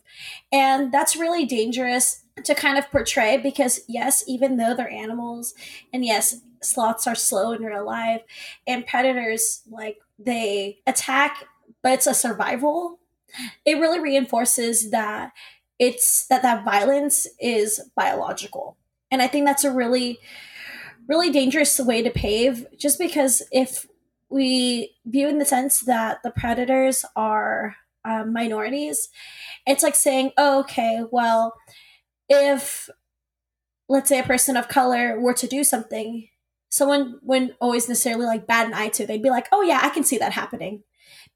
And 0.50 0.90
that's 0.92 1.16
really 1.16 1.44
dangerous 1.44 2.24
to 2.44 2.54
kind 2.54 2.76
of 2.76 2.90
portray 2.90 3.36
because, 3.36 3.80
yes, 3.88 4.24
even 4.26 4.56
though 4.56 4.74
they're 4.74 4.90
animals, 4.90 5.54
and 5.92 6.04
yes, 6.04 6.40
sloths 6.60 7.06
are 7.06 7.14
slow 7.14 7.52
in 7.52 7.62
real 7.62 7.86
life, 7.86 8.22
and 8.66 8.86
predators, 8.86 9.62
like, 9.70 9.98
they 10.18 10.80
attack, 10.86 11.44
but 11.82 11.92
it's 11.92 12.06
a 12.06 12.14
survival. 12.14 12.98
It 13.64 13.78
really 13.78 14.00
reinforces 14.00 14.90
that 14.90 15.32
it's 15.78 16.26
that 16.26 16.42
that 16.42 16.64
violence 16.64 17.26
is 17.38 17.80
biological. 17.94 18.76
And 19.10 19.22
I 19.22 19.28
think 19.28 19.46
that's 19.46 19.64
a 19.64 19.70
really 19.70 20.18
really 21.08 21.30
dangerous 21.30 21.78
way 21.78 22.02
to 22.02 22.10
pave 22.10 22.66
just 22.78 22.98
because 22.98 23.42
if 23.52 23.86
we 24.28 24.94
view 25.04 25.28
in 25.28 25.38
the 25.38 25.44
sense 25.44 25.80
that 25.82 26.18
the 26.22 26.30
predators 26.30 27.04
are 27.14 27.76
um, 28.04 28.32
minorities 28.32 29.08
it's 29.66 29.82
like 29.82 29.94
saying 29.94 30.30
oh, 30.36 30.60
okay 30.60 31.02
well 31.10 31.54
if 32.28 32.88
let's 33.88 34.08
say 34.08 34.18
a 34.18 34.24
person 34.24 34.56
of 34.56 34.68
color 34.68 35.20
were 35.20 35.34
to 35.34 35.46
do 35.46 35.64
something 35.64 36.28
someone 36.68 37.18
wouldn't 37.22 37.54
always 37.60 37.88
necessarily 37.88 38.26
like 38.26 38.46
bat 38.46 38.66
an 38.66 38.74
eye 38.74 38.88
to 38.88 39.06
they'd 39.06 39.22
be 39.22 39.30
like 39.30 39.46
oh 39.52 39.62
yeah 39.62 39.80
i 39.82 39.88
can 39.88 40.04
see 40.04 40.18
that 40.18 40.32
happening 40.32 40.82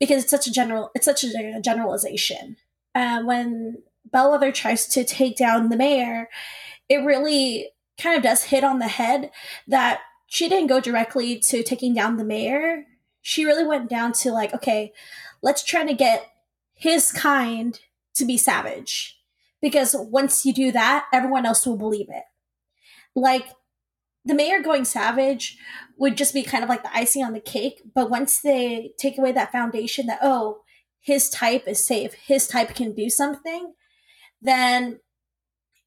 because 0.00 0.22
it's 0.22 0.30
such 0.30 0.46
a 0.46 0.52
general 0.52 0.90
it's 0.94 1.04
such 1.04 1.22
a 1.22 1.60
generalization. 1.60 2.56
Uh, 2.92 3.22
when 3.22 3.76
bellwether 4.10 4.50
tries 4.50 4.88
to 4.88 5.04
take 5.04 5.36
down 5.36 5.68
the 5.68 5.76
mayor 5.76 6.28
it 6.88 7.04
really 7.04 7.68
kind 8.00 8.16
of 8.16 8.22
does 8.22 8.44
hit 8.44 8.64
on 8.64 8.78
the 8.78 8.88
head 8.88 9.30
that 9.68 10.00
she 10.26 10.48
didn't 10.48 10.68
go 10.68 10.80
directly 10.80 11.38
to 11.38 11.62
taking 11.62 11.94
down 11.94 12.16
the 12.16 12.24
mayor. 12.24 12.84
She 13.20 13.44
really 13.44 13.66
went 13.66 13.90
down 13.90 14.12
to 14.14 14.32
like, 14.32 14.54
okay, 14.54 14.92
let's 15.42 15.64
try 15.64 15.84
to 15.84 15.94
get 15.94 16.26
his 16.74 17.12
kind 17.12 17.78
to 18.14 18.24
be 18.24 18.38
savage 18.38 19.18
because 19.60 19.94
once 19.98 20.44
you 20.46 20.52
do 20.52 20.72
that, 20.72 21.06
everyone 21.12 21.46
else 21.46 21.66
will 21.66 21.76
believe 21.76 22.08
it. 22.08 22.24
Like 23.14 23.48
the 24.24 24.34
mayor 24.34 24.60
going 24.60 24.84
savage 24.84 25.58
would 25.98 26.16
just 26.16 26.34
be 26.34 26.42
kind 26.42 26.62
of 26.62 26.70
like 26.70 26.82
the 26.82 26.96
icing 26.96 27.24
on 27.24 27.32
the 27.32 27.40
cake, 27.40 27.82
but 27.94 28.10
once 28.10 28.40
they 28.40 28.92
take 28.98 29.18
away 29.18 29.32
that 29.32 29.52
foundation 29.52 30.06
that 30.06 30.20
oh, 30.22 30.60
his 31.00 31.28
type 31.30 31.66
is 31.66 31.84
safe, 31.84 32.14
his 32.14 32.46
type 32.46 32.74
can 32.74 32.94
do 32.94 33.10
something, 33.10 33.74
then 34.40 35.00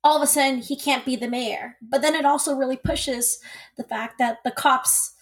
all 0.04 0.18
of 0.18 0.24
a 0.24 0.28
sudden 0.28 0.60
he 0.60 0.76
can't 0.76 1.06
be 1.06 1.16
the 1.16 1.28
mayor. 1.28 1.78
But 1.82 2.01
then 2.01 2.16
it 2.16 2.26
also 2.26 2.56
really 2.56 2.78
pushes 2.78 3.39
the 3.78 3.84
fact 3.84 4.18
that 4.20 4.39
the 4.43 4.51
cops 4.51 5.14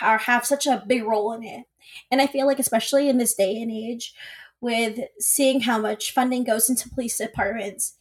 are, 0.00 0.18
have 0.18 0.44
such 0.44 0.66
a 0.66 0.82
big 0.86 1.04
role 1.04 1.32
in 1.32 1.44
it. 1.44 1.66
And 2.10 2.20
I 2.20 2.26
feel 2.26 2.46
like, 2.46 2.58
especially 2.58 3.08
in 3.08 3.18
this 3.18 3.34
day 3.34 3.60
and 3.60 3.70
age, 3.70 4.14
with 4.60 5.00
seeing 5.18 5.60
how 5.60 5.78
much 5.78 6.12
funding 6.12 6.44
goes 6.44 6.68
into 6.68 6.88
police 6.88 7.18
departments, 7.18 7.94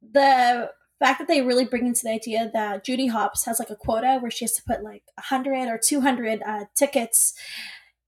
the 0.00 0.70
fact 0.98 1.18
that 1.18 1.28
they 1.28 1.42
really 1.42 1.64
bring 1.64 1.86
into 1.86 2.02
the 2.04 2.12
idea 2.12 2.50
that 2.52 2.84
Judy 2.84 3.08
Hopps 3.08 3.44
has 3.44 3.58
like 3.58 3.70
a 3.70 3.76
quota 3.76 4.18
where 4.20 4.30
she 4.30 4.44
has 4.44 4.52
to 4.52 4.62
put 4.62 4.82
like 4.82 5.02
100 5.14 5.68
or 5.68 5.78
200 5.78 6.42
uh, 6.46 6.64
tickets, 6.74 7.34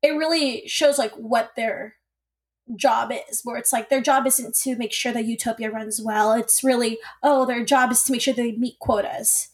it 0.03 0.11
really 0.11 0.67
shows 0.67 0.99
like 0.99 1.13
what 1.13 1.51
their 1.57 1.97
job 2.77 3.13
is 3.31 3.43
where 3.43 3.57
it's 3.57 3.73
like 3.73 3.89
their 3.89 4.01
job 4.01 4.27
isn't 4.27 4.55
to 4.57 4.77
make 4.77 4.93
sure 4.93 5.13
that 5.13 5.25
utopia 5.25 5.71
runs 5.71 6.01
well. 6.01 6.33
It's 6.33 6.65
really 6.65 6.99
oh 7.23 7.47
their 7.47 7.65
job 7.65 7.93
is 7.93 8.03
to 8.05 8.13
make 8.13 8.21
sure 8.21 8.35
they 8.35 8.53
meet 8.53 8.79
quotas. 8.79 9.49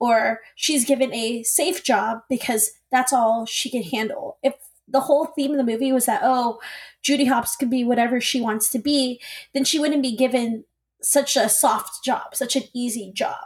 Or 0.00 0.40
she's 0.54 0.84
given 0.84 1.12
a 1.12 1.42
safe 1.42 1.82
job 1.82 2.22
because 2.28 2.72
that's 2.90 3.12
all 3.12 3.46
she 3.46 3.70
can 3.70 3.82
handle. 3.82 4.38
If 4.42 4.54
the 4.86 5.00
whole 5.00 5.26
theme 5.26 5.50
of 5.50 5.58
the 5.58 5.70
movie 5.70 5.92
was 5.92 6.06
that 6.06 6.20
oh 6.22 6.60
judy 7.02 7.26
hopps 7.26 7.56
could 7.56 7.70
be 7.70 7.84
whatever 7.84 8.20
she 8.20 8.40
wants 8.40 8.70
to 8.70 8.78
be 8.78 9.20
then 9.52 9.62
she 9.62 9.78
wouldn't 9.78 10.02
be 10.02 10.16
given 10.16 10.64
such 11.02 11.36
a 11.36 11.48
soft 11.48 12.02
job 12.02 12.34
such 12.34 12.56
an 12.56 12.64
easy 12.74 13.12
job. 13.14 13.44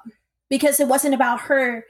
Because 0.49 0.81
it 0.81 0.89
wasn't 0.89 1.15
about 1.15 1.43
her 1.43 1.87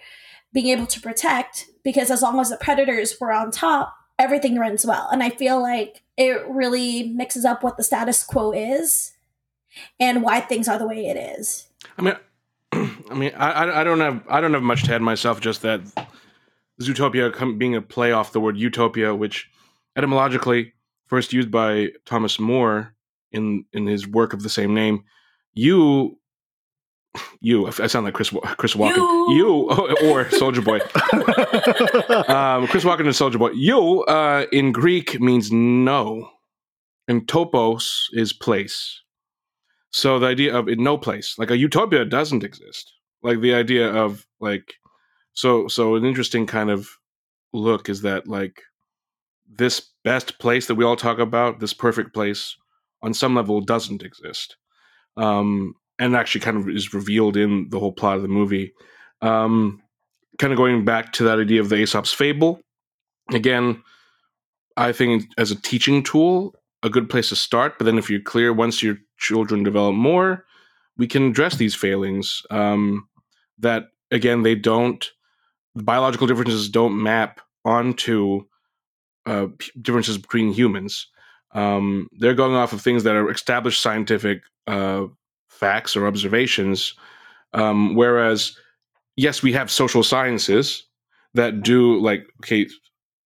being 0.52 0.68
able 0.68 0.86
to 0.86 1.00
protect 1.00 1.66
because 1.82 2.10
as 2.10 2.22
long 2.22 2.38
as 2.38 2.50
the 2.50 2.56
predators 2.56 3.16
were 3.20 3.32
on 3.32 3.50
top 3.50 3.96
everything 4.18 4.58
runs 4.58 4.86
well. 4.86 5.08
And 5.10 5.22
I 5.22 5.30
feel 5.30 5.60
like 5.60 6.02
it 6.16 6.46
really 6.48 7.08
mixes 7.08 7.44
up 7.44 7.62
what 7.62 7.76
the 7.76 7.82
status 7.82 8.22
quo 8.22 8.52
is 8.52 9.12
and 9.98 10.22
why 10.22 10.40
things 10.40 10.68
are 10.68 10.78
the 10.78 10.86
way 10.86 11.06
it 11.06 11.16
is. 11.16 11.66
I 11.98 12.02
mean, 12.02 12.16
I 12.72 13.14
mean, 13.14 13.32
I, 13.36 13.80
I 13.80 13.84
don't 13.84 14.00
have 14.00 14.22
I 14.28 14.40
don't 14.40 14.54
have 14.54 14.62
much 14.62 14.84
to 14.84 14.94
add 14.94 15.02
myself. 15.02 15.40
Just 15.40 15.62
that 15.62 15.80
Zootopia 16.80 17.58
being 17.58 17.74
a 17.74 17.82
play 17.82 18.12
off 18.12 18.32
the 18.32 18.40
word 18.40 18.56
utopia, 18.56 19.14
which 19.14 19.50
etymologically 19.96 20.72
first 21.06 21.32
used 21.32 21.50
by 21.50 21.88
Thomas 22.04 22.38
More 22.38 22.94
in 23.30 23.64
in 23.72 23.86
his 23.86 24.06
work 24.06 24.32
of 24.32 24.42
the 24.42 24.48
same 24.48 24.74
name. 24.74 25.04
You 25.54 26.18
you. 27.40 27.66
I 27.66 27.86
sound 27.86 28.04
like 28.04 28.14
Chris 28.14 28.30
Chris 28.56 28.74
Walken. 28.74 28.96
You, 28.96 29.34
you 29.36 30.06
or 30.08 30.30
Soldier 30.30 30.62
Boy. 30.62 30.78
um, 32.28 32.66
Chris 32.68 32.84
Walken 32.84 33.06
and 33.06 33.16
Soldier 33.16 33.38
Boy. 33.38 33.50
You 33.50 34.04
uh, 34.04 34.46
in 34.52 34.72
Greek 34.72 35.20
means 35.20 35.50
no, 35.52 36.30
and 37.08 37.26
topos 37.26 38.06
is 38.12 38.32
place. 38.32 39.00
So 39.90 40.18
the 40.18 40.26
idea 40.26 40.56
of 40.56 40.68
in 40.68 40.82
no 40.82 40.96
place, 40.96 41.38
like 41.38 41.50
a 41.50 41.56
utopia, 41.56 42.04
doesn't 42.04 42.44
exist. 42.44 42.92
Like 43.22 43.40
the 43.40 43.54
idea 43.54 43.92
of 43.92 44.26
like, 44.40 44.74
so 45.32 45.68
so 45.68 45.96
an 45.96 46.04
interesting 46.04 46.46
kind 46.46 46.70
of 46.70 46.88
look 47.52 47.88
is 47.88 48.02
that 48.02 48.26
like 48.26 48.62
this 49.46 49.90
best 50.02 50.38
place 50.38 50.66
that 50.66 50.76
we 50.76 50.84
all 50.84 50.96
talk 50.96 51.18
about, 51.18 51.60
this 51.60 51.74
perfect 51.74 52.14
place, 52.14 52.56
on 53.02 53.12
some 53.12 53.34
level 53.34 53.60
doesn't 53.60 54.02
exist. 54.02 54.56
Um, 55.16 55.74
and 56.02 56.16
actually 56.16 56.40
kind 56.40 56.56
of 56.56 56.68
is 56.68 56.92
revealed 56.92 57.36
in 57.36 57.68
the 57.70 57.78
whole 57.78 57.92
plot 57.92 58.16
of 58.16 58.22
the 58.22 58.28
movie. 58.28 58.72
Um, 59.20 59.80
kind 60.38 60.52
of 60.52 60.56
going 60.56 60.84
back 60.84 61.12
to 61.12 61.24
that 61.24 61.38
idea 61.38 61.60
of 61.60 61.68
the 61.68 61.76
Aesop's 61.76 62.12
fable. 62.12 62.60
Again, 63.30 63.80
I 64.76 64.90
think 64.90 65.26
as 65.38 65.52
a 65.52 65.62
teaching 65.62 66.02
tool, 66.02 66.56
a 66.82 66.90
good 66.90 67.08
place 67.08 67.28
to 67.28 67.36
start. 67.36 67.78
But 67.78 67.84
then 67.84 67.98
if 67.98 68.10
you're 68.10 68.20
clear, 68.20 68.52
once 68.52 68.82
your 68.82 68.96
children 69.18 69.62
develop 69.62 69.94
more, 69.94 70.44
we 70.96 71.06
can 71.06 71.28
address 71.28 71.54
these 71.54 71.76
failings. 71.76 72.42
Um, 72.50 73.06
that 73.60 73.90
again, 74.10 74.42
they 74.42 74.56
don't. 74.56 75.08
The 75.76 75.84
biological 75.84 76.26
differences 76.26 76.68
don't 76.68 77.00
map 77.00 77.40
onto 77.64 78.44
uh, 79.24 79.46
differences 79.80 80.18
between 80.18 80.52
humans. 80.52 81.06
Um, 81.54 82.08
they're 82.18 82.34
going 82.34 82.56
off 82.56 82.72
of 82.72 82.80
things 82.80 83.04
that 83.04 83.14
are 83.14 83.30
established 83.30 83.80
scientific 83.80 84.42
uh, 84.66 85.06
facts 85.52 85.96
or 85.96 86.06
observations. 86.06 86.94
Um, 87.54 87.94
whereas, 87.94 88.56
yes, 89.16 89.42
we 89.42 89.52
have 89.52 89.70
social 89.70 90.02
sciences 90.02 90.84
that 91.34 91.62
do 91.62 92.00
like 92.00 92.26
okay, 92.42 92.68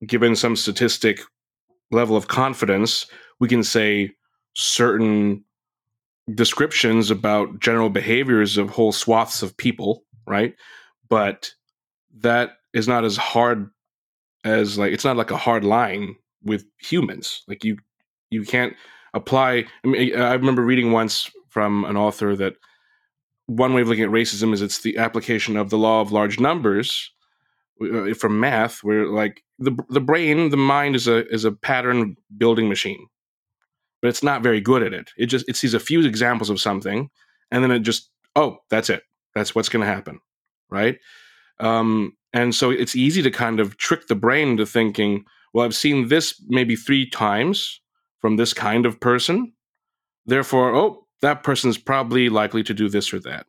given 0.07 0.37
some 0.37 0.57
statistic 0.57 1.21
level 1.91 2.17
of 2.17 2.29
confidence, 2.29 3.07
we 3.41 3.49
can 3.49 3.63
say 3.63 4.13
certain 4.55 5.45
descriptions 6.35 7.11
about 7.11 7.61
general 7.61 7.91
behaviors 7.91 8.57
of 8.57 8.71
whole 8.71 8.93
swaths 8.93 9.43
of 9.43 9.57
people, 9.57 10.03
right? 10.27 10.55
But 11.09 11.53
that 12.19 12.57
is 12.73 12.89
not 12.89 13.05
as 13.05 13.17
hard 13.17 13.71
as 14.45 14.79
like 14.79 14.93
it's 14.93 15.05
not 15.05 15.17
like 15.17 15.31
a 15.31 15.37
hard 15.37 15.65
line 15.65 16.17
with 16.43 16.65
humans. 16.79 17.43
Like 17.49 17.65
you 17.65 17.79
you 18.31 18.45
can't 18.45 18.75
apply 19.15 19.65
I 19.85 19.89
mean 19.89 20.17
I 20.17 20.33
remember 20.35 20.63
reading 20.63 20.93
once 20.93 21.31
from 21.57 21.87
an 21.87 21.97
author 21.97 22.37
that 22.37 22.53
one 23.47 23.73
way 23.73 23.81
of 23.81 23.89
looking 23.89 24.05
at 24.05 24.11
racism 24.11 24.53
is 24.53 24.61
it's 24.61 24.83
the 24.83 24.99
application 24.99 25.57
of 25.57 25.71
the 25.71 25.79
law 25.79 26.03
of 26.03 26.13
large 26.13 26.39
numbers 26.39 27.11
uh, 27.81 28.13
from 28.13 28.39
math, 28.39 28.81
where 28.85 29.07
like 29.07 29.43
the 29.59 29.75
the 29.89 30.03
brain, 30.03 30.51
the 30.51 30.59
mind 30.59 30.95
is 30.95 31.09
a 31.09 31.27
is 31.33 31.47
a 31.47 31.53
pattern 31.53 32.15
building 32.37 32.69
machine, 32.69 33.07
but 34.03 34.09
it's 34.09 34.23
not 34.23 34.43
very 34.43 34.61
good 34.61 34.83
at 34.83 34.93
it. 34.93 35.09
It 35.17 35.27
just 35.27 35.49
it 35.49 35.57
sees 35.57 35.73
a 35.73 35.81
few 35.81 36.05
examples 36.05 36.51
of 36.51 36.61
something, 36.61 37.09
and 37.51 37.65
then 37.65 37.71
it 37.71 37.79
just 37.79 38.11
oh 38.35 38.59
that's 38.69 38.91
it, 38.91 39.03
that's 39.35 39.55
what's 39.55 39.71
going 39.71 39.87
to 39.87 39.91
happen, 39.91 40.21
right? 40.69 40.99
Um, 41.59 42.13
and 42.35 42.55
so 42.55 42.69
it's 42.69 42.95
easy 42.95 43.23
to 43.23 43.31
kind 43.31 43.61
of 43.61 43.79
trick 43.79 44.09
the 44.09 44.15
brain 44.15 44.49
into 44.49 44.67
thinking, 44.67 45.25
well, 45.55 45.65
I've 45.65 45.75
seen 45.75 46.09
this 46.09 46.39
maybe 46.49 46.77
three 46.77 47.09
times 47.09 47.81
from 48.21 48.37
this 48.37 48.53
kind 48.53 48.85
of 48.85 49.01
person, 49.01 49.55
therefore, 50.27 50.75
oh, 50.75 51.06
that 51.23 51.43
person's 51.43 51.79
probably 51.79 52.29
likely 52.29 52.63
to 52.65 52.75
do 52.75 52.89
this 52.89 53.13
or 53.13 53.21
that. 53.21 53.47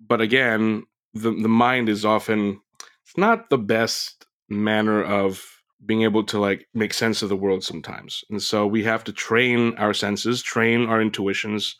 But 0.00 0.20
again, 0.20 0.84
the 1.14 1.30
the 1.30 1.48
mind 1.48 1.88
is 1.88 2.04
often 2.04 2.60
it's 3.04 3.16
not 3.16 3.50
the 3.50 3.58
best 3.58 4.26
manner 4.48 5.02
of 5.02 5.44
being 5.84 6.02
able 6.02 6.24
to 6.24 6.38
like 6.38 6.66
make 6.74 6.94
sense 6.94 7.22
of 7.22 7.28
the 7.28 7.36
world 7.36 7.64
sometimes. 7.64 8.22
And 8.30 8.40
so 8.40 8.66
we 8.66 8.84
have 8.84 9.04
to 9.04 9.12
train 9.12 9.74
our 9.78 9.92
senses, 9.92 10.42
train 10.42 10.86
our 10.86 11.02
intuitions. 11.02 11.76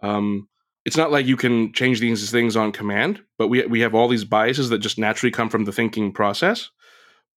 Um, 0.00 0.48
it's 0.84 0.96
not 0.96 1.12
like 1.12 1.26
you 1.26 1.36
can 1.36 1.72
change 1.72 2.00
these 2.00 2.30
things 2.30 2.56
on 2.56 2.72
command, 2.72 3.22
but 3.38 3.48
we 3.48 3.66
we 3.66 3.80
have 3.80 3.94
all 3.94 4.08
these 4.08 4.24
biases 4.24 4.68
that 4.70 4.78
just 4.78 4.98
naturally 4.98 5.30
come 5.30 5.48
from 5.48 5.64
the 5.64 5.72
thinking 5.72 6.12
process. 6.12 6.70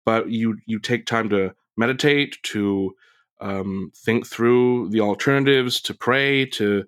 But 0.05 0.31
you 0.31 0.59
you 0.67 0.79
take 0.79 1.07
time 1.07 1.29
to 1.31 1.55
meditate, 1.77 2.39
to 2.45 2.95
um, 3.41 3.93
think 3.95 4.27
through 4.27 4.89
the 4.91 5.01
alternatives, 5.01 5.81
to 5.83 5.95
pray, 5.95 6.47
to 6.47 6.85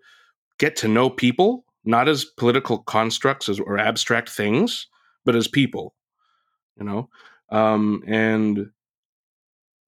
get 0.58 0.76
to 0.76 0.88
know 0.88 1.10
people, 1.10 1.64
not 1.84 2.08
as 2.08 2.24
political 2.24 2.78
constructs 2.78 3.48
as, 3.48 3.60
or 3.60 3.78
abstract 3.78 4.28
things, 4.28 4.86
but 5.24 5.36
as 5.36 5.48
people. 5.48 5.94
You 6.78 6.84
know, 6.84 7.08
um, 7.50 8.04
and 8.06 8.70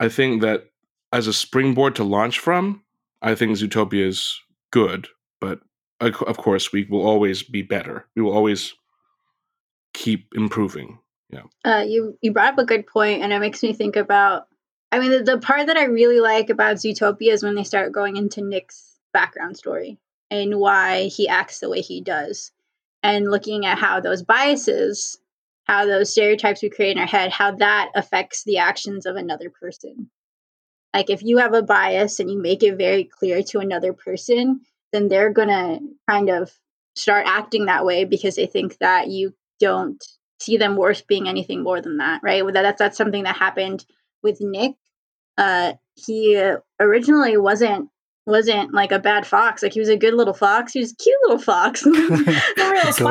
I 0.00 0.08
think 0.08 0.42
that 0.42 0.70
as 1.12 1.26
a 1.26 1.32
springboard 1.32 1.94
to 1.96 2.04
launch 2.04 2.38
from, 2.38 2.82
I 3.22 3.34
think 3.34 3.56
Zootopia 3.56 4.06
is 4.06 4.40
good, 4.70 5.08
but 5.40 5.60
of 6.00 6.36
course 6.36 6.72
we 6.72 6.84
will 6.84 7.06
always 7.06 7.42
be 7.42 7.62
better. 7.62 8.06
We 8.16 8.22
will 8.22 8.32
always 8.32 8.74
keep 9.92 10.28
improving. 10.34 10.98
Yeah. 11.30 11.42
Uh, 11.64 11.84
you 11.86 12.18
you 12.22 12.32
brought 12.32 12.54
up 12.54 12.58
a 12.58 12.64
good 12.64 12.86
point, 12.86 13.22
and 13.22 13.32
it 13.32 13.38
makes 13.38 13.62
me 13.62 13.72
think 13.72 13.96
about 13.96 14.48
I 14.92 14.98
mean, 14.98 15.10
the, 15.10 15.22
the 15.22 15.38
part 15.38 15.66
that 15.66 15.76
I 15.76 15.84
really 15.84 16.20
like 16.20 16.50
about 16.50 16.76
Zootopia 16.76 17.32
is 17.32 17.42
when 17.42 17.54
they 17.54 17.64
start 17.64 17.92
going 17.92 18.16
into 18.16 18.42
Nick's 18.42 18.98
background 19.12 19.56
story 19.56 19.98
and 20.30 20.58
why 20.58 21.04
he 21.04 21.28
acts 21.28 21.60
the 21.60 21.68
way 21.68 21.80
he 21.80 22.00
does, 22.00 22.52
and 23.02 23.30
looking 23.30 23.66
at 23.66 23.78
how 23.78 24.00
those 24.00 24.22
biases, 24.22 25.18
how 25.64 25.86
those 25.86 26.10
stereotypes 26.10 26.62
we 26.62 26.70
create 26.70 26.92
in 26.92 26.98
our 26.98 27.06
head, 27.06 27.30
how 27.30 27.52
that 27.56 27.90
affects 27.94 28.44
the 28.44 28.58
actions 28.58 29.06
of 29.06 29.16
another 29.16 29.50
person. 29.50 30.10
Like, 30.94 31.10
if 31.10 31.22
you 31.22 31.38
have 31.38 31.54
a 31.54 31.62
bias 31.62 32.18
and 32.20 32.30
you 32.30 32.40
make 32.40 32.62
it 32.62 32.76
very 32.76 33.04
clear 33.04 33.42
to 33.44 33.60
another 33.60 33.92
person, 33.92 34.60
then 34.92 35.08
they're 35.08 35.32
going 35.32 35.48
to 35.48 35.80
kind 36.08 36.28
of 36.28 36.52
start 36.96 37.26
acting 37.26 37.66
that 37.66 37.84
way 37.84 38.04
because 38.04 38.34
they 38.34 38.46
think 38.46 38.76
that 38.78 39.08
you 39.08 39.34
don't 39.60 40.04
see 40.40 40.56
them 40.56 40.76
worth 40.76 41.06
being 41.06 41.28
anything 41.28 41.62
more 41.62 41.80
than 41.80 41.98
that, 41.98 42.20
right? 42.22 42.42
That's, 42.52 42.78
that's 42.78 42.96
something 42.96 43.24
that 43.24 43.36
happened 43.36 43.84
with 44.22 44.38
Nick. 44.40 44.72
Uh, 45.38 45.74
he 45.94 46.52
originally 46.80 47.36
wasn't 47.36 47.88
wasn't 48.26 48.72
like 48.72 48.92
a 48.92 48.98
bad 48.98 49.26
fox. 49.26 49.62
Like 49.62 49.72
he 49.72 49.80
was 49.80 49.88
a 49.88 49.96
good 49.96 50.14
little 50.14 50.34
fox. 50.34 50.72
He 50.72 50.80
was 50.80 50.92
a 50.92 50.96
cute 50.96 51.16
little 51.24 51.42
fox. 51.42 51.80
For 51.82 51.90
real, 51.90 52.02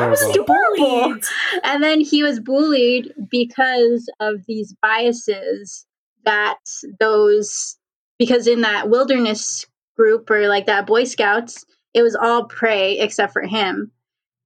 was 0.08 0.22
Adorable. 0.22 0.46
bullied. 0.46 1.24
and 1.64 1.82
then 1.82 2.00
he 2.00 2.22
was 2.22 2.40
bullied 2.40 3.12
because 3.30 4.08
of 4.20 4.36
these 4.46 4.74
biases 4.80 5.84
that 6.24 6.58
those 7.00 7.76
because 8.18 8.46
in 8.46 8.60
that 8.60 8.88
wilderness 8.88 9.66
group 9.96 10.30
or 10.30 10.48
like 10.48 10.66
that 10.66 10.86
boy 10.86 11.04
scouts 11.04 11.64
it 11.94 12.02
was 12.02 12.14
all 12.14 12.44
prey 12.44 12.98
except 12.98 13.32
for 13.32 13.42
him 13.42 13.90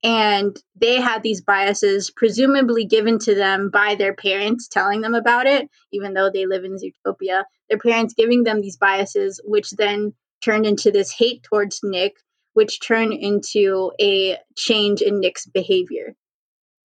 and 0.04 0.56
they 0.80 1.00
had 1.00 1.22
these 1.22 1.40
biases 1.40 2.10
presumably 2.10 2.84
given 2.84 3.18
to 3.18 3.34
them 3.34 3.70
by 3.70 3.96
their 3.96 4.14
parents 4.14 4.68
telling 4.68 5.00
them 5.00 5.14
about 5.14 5.46
it 5.46 5.68
even 5.92 6.14
though 6.14 6.30
they 6.30 6.46
live 6.46 6.64
in 6.64 6.76
zootopia 6.76 7.44
their 7.68 7.78
parents 7.78 8.14
giving 8.14 8.44
them 8.44 8.60
these 8.60 8.76
biases 8.76 9.40
which 9.44 9.70
then 9.72 10.12
turned 10.44 10.66
into 10.66 10.90
this 10.92 11.10
hate 11.10 11.42
towards 11.42 11.80
nick 11.82 12.12
which 12.52 12.80
turned 12.80 13.12
into 13.12 13.90
a 14.00 14.38
change 14.56 15.00
in 15.00 15.20
nick's 15.20 15.46
behavior 15.46 16.14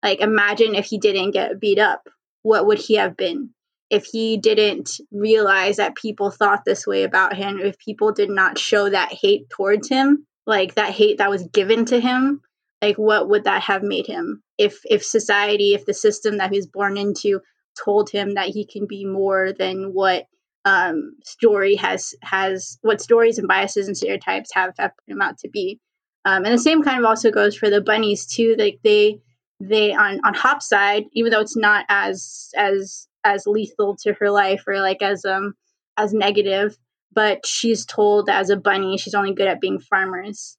like, 0.05 0.21
imagine 0.21 0.75
if 0.75 0.85
he 0.85 0.99
didn't 0.99 1.31
get 1.31 1.59
beat 1.59 1.79
up. 1.79 2.07
What 2.43 2.67
would 2.67 2.77
he 2.77 2.93
have 2.97 3.17
been? 3.17 3.49
If 3.89 4.05
he 4.05 4.37
didn't 4.37 5.01
realize 5.11 5.77
that 5.77 5.95
people 5.95 6.29
thought 6.29 6.61
this 6.63 6.85
way 6.85 7.01
about 7.01 7.35
him, 7.35 7.59
if 7.59 7.79
people 7.79 8.11
did 8.11 8.29
not 8.29 8.59
show 8.59 8.87
that 8.87 9.11
hate 9.11 9.49
towards 9.49 9.89
him, 9.89 10.27
like 10.45 10.75
that 10.75 10.91
hate 10.91 11.17
that 11.17 11.31
was 11.31 11.47
given 11.47 11.85
to 11.85 11.99
him, 11.99 12.41
like 12.85 12.97
what 12.97 13.29
would 13.29 13.45
that 13.45 13.63
have 13.63 13.83
made 13.83 14.07
him? 14.07 14.43
If 14.57 14.81
if 14.85 15.03
society, 15.03 15.73
if 15.73 15.85
the 15.85 15.93
system 15.93 16.37
that 16.37 16.51
he 16.51 16.57
was 16.57 16.67
born 16.67 16.97
into 16.97 17.41
told 17.83 18.09
him 18.09 18.35
that 18.35 18.49
he 18.49 18.65
can 18.65 18.85
be 18.87 19.05
more 19.05 19.51
than 19.57 19.93
what 19.93 20.25
um, 20.65 21.13
story 21.23 21.75
has 21.75 22.13
has 22.21 22.77
what 22.81 23.01
stories 23.01 23.37
and 23.37 23.47
biases 23.47 23.87
and 23.87 23.97
stereotypes 23.97 24.51
have, 24.53 24.73
have 24.77 24.91
put 24.97 25.13
him 25.13 25.21
out 25.21 25.37
to 25.39 25.49
be. 25.49 25.79
Um, 26.25 26.43
and 26.43 26.53
the 26.53 26.59
same 26.59 26.83
kind 26.83 26.99
of 26.99 27.05
also 27.05 27.31
goes 27.31 27.55
for 27.55 27.69
the 27.69 27.81
bunnies 27.81 28.25
too. 28.25 28.55
Like 28.57 28.79
they 28.83 29.19
they 29.59 29.93
on 29.93 30.19
on 30.25 30.33
Hopps' 30.33 30.69
side, 30.69 31.05
even 31.13 31.31
though 31.31 31.41
it's 31.41 31.57
not 31.57 31.85
as 31.89 32.49
as 32.57 33.07
as 33.23 33.47
lethal 33.47 33.95
to 34.03 34.13
her 34.19 34.29
life 34.29 34.63
or 34.67 34.79
like 34.79 35.01
as 35.01 35.25
um 35.25 35.53
as 35.97 36.13
negative, 36.13 36.77
but 37.13 37.45
she's 37.45 37.85
told 37.85 38.29
as 38.29 38.49
a 38.49 38.57
bunny 38.57 38.97
she's 38.97 39.15
only 39.15 39.33
good 39.33 39.47
at 39.47 39.61
being 39.61 39.79
farmers, 39.79 40.57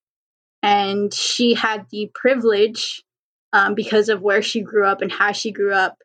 and 0.66 1.14
she 1.14 1.54
had 1.54 1.86
the 1.92 2.10
privilege 2.12 3.04
um, 3.52 3.76
because 3.76 4.08
of 4.08 4.20
where 4.20 4.42
she 4.42 4.62
grew 4.62 4.84
up 4.84 5.00
and 5.00 5.12
how 5.12 5.30
she 5.30 5.52
grew 5.52 5.72
up 5.72 5.96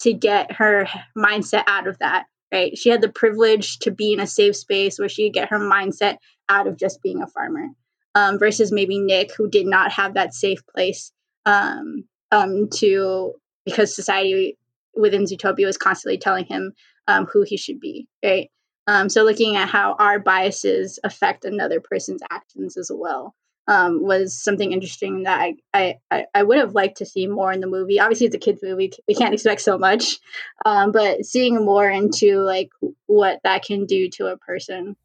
to 0.00 0.14
get 0.14 0.52
her 0.52 0.88
mindset 1.16 1.64
out 1.66 1.86
of 1.86 1.98
that. 1.98 2.24
Right, 2.50 2.78
she 2.78 2.88
had 2.88 3.02
the 3.02 3.10
privilege 3.10 3.78
to 3.80 3.90
be 3.90 4.12
in 4.12 4.20
a 4.20 4.26
safe 4.26 4.56
space 4.56 4.98
where 4.98 5.08
she 5.08 5.26
could 5.26 5.34
get 5.34 5.50
her 5.50 5.58
mindset 5.58 6.16
out 6.48 6.66
of 6.66 6.78
just 6.78 7.02
being 7.02 7.20
a 7.20 7.26
farmer, 7.26 7.66
um, 8.14 8.38
versus 8.38 8.72
maybe 8.72 8.98
Nick 8.98 9.34
who 9.34 9.50
did 9.50 9.66
not 9.66 9.92
have 9.92 10.14
that 10.14 10.32
safe 10.32 10.60
place 10.74 11.12
um, 11.44 12.04
um, 12.30 12.68
to 12.76 13.34
because 13.66 13.94
society 13.94 14.56
within 14.94 15.24
Zootopia 15.24 15.66
was 15.66 15.76
constantly 15.76 16.16
telling 16.16 16.46
him 16.46 16.72
um, 17.08 17.26
who 17.26 17.42
he 17.42 17.58
should 17.58 17.80
be, 17.80 18.06
right? 18.24 18.48
Um, 18.86 19.08
so 19.10 19.24
looking 19.24 19.56
at 19.56 19.68
how 19.68 19.96
our 19.98 20.20
biases 20.20 21.00
affect 21.04 21.44
another 21.44 21.80
person's 21.80 22.22
actions 22.30 22.76
as 22.78 22.90
well 22.94 23.34
um, 23.68 24.02
was 24.02 24.40
something 24.40 24.72
interesting 24.72 25.24
that 25.24 25.54
I, 25.74 25.96
I, 26.10 26.26
I, 26.34 26.42
would 26.44 26.58
have 26.58 26.74
liked 26.74 26.98
to 26.98 27.06
see 27.06 27.26
more 27.26 27.52
in 27.52 27.60
the 27.60 27.66
movie. 27.66 27.98
Obviously, 27.98 28.26
it's 28.26 28.36
a 28.36 28.38
kids 28.38 28.62
movie; 28.62 28.92
we 29.08 29.14
can't 29.14 29.34
expect 29.34 29.60
so 29.60 29.76
much, 29.76 30.18
um, 30.64 30.92
but 30.92 31.24
seeing 31.24 31.64
more 31.64 31.88
into 31.88 32.38
like 32.40 32.70
what 33.06 33.40
that 33.44 33.64
can 33.64 33.86
do 33.86 34.08
to 34.10 34.26
a 34.26 34.36
person. 34.36 34.96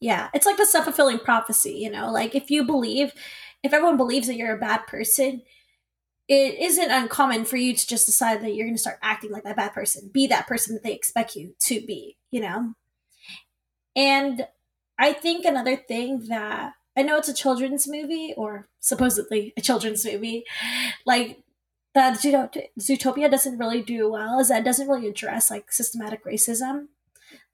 Yeah, 0.00 0.28
it's 0.34 0.46
like 0.46 0.56
the 0.56 0.66
self 0.66 0.84
fulfilling 0.84 1.18
prophecy, 1.18 1.72
you 1.72 1.90
know? 1.90 2.10
Like 2.10 2.34
if 2.34 2.50
you 2.50 2.64
believe, 2.64 3.12
if 3.62 3.72
everyone 3.72 3.96
believes 3.96 4.26
that 4.26 4.36
you're 4.36 4.54
a 4.54 4.60
bad 4.60 4.86
person, 4.86 5.42
it 6.28 6.58
isn't 6.58 6.90
uncommon 6.90 7.44
for 7.44 7.56
you 7.56 7.74
to 7.74 7.86
just 7.86 8.06
decide 8.06 8.42
that 8.42 8.54
you're 8.54 8.66
going 8.66 8.74
to 8.76 8.80
start 8.80 8.98
acting 9.02 9.30
like 9.30 9.44
that 9.44 9.56
bad 9.56 9.72
person, 9.72 10.10
be 10.12 10.26
that 10.26 10.46
person 10.46 10.74
that 10.74 10.82
they 10.82 10.92
expect 10.92 11.36
you 11.36 11.54
to 11.60 11.80
be, 11.86 12.16
you 12.30 12.40
know? 12.40 12.74
And 13.94 14.46
I 14.98 15.12
think 15.12 15.44
another 15.44 15.76
thing 15.76 16.26
that 16.28 16.72
I 16.96 17.02
know 17.02 17.16
it's 17.16 17.28
a 17.28 17.34
children's 17.34 17.88
movie 17.88 18.34
or 18.36 18.68
supposedly 18.80 19.52
a 19.56 19.60
children's 19.60 20.04
movie, 20.04 20.44
like 21.04 21.42
that 21.94 22.18
Zootopia, 22.18 23.30
doesn't 23.30 23.58
really 23.58 23.82
do 23.82 24.10
well 24.10 24.40
is 24.40 24.48
that 24.48 24.62
it 24.62 24.64
doesn't 24.64 24.88
really 24.88 25.08
address 25.08 25.50
like 25.50 25.72
systematic 25.72 26.24
racism. 26.24 26.86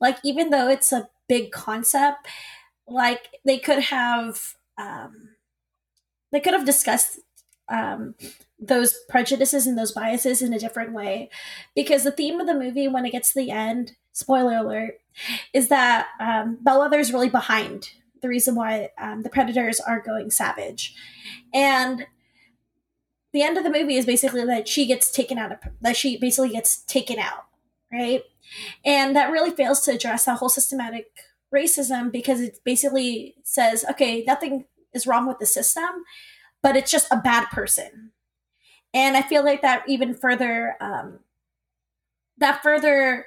Like 0.01 0.19
even 0.25 0.51
though 0.51 0.69
it's 0.69 0.93
a 0.93 1.11
big 1.29 1.53
concept, 1.53 2.27
like 2.89 3.29
they 3.45 3.59
could 3.59 3.85
have 3.85 4.55
um, 4.79 5.31
they 6.33 6.41
could 6.41 6.55
have 6.55 6.65
discussed 6.65 7.21
um, 7.69 8.15
those 8.59 8.95
prejudices 9.09 9.67
and 9.67 9.79
those 9.79 9.93
biases 9.93 10.43
in 10.43 10.53
a 10.53 10.59
different 10.59 10.93
way 10.93 11.31
because 11.75 12.05
the 12.05 12.11
theme 12.11 12.41
of 12.41 12.47
the 12.47 12.55
movie 12.55 12.89
when 12.89 13.07
it 13.07 13.13
gets 13.13 13.33
to 13.33 13.41
the 13.41 13.51
end 13.51 13.93
spoiler 14.13 14.57
alert 14.57 15.01
is 15.53 15.69
that 15.69 16.09
um, 16.19 16.59
is 16.95 17.13
really 17.13 17.29
behind 17.29 17.91
the 18.21 18.29
reason 18.29 18.55
why 18.55 18.91
um, 18.99 19.23
the 19.23 19.31
predators 19.31 19.81
are 19.81 20.01
going 20.01 20.31
savage. 20.31 20.95
And 21.53 22.07
the 23.33 23.43
end 23.43 23.57
of 23.57 23.65
the 23.65 23.71
movie 23.71 23.97
is 23.97 24.07
basically 24.07 24.45
that 24.45 24.69
she 24.69 24.87
gets 24.87 25.11
taken 25.11 25.39
out 25.39 25.53
of 25.53 25.59
that 25.81 25.97
she 25.97 26.17
basically 26.19 26.51
gets 26.51 26.79
taken 26.79 27.19
out 27.19 27.47
right? 27.93 28.23
And 28.85 29.17
that 29.17 29.31
really 29.31 29.51
fails 29.51 29.81
to 29.81 29.93
address 29.93 30.25
that 30.25 30.39
whole 30.39 30.49
systematic 30.49 31.11
racism 31.53 32.13
because 32.13 32.41
it 32.41 32.61
basically 32.65 33.35
says 33.43 33.85
okay 33.91 34.23
nothing 34.25 34.65
is 34.93 35.07
wrong 35.07 35.27
with 35.27 35.39
the 35.39 35.47
system 35.47 36.05
but 36.63 36.77
it's 36.77 36.91
just 36.91 37.09
a 37.11 37.17
bad 37.17 37.47
person. 37.51 38.13
And 38.93 39.17
i 39.17 39.23
feel 39.23 39.45
like 39.45 39.63
that 39.63 39.85
even 39.89 40.15
further 40.15 40.77
um, 40.81 41.21
that 42.39 42.63
further 42.63 43.27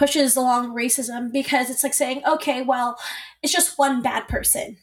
pushes 0.00 0.34
along 0.34 0.74
racism 0.74 1.30
because 1.30 1.68
it's 1.68 1.84
like 1.84 1.92
saying 1.92 2.22
okay 2.26 2.62
well 2.62 2.98
it's 3.42 3.52
just 3.52 3.76
one 3.78 4.00
bad 4.00 4.26
person. 4.28 4.78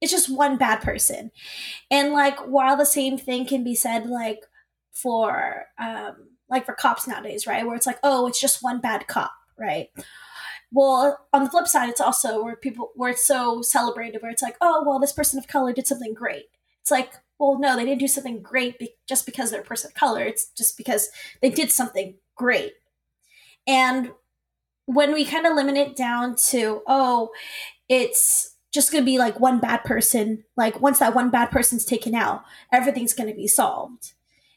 It's 0.00 0.10
just 0.10 0.28
one 0.28 0.58
bad 0.58 0.80
person. 0.80 1.30
And 1.88 2.12
like 2.12 2.36
while 2.40 2.76
the 2.76 2.84
same 2.84 3.16
thing 3.16 3.46
can 3.46 3.62
be 3.62 3.76
said 3.76 4.06
like 4.06 4.40
for 4.92 5.66
um 5.78 6.30
like 6.50 6.66
for 6.66 6.74
cops 6.74 7.06
nowadays 7.06 7.46
right? 7.46 7.64
Where 7.64 7.76
it's 7.76 7.86
like 7.86 8.00
oh 8.02 8.26
it's 8.26 8.40
just 8.40 8.60
one 8.60 8.80
bad 8.80 9.06
cop 9.06 9.30
right? 9.56 9.88
Well 10.72 11.28
on 11.32 11.44
the 11.44 11.50
flip 11.50 11.68
side 11.68 11.88
it's 11.88 12.00
also 12.00 12.42
where 12.42 12.56
people 12.56 12.90
where 12.96 13.10
it's 13.10 13.24
so 13.24 13.62
celebrated 13.62 14.20
where 14.20 14.32
it's 14.32 14.42
like 14.42 14.56
oh 14.60 14.82
well 14.84 14.98
this 14.98 15.12
person 15.12 15.38
of 15.38 15.46
color 15.46 15.72
did 15.72 15.86
something 15.86 16.12
great. 16.12 16.46
It's 16.80 16.90
like 16.90 17.12
well 17.38 17.56
no 17.60 17.76
they 17.76 17.84
didn't 17.84 18.00
do 18.00 18.08
something 18.08 18.42
great 18.42 18.80
be- 18.80 18.96
just 19.08 19.26
because 19.26 19.52
they're 19.52 19.60
a 19.60 19.64
person 19.72 19.92
of 19.92 19.94
color. 19.94 20.24
It's 20.24 20.50
just 20.56 20.76
because 20.76 21.08
they 21.40 21.50
did 21.50 21.70
something 21.70 22.16
great 22.34 22.72
and 23.68 24.10
when 24.86 25.12
we 25.12 25.24
kind 25.24 25.46
of 25.46 25.54
limit 25.54 25.76
it 25.76 25.94
down 25.94 26.34
to 26.34 26.82
oh 26.88 27.30
it's 27.88 28.56
just 28.72 28.90
going 28.90 29.02
to 29.02 29.06
be 29.06 29.18
like 29.18 29.38
one 29.38 29.60
bad 29.60 29.84
person 29.84 30.42
like 30.56 30.80
once 30.80 30.98
that 30.98 31.14
one 31.14 31.30
bad 31.30 31.50
person's 31.50 31.84
taken 31.84 32.14
out 32.14 32.42
everything's 32.72 33.14
going 33.14 33.28
to 33.28 33.36
be 33.36 33.46
solved. 33.46 34.14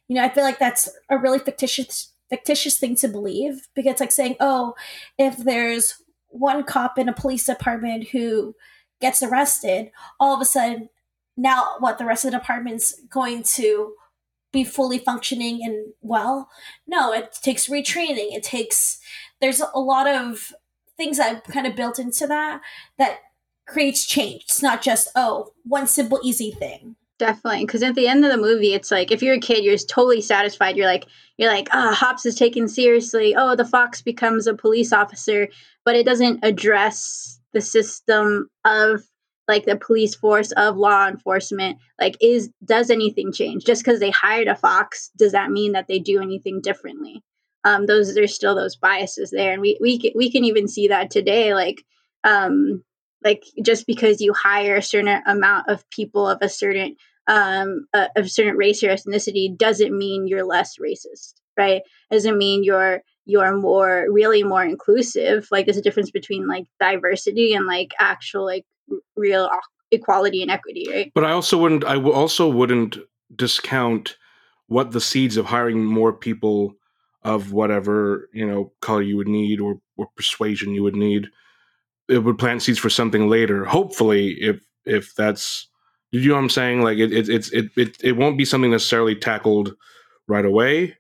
You 0.08 0.16
know 0.16 0.24
i 0.24 0.30
feel 0.30 0.44
like 0.44 0.60
that's 0.60 0.90
a 1.10 1.18
really 1.18 1.40
fictitious 1.40 2.14
fictitious 2.30 2.78
thing 2.78 2.96
to 2.96 3.08
believe 3.08 3.68
because 3.76 3.92
it's 3.92 4.02
like 4.02 4.12
saying 4.12 4.38
oh 4.40 4.74
if 5.18 5.38
there's 5.38 6.02
one 6.30 6.64
cop 6.64 6.98
in 6.98 7.10
a 7.10 7.14
police 7.14 7.46
department 7.46 8.10
who 8.10 8.56
gets 9.02 9.22
arrested 9.22 9.92
all 10.20 10.34
of 10.34 10.42
a 10.42 10.46
sudden 10.46 10.90
now 11.38 11.76
what 11.80 11.98
the 11.98 12.06
rest 12.06 12.24
of 12.24 12.32
the 12.32 12.38
department's 12.38 13.00
going 13.10 13.44
to 13.44 13.94
be 14.52 14.64
fully 14.64 14.98
functioning 14.98 15.62
and 15.64 15.94
well. 16.02 16.50
No 16.88 17.14
it 17.14 17.38
takes 17.42 17.68
retraining. 17.68 18.34
It 18.34 18.44
takes 18.44 19.00
there's 19.40 19.62
a 19.62 19.80
lot 19.80 20.08
of 20.08 20.54
things 20.98 21.20
I've 21.20 21.44
kind 21.44 21.66
of 21.66 21.76
built 21.76 22.00
into 22.00 22.28
that 22.28 22.62
that 22.98 23.20
creates 23.68 24.06
change. 24.06 24.44
It's 24.44 24.62
not 24.62 24.82
just 24.82 25.10
oh 25.16 25.54
one 25.64 25.88
simple 25.88 26.20
easy 26.24 26.52
thing. 26.52 26.96
Definitely, 27.18 27.66
because 27.66 27.84
at 27.84 27.94
the 27.94 28.08
end 28.08 28.26
of 28.26 28.32
the 28.32 28.38
movie, 28.38 28.74
it's 28.74 28.90
like 28.90 29.12
if 29.12 29.22
you're 29.22 29.36
a 29.36 29.40
kid, 29.40 29.64
you're 29.64 29.78
totally 29.78 30.22
satisfied. 30.22 30.76
You're 30.76 30.88
like, 30.88 31.06
you're 31.38 31.52
like, 31.52 31.68
ah, 31.72 31.94
Hopps 31.94 32.26
is 32.26 32.34
taken 32.34 32.68
seriously. 32.68 33.36
Oh, 33.38 33.56
the 33.56 33.64
fox 33.64 34.02
becomes 34.02 34.48
a 34.48 34.56
police 34.56 34.92
officer, 34.92 35.48
but 35.86 35.96
it 35.96 36.04
doesn't 36.04 36.40
address 36.42 37.40
the 37.54 37.62
system 37.62 38.50
of 38.66 39.04
like 39.52 39.66
the 39.66 39.76
police 39.76 40.16
force 40.16 40.52
of 40.54 40.78
law 40.78 41.08
enforcement. 41.08 41.78
Like, 42.00 42.16
is 42.22 42.50
does 42.64 42.90
anything 42.90 43.34
change 43.34 43.66
just 43.66 43.84
because 43.84 44.00
they 44.00 44.10
hired 44.10 44.48
a 44.48 44.56
fox? 44.56 45.12
Does 45.18 45.34
that 45.34 45.52
mean 45.52 45.74
that 45.74 45.88
they 45.88 46.00
do 46.00 46.22
anything 46.22 46.62
differently? 46.62 47.22
Um, 47.66 47.86
those 47.86 48.16
there's 48.16 48.34
still 48.34 48.56
those 48.56 48.78
biases 48.78 49.30
there, 49.30 49.52
and 49.52 49.62
we 49.62 49.78
we 49.82 50.00
ca- 50.02 50.14
we 50.16 50.32
can 50.32 50.46
even 50.46 50.68
see 50.68 50.88
that 50.88 51.12
today. 51.12 51.54
Like, 51.54 51.84
um, 52.24 52.84
like 53.24 53.44
just 53.64 53.86
because 53.86 54.22
you 54.22 54.34
hire 54.34 54.78
a 54.78 54.82
certain 54.82 55.22
amount 55.28 55.68
of 55.68 55.88
people 55.90 56.28
of 56.28 56.40
a 56.42 56.50
certain 56.50 56.96
um, 57.28 57.86
a 57.94 58.26
certain 58.26 58.56
race 58.56 58.82
or 58.84 58.88
ethnicity 58.88 59.56
doesn't 59.56 59.96
mean 59.96 60.28
you're 60.28 60.46
less 60.46 60.78
racist, 60.78 61.34
right? 61.58 61.82
Doesn't 62.10 62.38
mean 62.38 62.64
you're 62.64 63.04
you're 63.26 63.58
more 63.58 64.08
really 64.10 64.44
more 64.44 64.64
inclusive 64.64 65.48
like 65.52 65.66
there's 65.66 65.78
a 65.78 65.82
difference 65.82 66.12
between 66.12 66.48
like 66.48 66.66
diversity 66.80 67.54
and 67.54 67.68
like 67.68 67.92
actual 68.00 68.46
like 68.46 68.66
real 69.16 69.50
equality 69.92 70.42
and 70.42 70.52
equity 70.52 70.88
right 70.90 71.12
But 71.14 71.26
I 71.26 71.32
also 71.32 71.58
wouldn't. 71.58 71.84
I 71.84 72.02
also 72.02 72.50
wouldn't 72.50 72.98
discount 73.36 74.18
what 74.68 74.92
the 74.92 75.02
seeds 75.02 75.38
of 75.38 75.46
hiring 75.46 75.84
more 75.84 76.14
people 76.14 76.76
of 77.24 77.52
whatever 77.52 78.30
you 78.34 78.48
know 78.48 78.72
color 78.82 79.02
you 79.02 79.18
would 79.18 79.28
need 79.28 79.60
or 79.60 79.80
or 79.98 80.08
persuasion 80.16 80.74
you 80.74 80.84
would 80.84 80.96
need. 80.96 81.28
It 82.10 82.20
would 82.20 82.40
plant 82.40 82.64
seeds 82.64 82.80
for 82.80 82.90
something 82.90 83.30
later. 83.30 83.66
Hopefully, 83.66 84.32
if 84.40 84.62
if 84.86 85.14
that's 85.16 85.68
you 86.12 86.28
know 86.30 86.36
what 86.36 86.42
I'm 86.42 86.50
saying. 86.50 86.82
Like 86.82 86.98
it 86.98 87.14
it 87.14 87.30
it's 87.30 87.52
it 87.52 87.70
it, 87.78 87.98
it 88.04 88.18
won't 88.18 88.38
be 88.38 88.46
something 88.46 88.72
necessarily 88.72 89.16
tackled 89.16 89.76
right 90.28 90.46
away, 90.46 90.98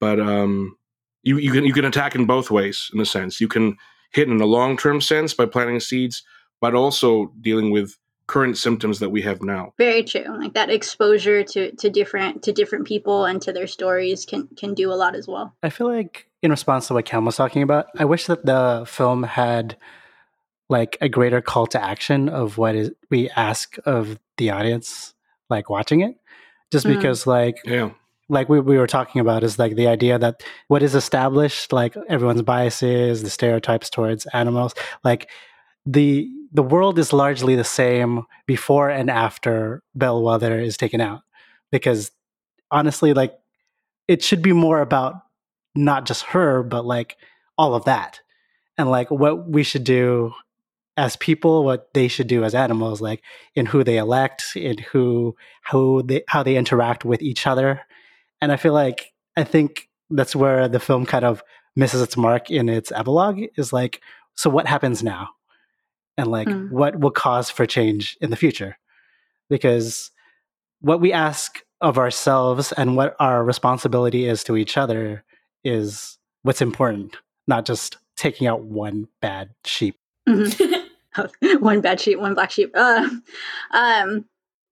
but 0.00 0.20
um, 0.20 0.76
you 1.22 1.38
you 1.38 1.52
can 1.52 1.64
you 1.64 1.72
can 1.72 1.84
attack 1.84 2.14
in 2.14 2.26
both 2.26 2.50
ways 2.50 2.90
in 2.94 3.00
a 3.00 3.06
sense. 3.06 3.40
You 3.40 3.48
can 3.48 3.76
hit 4.10 4.28
in 4.28 4.40
a 4.40 4.46
long 4.46 4.76
term 4.76 5.00
sense 5.00 5.34
by 5.34 5.46
planting 5.46 5.80
seeds, 5.80 6.22
but 6.60 6.74
also 6.74 7.32
dealing 7.40 7.70
with 7.70 7.96
current 8.26 8.58
symptoms 8.58 8.98
that 8.98 9.08
we 9.08 9.22
have 9.22 9.40
now. 9.42 9.72
very 9.78 10.02
true 10.02 10.24
like 10.38 10.52
that 10.52 10.68
exposure 10.68 11.42
to 11.42 11.74
to 11.76 11.88
different 11.88 12.42
to 12.42 12.52
different 12.52 12.86
people 12.86 13.24
and 13.24 13.40
to 13.40 13.52
their 13.54 13.66
stories 13.66 14.26
can 14.26 14.46
can 14.54 14.74
do 14.74 14.92
a 14.92 14.96
lot 15.02 15.14
as 15.16 15.26
well 15.26 15.54
I 15.62 15.70
feel 15.70 15.90
like 15.90 16.28
in 16.42 16.50
response 16.50 16.88
to 16.88 16.94
what 16.94 17.06
Cam 17.06 17.24
was 17.24 17.36
talking 17.36 17.62
about, 17.62 17.86
I 17.98 18.04
wish 18.04 18.26
that 18.26 18.44
the 18.44 18.84
film 18.86 19.22
had 19.22 19.76
like 20.68 20.98
a 21.00 21.08
greater 21.08 21.40
call 21.40 21.66
to 21.68 21.82
action 21.82 22.28
of 22.28 22.58
what 22.58 22.74
is 22.74 22.90
we 23.10 23.30
ask 23.30 23.76
of 23.86 24.18
the 24.36 24.50
audience 24.50 25.14
like 25.48 25.70
watching 25.70 26.00
it. 26.00 26.14
Just 26.70 26.84
Mm. 26.86 26.96
because 26.96 27.26
like 27.26 27.56
Yeah. 27.64 27.90
Like 28.28 28.48
we, 28.48 28.60
we 28.60 28.76
were 28.76 28.86
talking 28.86 29.20
about 29.20 29.42
is 29.42 29.58
like 29.58 29.74
the 29.74 29.86
idea 29.86 30.18
that 30.18 30.42
what 30.68 30.82
is 30.82 30.94
established 30.94 31.72
like 31.72 31.96
everyone's 32.08 32.42
biases 32.42 33.22
the 33.22 33.30
stereotypes 33.30 33.88
towards 33.88 34.26
animals 34.26 34.74
like 35.02 35.28
the 35.86 36.28
the 36.52 36.62
world 36.62 36.98
is 36.98 37.12
largely 37.12 37.56
the 37.56 37.64
same 37.64 38.24
before 38.46 38.90
and 38.90 39.10
after 39.10 39.82
bellwether 39.94 40.58
is 40.58 40.76
taken 40.76 41.00
out. 41.00 41.22
Because 41.70 42.10
honestly 42.70 43.14
like 43.14 43.38
it 44.06 44.22
should 44.22 44.42
be 44.42 44.52
more 44.52 44.80
about 44.80 45.14
not 45.74 46.06
just 46.06 46.24
her 46.24 46.62
but 46.62 46.84
like 46.84 47.16
all 47.56 47.74
of 47.74 47.84
that. 47.84 48.20
And 48.76 48.90
like 48.90 49.10
what 49.10 49.48
we 49.48 49.62
should 49.62 49.84
do 49.84 50.32
as 50.96 51.16
people 51.16 51.64
what 51.64 51.92
they 51.94 52.08
should 52.08 52.26
do 52.26 52.44
as 52.44 52.54
animals 52.54 53.00
like 53.00 53.22
in 53.54 53.66
who 53.66 53.84
they 53.84 53.98
elect 53.98 54.56
in 54.56 54.78
who 54.78 55.36
who 55.70 56.02
they 56.02 56.22
how 56.28 56.42
they 56.42 56.56
interact 56.56 57.04
with 57.04 57.22
each 57.22 57.46
other 57.46 57.80
and 58.40 58.52
I 58.52 58.56
feel 58.56 58.72
like 58.72 59.12
I 59.36 59.44
think 59.44 59.88
that's 60.10 60.34
where 60.36 60.68
the 60.68 60.80
film 60.80 61.06
kind 61.06 61.24
of 61.24 61.42
misses 61.76 62.02
its 62.02 62.16
mark 62.16 62.50
in 62.50 62.68
its 62.68 62.90
epilogue 62.92 63.40
is 63.56 63.72
like, 63.72 64.00
so 64.36 64.50
what 64.50 64.66
happens 64.66 65.02
now? 65.02 65.28
And 66.16 66.28
like, 66.30 66.48
Hmm. 66.48 66.66
what 66.70 66.98
will 66.98 67.10
cause 67.12 67.50
for 67.50 67.66
change 67.66 68.16
in 68.20 68.30
the 68.30 68.36
future? 68.36 68.76
Because 69.48 70.10
what 70.80 71.00
we 71.00 71.12
ask 71.12 71.62
of 71.80 71.98
ourselves 71.98 72.72
and 72.72 72.96
what 72.96 73.14
our 73.20 73.44
responsibility 73.44 74.26
is 74.26 74.42
to 74.44 74.56
each 74.56 74.76
other 74.76 75.24
is 75.62 76.18
what's 76.42 76.60
important, 76.62 77.16
not 77.46 77.64
just 77.64 77.98
taking 78.16 78.46
out 78.48 78.62
one 78.62 79.06
bad 79.20 79.50
sheep. 79.64 79.96
Mhm. 80.28 80.84
one 81.60 81.80
bad 81.80 82.00
sheep, 82.00 82.18
one 82.18 82.34
black 82.34 82.50
sheep. 82.50 82.72
Uh, 82.74 83.08
um, 83.72 84.24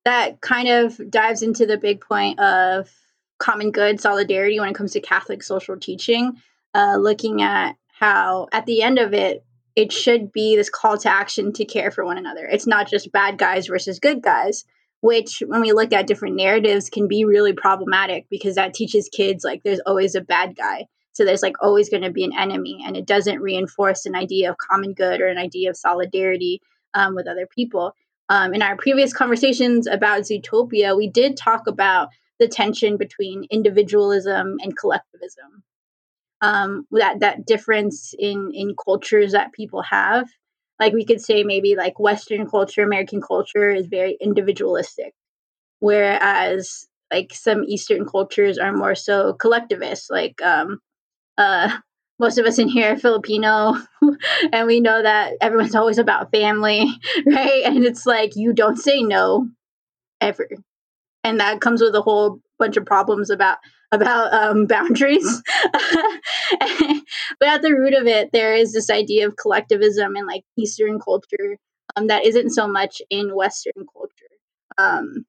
that 0.04 0.40
kind 0.40 0.68
of 0.68 1.00
dives 1.10 1.42
into 1.42 1.66
the 1.66 1.78
big 1.78 2.00
point 2.00 2.38
of 2.40 2.90
common 3.38 3.70
good 3.70 4.00
solidarity 4.00 4.58
when 4.58 4.68
it 4.68 4.74
comes 4.74 4.92
to 4.92 5.00
Catholic 5.00 5.42
social 5.42 5.78
teaching. 5.78 6.36
Uh, 6.74 6.96
looking 6.96 7.42
at 7.42 7.76
how, 7.98 8.48
at 8.52 8.66
the 8.66 8.82
end 8.82 8.98
of 8.98 9.14
it, 9.14 9.44
it 9.74 9.92
should 9.92 10.32
be 10.32 10.56
this 10.56 10.70
call 10.70 10.96
to 10.98 11.10
action 11.10 11.52
to 11.52 11.64
care 11.64 11.90
for 11.90 12.04
one 12.04 12.18
another. 12.18 12.46
It's 12.46 12.66
not 12.66 12.88
just 12.88 13.12
bad 13.12 13.38
guys 13.38 13.66
versus 13.66 13.98
good 13.98 14.22
guys, 14.22 14.64
which, 15.00 15.42
when 15.46 15.60
we 15.60 15.72
look 15.72 15.92
at 15.92 16.06
different 16.06 16.36
narratives, 16.36 16.88
can 16.88 17.08
be 17.08 17.24
really 17.24 17.52
problematic 17.52 18.26
because 18.30 18.54
that 18.54 18.74
teaches 18.74 19.10
kids 19.12 19.44
like 19.44 19.62
there's 19.62 19.80
always 19.80 20.14
a 20.14 20.20
bad 20.22 20.56
guy. 20.56 20.86
So 21.12 21.24
there's 21.24 21.42
like 21.42 21.56
always 21.62 21.88
going 21.88 22.02
to 22.02 22.10
be 22.10 22.24
an 22.24 22.36
enemy, 22.36 22.82
and 22.86 22.96
it 22.96 23.06
doesn't 23.06 23.40
reinforce 23.40 24.04
an 24.04 24.14
idea 24.14 24.50
of 24.50 24.58
common 24.58 24.92
good 24.92 25.20
or 25.20 25.28
an 25.28 25.38
idea 25.38 25.70
of 25.70 25.76
solidarity 25.76 26.60
um, 26.94 27.14
with 27.14 27.26
other 27.26 27.46
people. 27.46 27.94
Um, 28.28 28.54
in 28.54 28.60
our 28.60 28.76
previous 28.76 29.12
conversations 29.12 29.86
about 29.86 30.22
Zootopia, 30.22 30.96
we 30.96 31.08
did 31.08 31.36
talk 31.36 31.66
about 31.66 32.08
the 32.38 32.48
tension 32.48 32.96
between 32.96 33.44
individualism 33.50 34.56
and 34.60 34.76
collectivism. 34.76 35.62
Um, 36.42 36.86
that 36.92 37.20
that 37.20 37.46
difference 37.46 38.14
in 38.18 38.50
in 38.52 38.74
cultures 38.84 39.32
that 39.32 39.52
people 39.52 39.82
have, 39.82 40.28
like 40.78 40.92
we 40.92 41.06
could 41.06 41.20
say 41.20 41.44
maybe 41.44 41.76
like 41.76 41.98
Western 41.98 42.46
culture, 42.48 42.82
American 42.82 43.22
culture 43.22 43.70
is 43.70 43.86
very 43.86 44.18
individualistic, 44.20 45.14
whereas 45.80 46.86
like 47.12 47.32
some 47.34 47.64
Eastern 47.64 48.06
cultures 48.06 48.58
are 48.58 48.72
more 48.72 48.94
so 48.94 49.34
collectivist. 49.34 50.10
Like 50.10 50.42
um, 50.42 50.80
uh, 51.38 51.76
most 52.18 52.38
of 52.38 52.46
us 52.46 52.58
in 52.58 52.68
here 52.68 52.92
are 52.92 52.98
Filipino, 52.98 53.76
and 54.52 54.66
we 54.66 54.80
know 54.80 55.02
that 55.02 55.34
everyone's 55.40 55.74
always 55.76 55.98
about 55.98 56.32
family, 56.32 56.86
right? 57.26 57.62
And 57.64 57.84
it's 57.84 58.06
like 58.06 58.36
you 58.36 58.52
don't 58.52 58.78
say 58.78 59.02
no 59.02 59.48
ever, 60.20 60.48
and 61.26 61.40
that 61.40 61.60
comes 61.60 61.82
with 61.82 61.94
a 61.96 62.00
whole 62.00 62.40
bunch 62.58 62.76
of 62.76 62.86
problems 62.86 63.30
about 63.30 63.58
about 63.90 64.32
um, 64.32 64.66
boundaries. 64.68 65.42
but 65.72 67.48
at 67.48 67.62
the 67.62 67.74
root 67.76 67.94
of 67.94 68.06
it, 68.06 68.30
there 68.32 68.54
is 68.54 68.72
this 68.72 68.90
idea 68.90 69.26
of 69.26 69.36
collectivism 69.36 70.16
in 70.16 70.24
like 70.26 70.44
Eastern 70.56 71.00
culture 71.00 71.58
um, 71.96 72.06
that 72.06 72.24
isn't 72.24 72.50
so 72.50 72.68
much 72.68 73.02
in 73.10 73.34
Western 73.34 73.86
culture. 73.92 74.12
Um, 74.78 75.26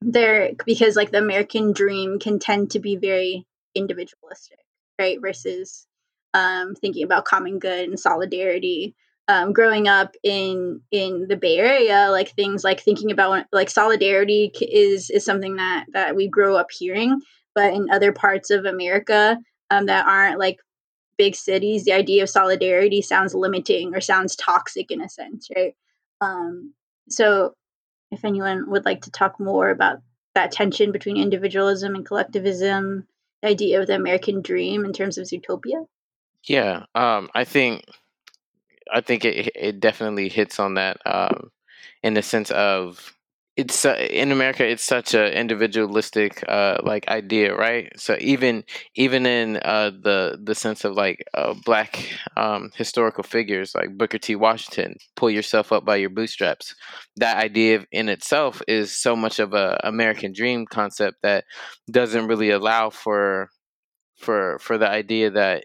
there 0.00 0.50
because 0.66 0.96
like 0.96 1.12
the 1.12 1.18
American 1.18 1.72
dream 1.72 2.18
can 2.18 2.38
tend 2.38 2.72
to 2.72 2.80
be 2.80 2.96
very 2.96 3.46
individualistic, 3.74 4.58
right? 4.98 5.18
Versus 5.20 5.86
um, 6.34 6.74
thinking 6.74 7.04
about 7.04 7.24
common 7.24 7.60
good 7.60 7.88
and 7.88 8.00
solidarity. 8.00 8.96
Um, 9.26 9.54
growing 9.54 9.88
up 9.88 10.14
in 10.22 10.82
in 10.90 11.26
the 11.28 11.36
Bay 11.36 11.56
Area, 11.56 12.08
like 12.10 12.30
things 12.30 12.62
like 12.62 12.80
thinking 12.80 13.10
about 13.10 13.46
like 13.52 13.70
solidarity 13.70 14.52
is 14.60 15.08
is 15.08 15.24
something 15.24 15.56
that 15.56 15.86
that 15.94 16.14
we 16.14 16.28
grow 16.28 16.56
up 16.56 16.66
hearing, 16.70 17.20
but 17.54 17.72
in 17.72 17.88
other 17.90 18.12
parts 18.12 18.50
of 18.50 18.66
America 18.66 19.38
um, 19.70 19.86
that 19.86 20.06
aren't 20.06 20.38
like 20.38 20.58
big 21.16 21.34
cities, 21.34 21.84
the 21.84 21.92
idea 21.92 22.22
of 22.22 22.30
solidarity 22.30 23.02
sounds 23.02 23.34
limiting 23.34 23.94
or 23.94 24.00
sounds 24.00 24.36
toxic 24.36 24.90
in 24.90 25.00
a 25.00 25.08
sense, 25.08 25.48
right? 25.54 25.74
Um, 26.20 26.74
so, 27.08 27.54
if 28.10 28.24
anyone 28.24 28.70
would 28.70 28.84
like 28.84 29.02
to 29.02 29.10
talk 29.10 29.38
more 29.40 29.70
about 29.70 29.98
that 30.34 30.52
tension 30.52 30.92
between 30.92 31.16
individualism 31.16 31.94
and 31.94 32.06
collectivism, 32.06 33.06
the 33.42 33.48
idea 33.48 33.80
of 33.80 33.86
the 33.86 33.94
American 33.94 34.42
dream 34.42 34.84
in 34.84 34.92
terms 34.92 35.18
of 35.18 35.26
Zootopia. 35.26 35.86
Yeah, 36.46 36.84
um, 36.94 37.30
I 37.34 37.44
think 37.44 37.84
I 38.92 39.00
think 39.00 39.24
it 39.24 39.50
it 39.54 39.80
definitely 39.80 40.28
hits 40.28 40.58
on 40.60 40.74
that 40.74 40.98
um, 41.06 41.50
in 42.02 42.14
the 42.14 42.22
sense 42.22 42.50
of 42.50 43.14
it's 43.56 43.84
uh, 43.84 43.94
in 44.10 44.32
America 44.32 44.66
it's 44.68 44.82
such 44.82 45.14
a 45.14 45.38
individualistic 45.38 46.44
uh, 46.48 46.78
like 46.82 47.06
idea, 47.08 47.54
right? 47.54 47.92
So 47.98 48.16
even 48.20 48.64
even 48.96 49.26
in 49.26 49.58
uh, 49.58 49.90
the 49.90 50.38
the 50.42 50.54
sense 50.54 50.84
of 50.84 50.94
like 50.94 51.24
uh, 51.34 51.54
black 51.64 52.08
um, 52.36 52.70
historical 52.74 53.22
figures 53.22 53.74
like 53.74 53.96
Booker 53.96 54.18
T. 54.18 54.34
Washington, 54.36 54.96
pull 55.16 55.30
yourself 55.30 55.72
up 55.72 55.84
by 55.84 55.96
your 55.96 56.10
bootstraps. 56.10 56.74
That 57.16 57.36
idea 57.36 57.86
in 57.92 58.08
itself 58.08 58.60
is 58.66 58.92
so 58.92 59.14
much 59.14 59.38
of 59.38 59.54
a 59.54 59.80
American 59.84 60.32
dream 60.32 60.66
concept 60.66 61.18
that 61.22 61.44
doesn't 61.90 62.26
really 62.26 62.50
allow 62.50 62.90
for 62.90 63.50
for 64.18 64.58
for 64.60 64.78
the 64.78 64.88
idea 64.88 65.30
that 65.30 65.64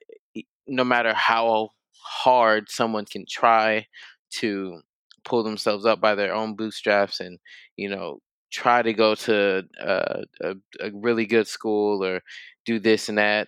no 0.67 0.83
matter 0.83 1.13
how 1.13 1.69
hard 2.01 2.69
someone 2.69 3.05
can 3.05 3.25
try 3.29 3.85
to 4.31 4.81
pull 5.25 5.43
themselves 5.43 5.85
up 5.85 5.99
by 6.01 6.15
their 6.15 6.33
own 6.33 6.55
bootstraps 6.55 7.19
and 7.19 7.39
you 7.77 7.89
know 7.89 8.19
try 8.51 8.81
to 8.81 8.93
go 8.93 9.13
to 9.13 9.63
a, 9.79 10.23
a 10.41 10.55
really 10.93 11.25
good 11.25 11.47
school 11.47 12.03
or 12.03 12.21
do 12.65 12.79
this 12.79 13.09
and 13.09 13.17
that 13.17 13.47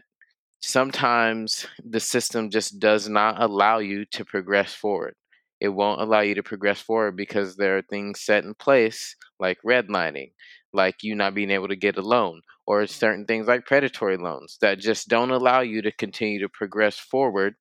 sometimes 0.61 1.65
the 1.83 1.99
system 1.99 2.49
just 2.49 2.79
does 2.79 3.09
not 3.09 3.41
allow 3.41 3.79
you 3.79 4.05
to 4.05 4.23
progress 4.23 4.73
forward. 4.73 5.15
It 5.59 5.69
won't 5.69 6.01
allow 6.01 6.21
you 6.21 6.35
to 6.35 6.43
progress 6.43 6.79
forward 6.79 7.15
because 7.15 7.55
there 7.55 7.77
are 7.77 7.83
things 7.83 8.21
set 8.21 8.43
in 8.43 8.53
place 8.55 9.15
like 9.39 9.59
redlining 9.65 10.31
like 10.73 11.03
you 11.03 11.15
not 11.15 11.35
being 11.35 11.51
able 11.51 11.67
to 11.67 11.75
get 11.75 11.97
a 11.97 12.01
loan 12.01 12.41
or 12.65 12.87
certain 12.87 13.25
things 13.25 13.47
like 13.47 13.65
predatory 13.65 14.17
loans 14.17 14.57
that 14.61 14.79
just 14.79 15.07
don't 15.09 15.31
allow 15.31 15.59
you 15.59 15.81
to 15.81 15.91
continue 15.91 16.39
to 16.39 16.49
progress 16.49 16.97
forward 16.97 17.55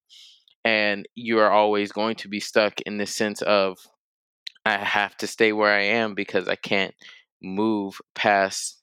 and 0.65 1.07
you 1.15 1.39
are 1.39 1.51
always 1.51 1.93
going 1.93 2.17
to 2.17 2.29
be 2.29 2.41
stuck 2.41 2.81
in 2.83 2.99
the 2.99 3.07
sense 3.07 3.43
of 3.43 3.79
I 4.65 4.77
have 4.77 5.17
to 5.19 5.27
stay 5.27 5.53
where 5.53 5.73
I 5.73 5.83
am 5.83 6.15
because 6.15 6.49
I 6.49 6.57
can't 6.57 6.95
move 7.43 8.01
past 8.15 8.79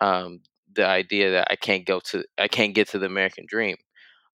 um, 0.00 0.40
the 0.74 0.86
idea 0.86 1.32
that 1.32 1.48
I 1.50 1.56
can't 1.56 1.86
go 1.86 2.00
to 2.10 2.24
I 2.38 2.48
can't 2.48 2.74
get 2.74 2.88
to 2.90 2.98
the 2.98 3.06
American 3.06 3.46
dream. 3.48 3.76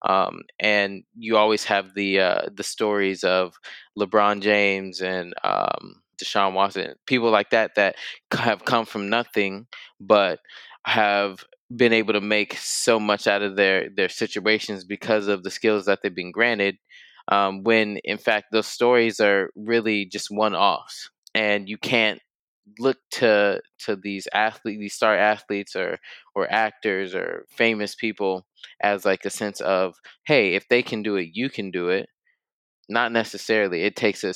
Um, 0.02 0.40
and 0.58 1.04
you 1.16 1.36
always 1.36 1.64
have 1.64 1.94
the 1.94 2.20
uh, 2.20 2.42
the 2.52 2.62
stories 2.62 3.22
of 3.22 3.54
LeBron 3.98 4.40
James 4.40 5.00
and 5.02 5.34
um, 5.44 6.02
Deshaun 6.22 6.54
Watson, 6.54 6.94
people 7.06 7.30
like 7.30 7.50
that 7.50 7.74
that 7.76 7.96
have 8.32 8.64
come 8.64 8.86
from 8.86 9.10
nothing, 9.10 9.66
but 10.00 10.40
have 10.86 11.44
been 11.74 11.92
able 11.92 12.12
to 12.14 12.20
make 12.20 12.56
so 12.56 12.98
much 12.98 13.26
out 13.26 13.42
of 13.42 13.56
their 13.56 13.88
their 13.90 14.08
situations 14.08 14.84
because 14.84 15.28
of 15.28 15.42
the 15.42 15.50
skills 15.50 15.86
that 15.86 16.00
they've 16.02 16.14
been 16.14 16.32
granted. 16.32 16.76
Um, 17.28 17.62
when 17.62 17.98
in 18.04 18.18
fact 18.18 18.46
those 18.52 18.66
stories 18.66 19.20
are 19.20 19.50
really 19.54 20.06
just 20.06 20.28
one 20.30 20.54
offs, 20.54 21.10
and 21.34 21.68
you 21.68 21.78
can't 21.78 22.20
look 22.78 22.98
to 23.12 23.60
to 23.80 23.96
these 23.96 24.28
athletes, 24.34 24.80
these 24.80 24.94
star 24.94 25.16
athletes, 25.16 25.76
or 25.76 25.98
or 26.34 26.50
actors 26.52 27.14
or 27.14 27.46
famous 27.50 27.94
people 27.94 28.46
as 28.82 29.04
like 29.04 29.24
a 29.24 29.30
sense 29.30 29.60
of, 29.60 29.94
hey, 30.26 30.54
if 30.54 30.68
they 30.68 30.82
can 30.82 31.02
do 31.02 31.16
it, 31.16 31.30
you 31.32 31.50
can 31.50 31.70
do 31.70 31.88
it. 31.88 32.08
Not 32.90 33.12
necessarily. 33.12 33.82
It 33.84 33.96
takes 33.96 34.24
a, 34.24 34.34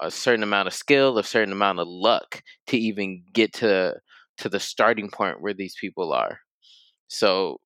a 0.00 0.10
certain 0.10 0.42
amount 0.44 0.68
of 0.68 0.74
skill, 0.74 1.18
a 1.18 1.24
certain 1.24 1.52
amount 1.52 1.80
of 1.80 1.88
luck 1.88 2.42
to 2.68 2.78
even 2.78 3.24
get 3.34 3.52
to 3.54 3.96
to 4.38 4.48
the 4.48 4.60
starting 4.60 5.10
point 5.10 5.42
where 5.42 5.54
these 5.54 5.76
people 5.80 6.12
are. 6.12 6.40
So, 7.10 7.60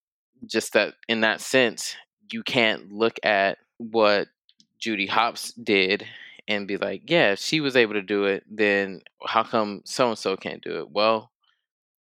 just 0.47 0.72
that 0.72 0.95
in 1.09 1.20
that 1.20 1.40
sense, 1.42 1.97
you 2.32 2.42
can't 2.42 2.90
look 2.92 3.18
at 3.22 3.59
what 3.78 4.28
Judy 4.80 5.07
Hopps 5.07 5.53
did 5.53 6.07
and 6.49 6.66
be 6.66 6.78
like, 6.78 7.03
yeah, 7.11 7.32
if 7.32 7.38
she 7.40 7.61
was 7.61 7.76
able 7.76 7.95
to 7.95 8.03
do 8.03 8.24
it, 8.24 8.45
then 8.51 9.03
how 9.26 9.42
come 9.45 9.82
so 9.84 10.09
and 10.09 10.18
so 10.18 10.36
can't 10.36 10.62
do 10.62 10.78
it? 10.80 10.90
Well, 10.90 11.30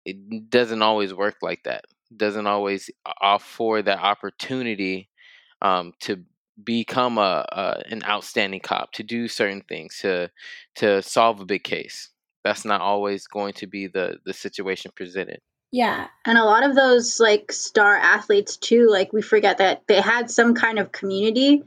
it 0.05 0.49
doesn't 0.49 0.81
always 0.81 1.13
work 1.13 1.37
like 1.41 1.63
that. 1.63 1.85
It 2.11 2.17
doesn't 2.17 2.47
always 2.47 2.89
offer 3.21 3.81
that 3.83 3.99
opportunity 3.99 5.09
um, 5.61 5.93
to 6.01 6.23
become 6.63 7.17
a, 7.17 7.45
a, 7.51 7.83
an 7.91 8.03
outstanding 8.05 8.59
cop, 8.61 8.91
to 8.93 9.03
do 9.03 9.27
certain 9.29 9.61
things, 9.69 9.99
to 10.01 10.29
to 10.75 11.01
solve 11.01 11.39
a 11.41 11.45
big 11.45 11.63
case. 11.63 12.09
That's 12.43 12.65
not 12.65 12.81
always 12.81 13.27
going 13.27 13.53
to 13.55 13.67
be 13.67 13.87
the 13.87 14.19
the 14.25 14.33
situation 14.33 14.91
presented. 14.95 15.41
Yeah. 15.71 16.07
And 16.25 16.37
a 16.37 16.45
lot 16.45 16.63
of 16.63 16.75
those 16.75 17.19
like 17.19 17.51
star 17.51 17.95
athletes 17.95 18.57
too, 18.57 18.87
like 18.89 19.13
we 19.13 19.21
forget 19.21 19.59
that 19.59 19.83
they 19.87 20.01
had 20.01 20.31
some 20.31 20.55
kind 20.55 20.79
of 20.79 20.91
community 20.91 21.63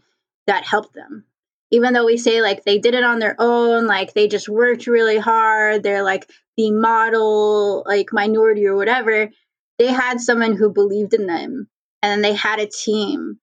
that 0.47 0.65
helped 0.65 0.95
them 0.95 1.25
even 1.73 1.95
though 1.95 2.05
we 2.05 2.19
say 2.19 2.43
like 2.43 2.65
they 2.65 2.79
did 2.79 2.95
it 2.95 3.03
on 3.03 3.19
their 3.19 3.35
own, 3.39 3.87
like 3.87 4.13
they 4.13 4.29
just 4.29 4.49
worked 4.49 4.87
really 4.87 5.19
hard, 5.19 5.83
they're 5.83 6.03
like 6.03 6.31
the 6.59 6.71
model, 6.71 7.83
like 7.87 8.13
minority 8.13 8.67
or 8.67 8.77
whatever, 8.77 9.31
they 9.79 9.87
had 9.87 10.21
someone 10.21 10.55
who 10.55 10.71
believed 10.71 11.15
in 11.15 11.27
them 11.27 11.69
and 12.03 12.23
they 12.23 12.35
had 12.35 12.61
a 12.61 12.67
team 12.67 13.39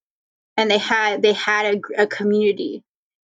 and 0.58 0.70
they 0.70 0.78
had 0.78 1.24
they 1.24 1.34
had 1.34 1.76
a, 1.76 2.04
a 2.04 2.08
community 2.08 2.84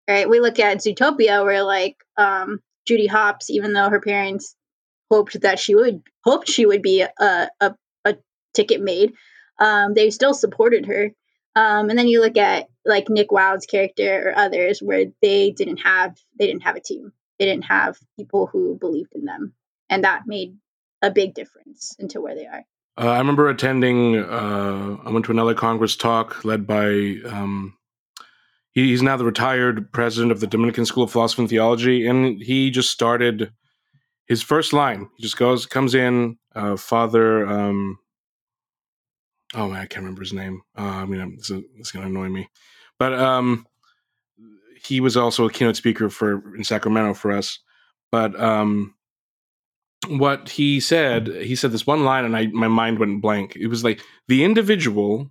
right 0.08 0.28
we 0.28 0.40
look 0.40 0.58
at 0.58 0.78
zootopia 0.78 1.44
where 1.44 1.62
like 1.62 1.96
um 2.16 2.60
judy 2.86 3.06
hopps 3.06 3.50
even 3.50 3.72
though 3.72 3.88
her 3.88 4.00
parents 4.00 4.54
hoped 5.12 5.40
that 5.42 5.58
she 5.58 5.74
would 5.74 6.02
hoped 6.24 6.48
she 6.48 6.66
would 6.66 6.82
be 6.82 7.02
a, 7.02 7.48
a, 7.60 7.74
a 8.04 8.16
ticket 8.54 8.80
made. 8.80 9.12
um 9.58 9.94
they 9.94 10.10
still 10.10 10.34
supported 10.34 10.86
her 10.86 11.12
um, 11.54 11.90
and 11.90 11.98
then 11.98 12.08
you 12.08 12.20
look 12.20 12.36
at 12.36 12.68
like 12.84 13.08
Nick 13.08 13.30
Wilde's 13.30 13.66
character 13.66 14.28
or 14.28 14.38
others 14.38 14.80
where 14.80 15.06
they 15.20 15.50
didn't 15.50 15.78
have 15.78 16.16
they 16.38 16.46
didn't 16.46 16.62
have 16.62 16.76
a 16.76 16.80
team. 16.80 17.12
They 17.38 17.46
didn't 17.46 17.64
have 17.64 17.98
people 18.18 18.46
who 18.46 18.76
believed 18.78 19.12
in 19.14 19.24
them. 19.24 19.52
And 19.90 20.04
that 20.04 20.22
made 20.26 20.56
a 21.02 21.10
big 21.10 21.34
difference 21.34 21.94
into 21.98 22.20
where 22.20 22.34
they 22.34 22.46
are. 22.46 22.64
Uh, 22.96 23.10
I 23.10 23.18
remember 23.18 23.48
attending. 23.48 24.16
Uh, 24.16 24.96
I 25.04 25.10
went 25.10 25.26
to 25.26 25.32
another 25.32 25.54
Congress 25.54 25.96
talk 25.96 26.44
led 26.44 26.66
by. 26.66 27.16
Um, 27.26 27.76
he, 28.72 28.88
he's 28.88 29.02
now 29.02 29.16
the 29.16 29.24
retired 29.24 29.92
president 29.92 30.32
of 30.32 30.40
the 30.40 30.46
Dominican 30.46 30.86
School 30.86 31.04
of 31.04 31.10
Philosophy 31.10 31.42
and 31.42 31.50
Theology, 31.50 32.06
and 32.06 32.40
he 32.40 32.70
just 32.70 32.90
started 32.90 33.52
his 34.32 34.42
first 34.42 34.72
line. 34.72 35.10
He 35.16 35.22
just 35.22 35.36
goes, 35.36 35.66
comes 35.66 35.94
in, 35.94 36.38
uh, 36.54 36.78
Father. 36.78 37.46
Um, 37.46 37.98
oh 39.52 39.68
man, 39.68 39.82
I 39.82 39.86
can't 39.86 40.04
remember 40.04 40.22
his 40.22 40.32
name. 40.32 40.62
Uh, 40.76 41.02
I 41.02 41.04
mean, 41.04 41.36
it's, 41.36 41.50
it's 41.50 41.92
going 41.92 42.02
to 42.02 42.10
annoy 42.10 42.30
me, 42.30 42.48
but 42.98 43.12
um, 43.12 43.66
he 44.82 45.00
was 45.00 45.18
also 45.18 45.44
a 45.44 45.52
keynote 45.52 45.76
speaker 45.76 46.08
for 46.08 46.56
in 46.56 46.64
Sacramento 46.64 47.12
for 47.12 47.30
us. 47.30 47.58
But 48.10 48.38
um, 48.40 48.94
what 50.08 50.48
he 50.48 50.80
said, 50.80 51.26
he 51.28 51.54
said 51.54 51.72
this 51.72 51.86
one 51.86 52.04
line, 52.04 52.24
and 52.24 52.34
I 52.34 52.46
my 52.46 52.68
mind 52.68 53.00
went 53.00 53.20
blank. 53.20 53.54
It 53.54 53.66
was 53.66 53.84
like 53.84 54.00
the 54.28 54.44
individual 54.44 55.30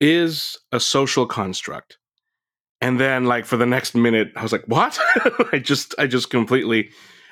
is 0.00 0.56
a 0.72 0.80
social 0.80 1.26
construct. 1.26 1.98
And 2.80 2.98
then 2.98 3.26
like 3.26 3.44
for 3.44 3.58
the 3.58 3.66
next 3.66 3.94
minute, 3.94 4.32
I 4.36 4.42
was 4.42 4.52
like, 4.52 4.64
what? 4.64 4.98
I 5.52 5.58
just 5.58 5.94
I 5.98 6.06
just 6.06 6.30
completely 6.30 6.88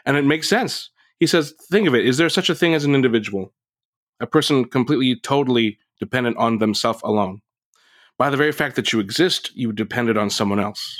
and 0.09 0.17
it 0.17 0.25
makes 0.25 0.49
sense. 0.49 0.91
He 1.21 1.29
says, 1.29 1.55
think 1.71 1.87
of 1.87 1.95
it, 1.95 2.05
is 2.05 2.17
there 2.17 2.29
such 2.29 2.51
a 2.51 2.55
thing 2.55 2.75
as 2.75 2.85
an 2.85 2.97
individual? 2.97 3.53
a 4.21 4.27
person 4.27 4.65
completely, 4.65 5.17
totally 5.21 5.79
dependent 6.01 6.37
on 6.37 6.59
themselves 6.59 7.01
alone. 7.03 7.41
By 8.17 8.31
the 8.31 8.37
very 8.37 8.53
fact 8.53 8.77
that 8.77 8.93
you 8.93 9.01
exist, 9.01 9.53
you 9.55 9.73
depended 9.73 10.17
on 10.17 10.31
someone 10.31 10.59
else. 10.59 10.97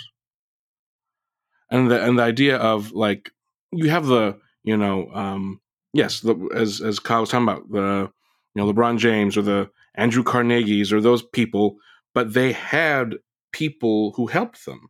And 1.71 1.91
the 1.91 2.03
and 2.03 2.19
the 2.19 2.23
idea 2.23 2.57
of 2.57 2.93
like 2.93 3.31
you 3.73 3.91
have 3.91 4.07
the 4.07 4.39
you 4.63 4.77
know 4.77 5.11
um, 5.13 5.61
yes 5.93 6.21
the, 6.21 6.35
as 6.55 6.81
as 6.81 6.99
Kyle 6.99 7.21
was 7.21 7.29
talking 7.29 7.47
about 7.47 7.71
the 7.71 8.11
you 8.55 8.63
know 8.63 8.73
LeBron 8.73 8.99
James 8.99 9.37
or 9.37 9.43
the 9.43 9.69
Andrew 9.95 10.23
Carnegie's 10.23 10.93
or 10.93 11.01
those 11.01 11.23
people, 11.23 11.77
but 12.15 12.33
they 12.33 12.53
had 12.53 13.17
people 13.53 14.13
who 14.13 14.29
helped 14.29 14.65
them. 14.65 14.89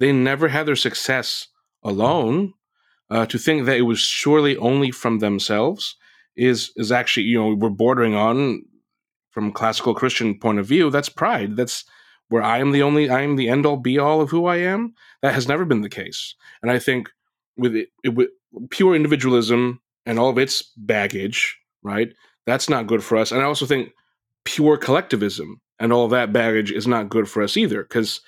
They 0.00 0.12
never 0.12 0.48
had 0.48 0.66
their 0.66 0.76
success 0.76 1.48
alone. 1.82 2.52
Uh, 3.10 3.24
to 3.26 3.38
think 3.38 3.64
that 3.64 3.78
it 3.78 3.82
was 3.82 3.98
surely 3.98 4.56
only 4.58 4.90
from 4.90 5.18
themselves 5.18 5.96
is 6.36 6.70
is 6.76 6.92
actually 6.92 7.24
you 7.24 7.38
know 7.38 7.54
we're 7.54 7.70
bordering 7.70 8.14
on 8.14 8.62
from 9.30 9.52
classical 9.52 9.94
Christian 9.94 10.38
point 10.38 10.58
of 10.58 10.66
view. 10.66 10.90
That's 10.90 11.08
pride. 11.08 11.56
That's 11.56 11.84
where 12.28 12.42
I 12.42 12.58
am 12.58 12.72
the 12.72 12.82
only 12.82 13.08
I 13.08 13.22
am 13.22 13.36
the 13.36 13.48
end 13.48 13.66
all 13.66 13.76
be 13.76 13.98
all 13.98 14.20
of 14.20 14.30
who 14.30 14.46
I 14.46 14.56
am. 14.56 14.94
That 15.22 15.34
has 15.34 15.48
never 15.48 15.64
been 15.64 15.80
the 15.80 15.88
case, 15.88 16.34
and 16.62 16.70
I 16.70 16.78
think 16.78 17.08
with 17.56 17.74
it, 17.74 17.88
it 18.04 18.14
with 18.14 18.28
pure 18.70 18.94
individualism 18.94 19.80
and 20.06 20.18
all 20.18 20.30
of 20.30 20.38
its 20.38 20.62
baggage, 20.76 21.58
right? 21.82 22.12
That's 22.46 22.68
not 22.68 22.86
good 22.86 23.04
for 23.04 23.18
us. 23.18 23.30
And 23.30 23.42
I 23.42 23.44
also 23.44 23.66
think 23.66 23.92
pure 24.44 24.78
collectivism 24.78 25.60
and 25.78 25.92
all 25.92 26.08
that 26.08 26.32
baggage 26.32 26.72
is 26.72 26.86
not 26.86 27.10
good 27.10 27.28
for 27.28 27.42
us 27.42 27.56
either, 27.56 27.82
because 27.82 28.20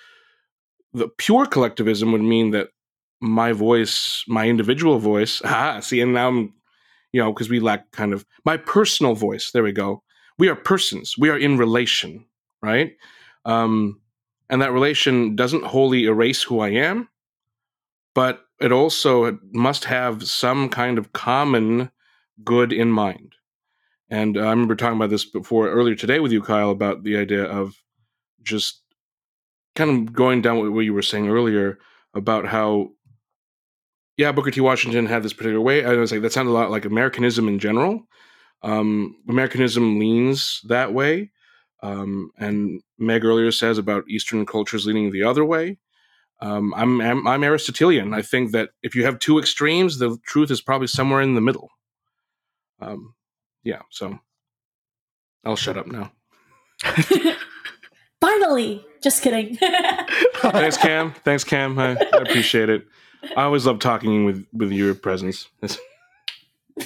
the 0.93 1.09
pure 1.09 1.47
collectivism 1.47 2.13
would 2.13 2.21
mean 2.21 2.51
that 2.51 2.69
my 3.21 3.53
voice, 3.53 4.25
my 4.27 4.49
individual 4.49 4.99
voice, 4.99 5.43
ah, 5.45 5.81
see, 5.81 6.01
and 6.01 6.15
now 6.15 6.29
I'm 6.29 6.55
you 7.13 7.21
know, 7.21 7.33
because 7.33 7.51
we 7.51 7.61
lack 7.61 7.91
kind 7.93 8.13
of 8.13 8.25
my 8.45 8.57
personal 8.57 9.15
voice. 9.15 9.51
There 9.51 9.63
we 9.63 9.73
go. 9.73 10.03
We 10.39 10.49
are 10.49 10.55
persons. 10.55 11.17
We 11.19 11.29
are 11.29 11.39
in 11.39 11.59
relation, 11.59 12.25
right? 12.63 12.97
Um, 13.45 14.01
and 14.49 14.63
that 14.63 14.73
relation 14.73 15.37
doesn't 15.37 15.65
wholly 15.65 16.05
erase 16.05 16.43
who 16.43 16.61
I 16.61 16.71
am, 16.71 17.09
but 18.15 18.45
it 18.61 18.73
also 18.73 19.39
must 19.53 19.85
have 19.85 20.27
some 20.27 20.69
kind 20.69 20.99
of 20.99 21.13
common 21.13 21.91
good 22.45 22.73
in 22.73 22.91
mind. 22.91 23.35
And 24.09 24.37
I 24.37 24.51
remember 24.51 24.75
talking 24.75 24.97
about 24.97 25.11
this 25.11 25.25
before 25.25 25.69
earlier 25.69 25.95
today 25.95 26.19
with 26.21 26.33
you, 26.33 26.43
Kyle, 26.43 26.71
about 26.71 27.05
the 27.05 27.17
idea 27.17 27.45
of 27.45 27.75
just 28.43 28.83
kind 29.77 29.91
of 29.91 30.13
going 30.13 30.43
down 30.43 30.75
what 30.75 30.81
you 30.81 30.95
were 30.95 31.03
saying 31.03 31.29
earlier 31.29 31.79
about 32.15 32.47
how 32.47 32.91
yeah, 34.21 34.33
Booker 34.33 34.51
T. 34.51 34.61
Washington 34.61 35.07
had 35.07 35.23
this 35.23 35.33
particular 35.33 35.63
way. 35.63 35.81
And 35.81 35.89
I 35.89 35.97
was 35.97 36.13
like, 36.13 36.21
that 36.21 36.33
sounded 36.35 36.51
a 36.51 36.53
lot 36.53 36.71
like 36.71 36.85
Americanism 36.85 37.49
in 37.49 37.59
general. 37.59 38.07
Um, 38.63 39.17
Americanism 39.27 39.99
leans 39.99 40.61
that 40.69 40.93
way. 40.93 41.31
Um, 41.83 42.31
and 42.37 42.83
Meg 42.99 43.25
earlier 43.25 43.51
says 43.51 43.79
about 43.79 44.05
Eastern 44.11 44.45
cultures 44.45 44.85
leaning 44.85 45.11
the 45.11 45.23
other 45.23 45.43
way. 45.43 45.79
Um, 46.43 46.75
I'm, 46.77 47.01
I'm, 47.01 47.27
I'm 47.27 47.43
Aristotelian. 47.43 48.13
I 48.13 48.21
think 48.21 48.53
that 48.53 48.69
if 48.83 48.95
you 48.95 49.07
have 49.07 49.19
two 49.21 49.39
extremes, 49.39 49.99
the 49.99 50.19
truth 50.27 50.51
is 50.51 50.61
probably 50.61 50.89
somewhere 50.89 51.23
in 51.23 51.35
the 51.35 51.41
middle. 51.41 51.71
Um, 52.79 53.15
yeah, 53.65 53.81
so 53.89 54.19
I'll 55.47 55.57
shut 55.57 55.79
up 55.79 55.87
now. 55.87 56.13
Finally, 58.21 58.85
just 59.03 59.23
kidding. 59.23 59.57
Thanks, 60.43 60.77
Cam. 60.77 61.15
Thanks, 61.25 61.45
Cam. 61.45 61.79
I, 61.79 61.93
I 61.93 62.19
appreciate 62.19 62.69
it. 62.69 62.85
I 63.37 63.45
always 63.45 63.67
love 63.67 63.79
talking 63.79 64.25
with 64.25 64.47
with 64.53 64.73
your 64.73 64.95
presence. 64.95 65.49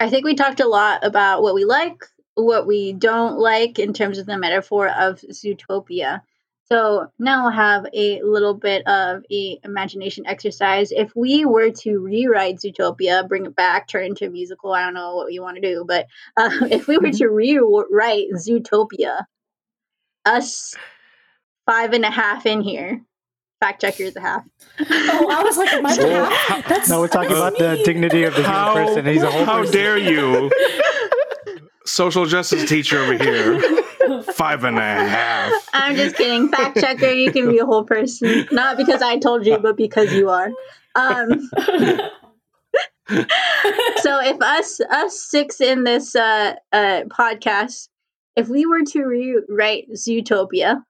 I 0.00 0.10
think 0.10 0.24
we 0.24 0.34
talked 0.34 0.60
a 0.60 0.66
lot 0.66 1.04
about 1.04 1.42
what 1.42 1.54
we 1.54 1.64
like, 1.64 2.04
what 2.34 2.66
we 2.66 2.92
don't 2.92 3.38
like 3.38 3.78
in 3.78 3.92
terms 3.92 4.18
of 4.18 4.26
the 4.26 4.36
metaphor 4.36 4.88
of 4.88 5.20
Zootopia. 5.20 6.22
So 6.72 7.08
now 7.18 7.42
we'll 7.42 7.52
have 7.52 7.86
a 7.92 8.22
little 8.22 8.54
bit 8.54 8.86
of 8.86 9.24
a 9.30 9.60
imagination 9.62 10.26
exercise. 10.26 10.90
If 10.90 11.14
we 11.14 11.44
were 11.44 11.70
to 11.70 11.98
rewrite 11.98 12.60
Zootopia, 12.60 13.28
bring 13.28 13.46
it 13.46 13.54
back, 13.54 13.88
turn 13.88 14.04
it 14.04 14.08
into 14.08 14.26
a 14.26 14.30
musical, 14.30 14.72
I 14.72 14.84
don't 14.84 14.94
know 14.94 15.16
what 15.16 15.32
you 15.32 15.42
want 15.42 15.56
to 15.56 15.62
do, 15.62 15.84
but 15.86 16.06
uh, 16.36 16.50
if 16.70 16.88
we 16.88 16.98
were 16.98 17.10
to 17.10 17.28
rewrite 17.28 18.28
Zootopia, 18.34 19.24
us 20.24 20.74
five 21.66 21.92
and 21.92 22.04
a 22.04 22.10
half 22.10 22.46
in 22.46 22.62
here. 22.62 23.02
Fact 23.62 23.80
checker's 23.80 24.16
a 24.16 24.20
half. 24.20 24.44
Oh, 24.80 25.28
I 25.30 25.44
was 25.44 25.56
like, 25.56 25.72
am 25.72 25.86
I 25.86 25.94
the 25.96 26.02
Well, 26.08 26.28
half? 26.28 26.66
That's 26.66 26.88
No, 26.88 26.98
we're 26.98 27.06
talking 27.06 27.28
that's 27.28 27.56
about 27.56 27.58
the 27.58 27.80
dignity 27.84 28.24
of 28.24 28.34
the 28.34 28.40
human 28.42 28.56
How, 28.56 28.74
person. 28.74 29.06
He's 29.06 29.22
a 29.22 29.30
whole 29.30 29.46
person. 29.46 29.46
how 29.46 29.60
person. 29.60 29.72
dare 29.72 29.98
you? 29.98 30.50
Social 31.86 32.26
justice 32.26 32.68
teacher 32.68 32.98
over 32.98 33.12
here. 33.12 33.60
Five 34.32 34.64
and 34.64 34.78
a 34.78 34.82
half. 34.82 35.68
I'm 35.72 35.94
just 35.94 36.16
kidding. 36.16 36.48
Fact 36.48 36.80
checker, 36.80 37.12
you 37.12 37.30
can 37.30 37.50
be 37.50 37.58
a 37.58 37.64
whole 37.64 37.84
person. 37.84 38.48
Not 38.50 38.76
because 38.76 39.00
I 39.00 39.18
told 39.18 39.46
you, 39.46 39.56
but 39.58 39.76
because 39.76 40.12
you 40.12 40.28
are. 40.28 40.50
Um, 40.96 41.48
so 43.08 44.20
if 44.20 44.42
us 44.42 44.80
us 44.90 45.22
six 45.22 45.60
in 45.60 45.84
this 45.84 46.16
uh, 46.16 46.54
uh, 46.72 47.02
podcast, 47.04 47.88
if 48.34 48.48
we 48.48 48.66
were 48.66 48.82
to 48.86 49.04
rewrite 49.04 49.88
Zootopia, 49.92 50.82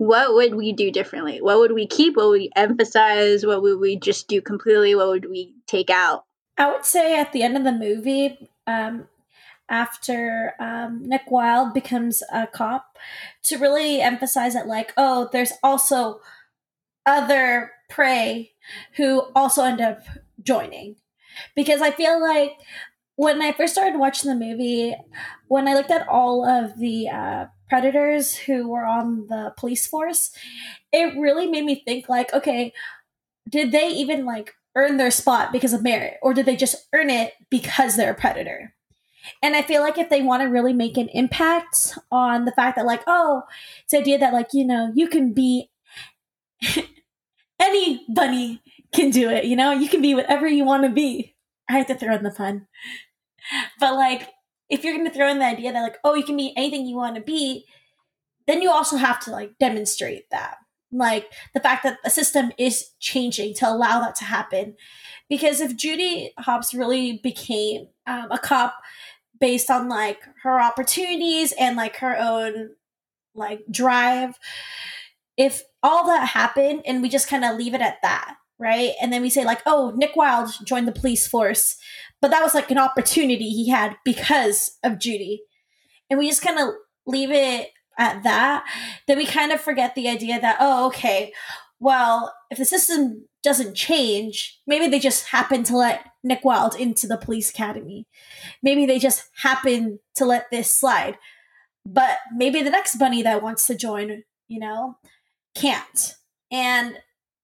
what 0.00 0.32
would 0.32 0.54
we 0.54 0.72
do 0.72 0.90
differently? 0.90 1.42
What 1.42 1.58
would 1.58 1.72
we 1.72 1.86
keep? 1.86 2.16
What 2.16 2.30
would 2.30 2.40
we 2.40 2.50
emphasize? 2.56 3.44
What 3.44 3.60
would 3.60 3.78
we 3.78 3.96
just 3.96 4.28
do 4.28 4.40
completely? 4.40 4.94
What 4.94 5.08
would 5.08 5.28
we 5.28 5.52
take 5.66 5.90
out? 5.90 6.24
I 6.56 6.72
would 6.72 6.86
say 6.86 7.20
at 7.20 7.32
the 7.32 7.42
end 7.42 7.54
of 7.58 7.64
the 7.64 7.72
movie, 7.72 8.48
um, 8.66 9.08
after 9.68 10.54
um, 10.58 11.02
Nick 11.04 11.30
Wilde 11.30 11.74
becomes 11.74 12.22
a 12.32 12.46
cop, 12.46 12.96
to 13.42 13.58
really 13.58 14.00
emphasize 14.00 14.54
that, 14.54 14.66
like, 14.66 14.94
oh, 14.96 15.28
there's 15.32 15.52
also 15.62 16.22
other 17.04 17.72
prey 17.90 18.52
who 18.96 19.24
also 19.36 19.64
end 19.64 19.82
up 19.82 20.00
joining. 20.42 20.96
Because 21.54 21.82
I 21.82 21.90
feel 21.90 22.18
like 22.18 22.52
when 23.16 23.42
I 23.42 23.52
first 23.52 23.74
started 23.74 23.98
watching 23.98 24.30
the 24.30 24.46
movie, 24.46 24.96
when 25.48 25.68
I 25.68 25.74
looked 25.74 25.90
at 25.90 26.08
all 26.08 26.48
of 26.48 26.78
the 26.78 27.10
uh, 27.10 27.46
predators 27.70 28.36
who 28.36 28.68
were 28.68 28.84
on 28.84 29.28
the 29.28 29.54
police 29.56 29.86
force, 29.86 30.30
it 30.92 31.16
really 31.18 31.46
made 31.46 31.64
me 31.64 31.82
think, 31.84 32.08
like, 32.08 32.34
okay, 32.34 32.72
did 33.48 33.72
they 33.72 33.88
even 33.88 34.26
like 34.26 34.52
earn 34.76 34.98
their 34.98 35.10
spot 35.10 35.52
because 35.52 35.72
of 35.72 35.82
merit 35.82 36.18
or 36.22 36.34
did 36.34 36.46
they 36.46 36.56
just 36.56 36.88
earn 36.92 37.08
it 37.08 37.32
because 37.48 37.96
they're 37.96 38.12
a 38.12 38.14
predator? 38.14 38.74
And 39.42 39.54
i 39.54 39.62
feel 39.62 39.82
like 39.82 39.98
if 39.98 40.08
they 40.08 40.22
want 40.22 40.42
to 40.42 40.48
really 40.48 40.72
make 40.72 40.96
an 40.96 41.08
impact 41.08 41.98
on 42.10 42.46
the 42.46 42.52
fact 42.52 42.76
that 42.76 42.86
like 42.86 43.02
oh 43.06 43.42
it's 43.82 43.92
the 43.92 43.98
idea 43.98 44.18
that 44.18 44.32
like 44.32 44.48
you 44.54 44.64
know 44.64 44.92
you 44.94 45.08
can 45.08 45.34
be 45.34 45.70
any 47.60 48.02
bunny 48.08 48.62
can 48.94 49.10
do 49.10 49.28
it 49.28 49.44
you 49.44 49.56
know? 49.56 49.72
You 49.72 49.88
can 49.88 50.00
be 50.00 50.14
whatever 50.14 50.48
you 50.48 50.64
want 50.64 50.84
to 50.84 50.90
be. 50.90 51.34
I 51.68 51.74
had 51.74 51.88
to 51.88 51.94
throw 51.94 52.14
in 52.14 52.22
the 52.22 52.30
pun. 52.30 52.66
But 53.78 53.94
like 53.94 54.28
if 54.70 54.84
you're 54.84 54.94
going 54.94 55.06
to 55.06 55.12
throw 55.12 55.28
in 55.28 55.38
the 55.38 55.44
idea 55.44 55.72
that 55.72 55.82
like 55.82 55.98
oh 56.04 56.14
you 56.14 56.24
can 56.24 56.36
be 56.36 56.52
anything 56.56 56.86
you 56.86 56.96
want 56.96 57.16
to 57.16 57.20
be 57.20 57.66
then 58.50 58.62
you 58.62 58.70
also 58.70 58.96
have 58.96 59.20
to 59.20 59.30
like 59.30 59.58
demonstrate 59.58 60.28
that. 60.30 60.56
Like 60.92 61.32
the 61.54 61.60
fact 61.60 61.84
that 61.84 61.98
the 62.02 62.10
system 62.10 62.50
is 62.58 62.90
changing 62.98 63.54
to 63.54 63.70
allow 63.70 64.00
that 64.00 64.16
to 64.16 64.24
happen. 64.24 64.74
Because 65.28 65.60
if 65.60 65.76
judy 65.76 66.32
hopps 66.36 66.74
really 66.74 67.18
became 67.22 67.86
um, 68.08 68.26
a 68.30 68.38
cop 68.38 68.74
based 69.40 69.70
on 69.70 69.88
like 69.88 70.18
her 70.42 70.60
opportunities 70.60 71.52
and 71.52 71.76
like 71.76 71.96
her 71.96 72.16
own 72.18 72.70
like 73.34 73.60
drive 73.70 74.36
if 75.36 75.62
all 75.82 76.04
that 76.06 76.28
happened 76.28 76.82
and 76.84 77.00
we 77.00 77.08
just 77.08 77.28
kind 77.28 77.44
of 77.44 77.56
leave 77.56 77.72
it 77.72 77.80
at 77.80 78.02
that 78.02 78.34
right? 78.58 78.92
And 79.00 79.10
then 79.10 79.22
we 79.22 79.30
say 79.30 79.44
like 79.44 79.62
oh 79.64 79.94
nick 79.96 80.16
wilde 80.16 80.50
joined 80.64 80.88
the 80.88 80.92
police 80.92 81.26
force 81.26 81.76
but 82.20 82.30
that 82.30 82.42
was 82.42 82.54
like 82.54 82.70
an 82.70 82.78
opportunity 82.78 83.50
he 83.50 83.68
had 83.68 83.96
because 84.04 84.78
of 84.82 84.98
judy 84.98 85.42
and 86.10 86.18
we 86.18 86.28
just 86.28 86.42
kind 86.42 86.58
of 86.58 86.74
leave 87.06 87.30
it 87.30 87.70
at 87.98 88.22
that, 88.24 88.64
then 89.06 89.18
we 89.18 89.26
kind 89.26 89.52
of 89.52 89.60
forget 89.60 89.94
the 89.94 90.08
idea 90.08 90.40
that, 90.40 90.56
oh, 90.60 90.86
okay, 90.88 91.32
well, 91.78 92.34
if 92.50 92.58
the 92.58 92.64
system 92.64 93.26
doesn't 93.42 93.74
change, 93.74 94.58
maybe 94.66 94.88
they 94.88 94.98
just 94.98 95.28
happen 95.28 95.62
to 95.64 95.76
let 95.76 96.04
Nick 96.22 96.44
Wilde 96.44 96.74
into 96.74 97.06
the 97.06 97.16
police 97.16 97.50
academy. 97.50 98.06
Maybe 98.62 98.84
they 98.84 98.98
just 98.98 99.28
happen 99.42 99.98
to 100.16 100.26
let 100.26 100.50
this 100.50 100.72
slide. 100.72 101.16
But 101.86 102.18
maybe 102.34 102.62
the 102.62 102.70
next 102.70 102.96
bunny 102.96 103.22
that 103.22 103.42
wants 103.42 103.66
to 103.66 103.74
join, 103.74 104.24
you 104.48 104.60
know, 104.60 104.98
can't. 105.54 106.16
And 106.50 106.98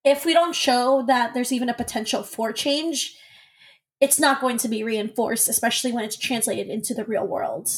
if 0.05 0.25
we 0.25 0.35
don't 0.35 0.55
show 0.55 1.05
that 1.07 1.33
there's 1.33 1.53
even 1.53 1.69
a 1.69 1.75
potential 1.75 2.23
for 2.23 2.53
change, 2.53 3.17
it's 4.01 4.21
not 4.21 4.41
going 4.41 4.59
to 4.59 4.69
be 4.69 4.85
reinforced, 4.85 5.49
especially 5.49 5.93
when 5.93 6.05
it's 6.05 6.17
translated 6.17 6.69
into 6.69 6.95
the 6.95 7.05
real 7.05 7.27
world. 7.27 7.69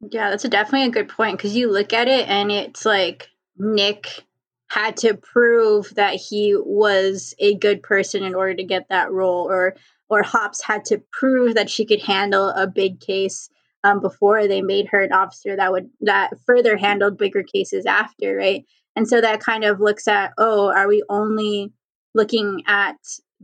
Yeah, 0.00 0.30
that's 0.30 0.44
a 0.44 0.48
definitely 0.48 0.88
a 0.88 0.90
good 0.90 1.08
point 1.08 1.36
because 1.36 1.54
you 1.54 1.70
look 1.70 1.92
at 1.92 2.08
it 2.08 2.28
and 2.28 2.50
it's 2.50 2.86
like 2.86 3.28
Nick 3.56 4.24
had 4.68 4.96
to 4.98 5.14
prove 5.14 5.94
that 5.96 6.14
he 6.14 6.56
was 6.56 7.34
a 7.38 7.56
good 7.56 7.82
person 7.82 8.22
in 8.22 8.34
order 8.34 8.54
to 8.54 8.64
get 8.64 8.88
that 8.88 9.10
role, 9.12 9.46
or 9.50 9.76
or 10.08 10.22
Hopps 10.22 10.62
had 10.62 10.84
to 10.86 11.02
prove 11.12 11.54
that 11.54 11.70
she 11.70 11.84
could 11.84 12.00
handle 12.00 12.48
a 12.48 12.66
big 12.66 13.00
case 13.00 13.48
um, 13.84 14.00
before 14.00 14.46
they 14.46 14.62
made 14.62 14.88
her 14.88 15.00
an 15.00 15.12
officer 15.12 15.56
that 15.56 15.72
would 15.72 15.90
that 16.00 16.30
further 16.46 16.76
handled 16.76 17.18
bigger 17.18 17.42
cases 17.42 17.84
after, 17.86 18.34
right? 18.36 18.64
And 18.96 19.08
so 19.08 19.20
that 19.20 19.40
kind 19.40 19.64
of 19.64 19.80
looks 19.80 20.08
at, 20.08 20.32
oh, 20.38 20.72
are 20.72 20.88
we 20.88 21.02
only 21.08 21.72
looking 22.14 22.62
at 22.66 22.96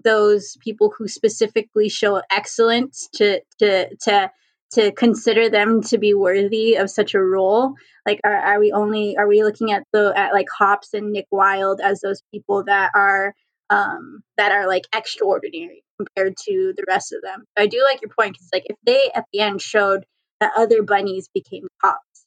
those 0.03 0.57
people 0.61 0.93
who 0.97 1.09
specifically 1.09 1.89
show 1.89 2.23
excellence 2.31 3.09
to 3.15 3.41
to 3.59 3.95
to 4.03 4.31
to 4.73 4.93
consider 4.93 5.49
them 5.49 5.81
to 5.81 5.99
be 5.99 6.13
worthy 6.13 6.75
of 6.75 6.91
such 6.91 7.15
a 7.15 7.23
role? 7.23 7.75
Like 8.07 8.21
are, 8.25 8.35
are 8.35 8.61
we 8.61 8.73
only 8.73 9.17
are 9.17 9.29
we 9.29 9.43
looking 9.43 9.73
at 9.73 9.85
the 9.93 10.13
at 10.17 10.33
like 10.33 10.49
hopps 10.57 10.95
and 10.95 11.13
nick 11.13 11.27
wilde 11.31 11.81
as 11.81 12.01
those 12.01 12.23
people 12.33 12.65
that 12.65 12.91
are 12.95 13.35
um 13.71 14.21
that 14.37 14.53
are 14.53 14.67
like 14.69 14.85
extraordinary 14.95 15.83
compared 15.99 16.35
to 16.47 16.73
the 16.77 16.85
rest 16.89 17.13
of 17.13 17.23
them? 17.23 17.45
I 17.57 17.67
do 17.67 17.83
like 17.91 18.03
your 18.03 18.11
point 18.19 18.35
because 18.35 18.51
like 18.53 18.67
if 18.67 18.77
they 18.85 19.11
at 19.15 19.25
the 19.33 19.41
end 19.41 19.63
showed 19.63 20.05
that 20.41 20.53
other 20.57 20.83
bunnies 20.83 21.29
became 21.33 21.67
cops 21.81 22.27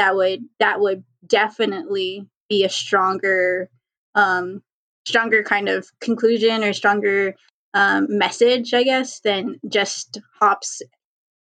that 0.00 0.16
would 0.16 0.40
that 0.58 0.80
would 0.80 1.04
definitely 1.26 2.26
be 2.48 2.64
a 2.64 2.70
stronger 2.70 3.68
um 4.14 4.62
stronger 5.10 5.42
kind 5.42 5.68
of 5.68 5.88
conclusion 6.00 6.64
or 6.64 6.72
stronger 6.72 7.34
um, 7.74 8.06
message 8.08 8.72
i 8.74 8.82
guess 8.82 9.20
than 9.20 9.60
just 9.68 10.20
hopps 10.40 10.82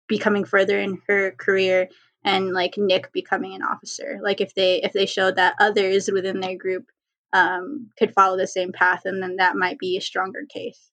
becoming 0.08 0.44
further 0.44 0.78
in 0.78 0.98
her 1.08 1.32
career 1.32 1.88
and 2.26 2.52
like 2.52 2.74
Nick 2.76 3.12
becoming 3.12 3.54
an 3.54 3.62
officer. 3.62 4.18
Like 4.22 4.40
if 4.40 4.54
they 4.54 4.82
if 4.82 4.92
they 4.92 5.06
showed 5.06 5.36
that 5.36 5.54
others 5.60 6.10
within 6.12 6.40
their 6.40 6.56
group 6.56 6.86
um, 7.32 7.90
could 7.98 8.12
follow 8.12 8.36
the 8.36 8.46
same 8.46 8.72
path, 8.72 9.02
and 9.04 9.22
then 9.22 9.36
that 9.36 9.56
might 9.56 9.78
be 9.78 9.96
a 9.96 10.02
stronger 10.02 10.44
case. 10.48 10.90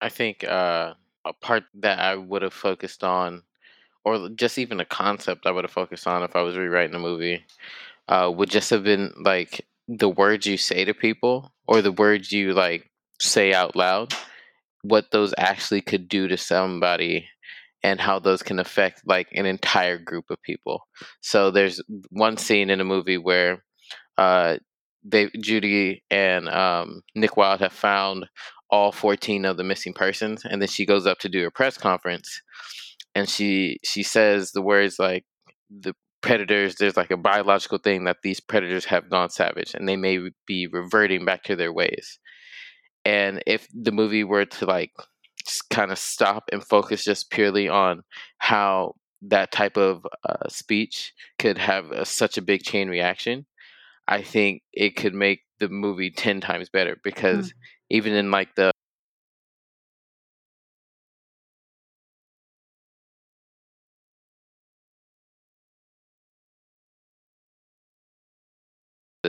I 0.00 0.08
think 0.08 0.44
uh, 0.44 0.94
a 1.24 1.32
part 1.32 1.64
that 1.74 2.00
I 2.00 2.16
would 2.16 2.42
have 2.42 2.52
focused 2.52 3.04
on, 3.04 3.42
or 4.04 4.28
just 4.30 4.58
even 4.58 4.80
a 4.80 4.84
concept 4.84 5.46
I 5.46 5.52
would 5.52 5.64
have 5.64 5.70
focused 5.70 6.06
on 6.06 6.22
if 6.22 6.34
I 6.34 6.42
was 6.42 6.56
rewriting 6.56 6.92
the 6.92 6.98
movie, 6.98 7.44
uh, 8.08 8.30
would 8.34 8.50
just 8.50 8.70
have 8.70 8.82
been 8.82 9.12
like 9.20 9.64
the 9.98 10.08
words 10.08 10.46
you 10.46 10.56
say 10.56 10.84
to 10.84 10.94
people 10.94 11.52
or 11.66 11.82
the 11.82 11.92
words 11.92 12.32
you 12.32 12.52
like 12.54 12.90
say 13.20 13.52
out 13.52 13.76
loud, 13.76 14.14
what 14.82 15.10
those 15.10 15.34
actually 15.38 15.80
could 15.80 16.08
do 16.08 16.28
to 16.28 16.36
somebody 16.36 17.28
and 17.82 18.00
how 18.00 18.18
those 18.18 18.42
can 18.42 18.58
affect 18.58 19.02
like 19.06 19.28
an 19.32 19.46
entire 19.46 19.98
group 19.98 20.30
of 20.30 20.40
people. 20.42 20.86
So 21.20 21.50
there's 21.50 21.80
one 22.10 22.36
scene 22.36 22.70
in 22.70 22.80
a 22.80 22.84
movie 22.84 23.18
where 23.18 23.64
uh, 24.16 24.58
they 25.04 25.28
Judy 25.40 26.04
and 26.10 26.48
um, 26.48 27.02
Nick 27.14 27.36
Wilde 27.36 27.60
have 27.60 27.72
found 27.72 28.26
all 28.70 28.92
14 28.92 29.44
of 29.44 29.56
the 29.56 29.64
missing 29.64 29.92
persons, 29.92 30.44
and 30.44 30.62
then 30.62 30.68
she 30.68 30.86
goes 30.86 31.06
up 31.06 31.18
to 31.18 31.28
do 31.28 31.46
a 31.46 31.50
press 31.50 31.76
conference, 31.76 32.40
and 33.14 33.28
she 33.28 33.78
she 33.84 34.02
says 34.02 34.52
the 34.52 34.62
words 34.62 34.98
like 34.98 35.24
the 35.70 35.94
predators. 36.22 36.76
There's 36.76 36.96
like 36.96 37.10
a 37.10 37.16
biological 37.16 37.78
thing 37.78 38.04
that 38.04 38.18
these 38.22 38.40
predators 38.40 38.84
have 38.86 39.10
gone 39.10 39.30
savage, 39.30 39.74
and 39.74 39.88
they 39.88 39.96
may 39.96 40.30
be 40.46 40.66
reverting 40.66 41.24
back 41.24 41.42
to 41.44 41.56
their 41.56 41.72
ways. 41.72 42.18
And 43.04 43.42
if 43.46 43.68
the 43.74 43.92
movie 43.92 44.24
were 44.24 44.44
to 44.44 44.66
like 44.66 44.92
just 45.44 45.68
kind 45.70 45.90
of 45.90 45.98
stop 45.98 46.44
and 46.52 46.64
focus 46.64 47.04
just 47.04 47.30
purely 47.30 47.68
on 47.68 48.02
how 48.38 48.94
that 49.22 49.52
type 49.52 49.76
of 49.76 50.06
uh, 50.28 50.48
speech 50.48 51.12
could 51.38 51.58
have 51.58 51.90
a, 51.90 52.04
such 52.04 52.38
a 52.38 52.42
big 52.42 52.62
chain 52.62 52.88
reaction, 52.88 53.46
I 54.08 54.22
think 54.22 54.62
it 54.72 54.96
could 54.96 55.14
make 55.14 55.40
the 55.58 55.68
movie 55.68 56.10
10 56.10 56.40
times 56.40 56.68
better 56.68 56.96
because 57.04 57.48
mm. 57.48 57.54
even 57.90 58.14
in 58.14 58.30
like 58.30 58.54
the 58.56 58.72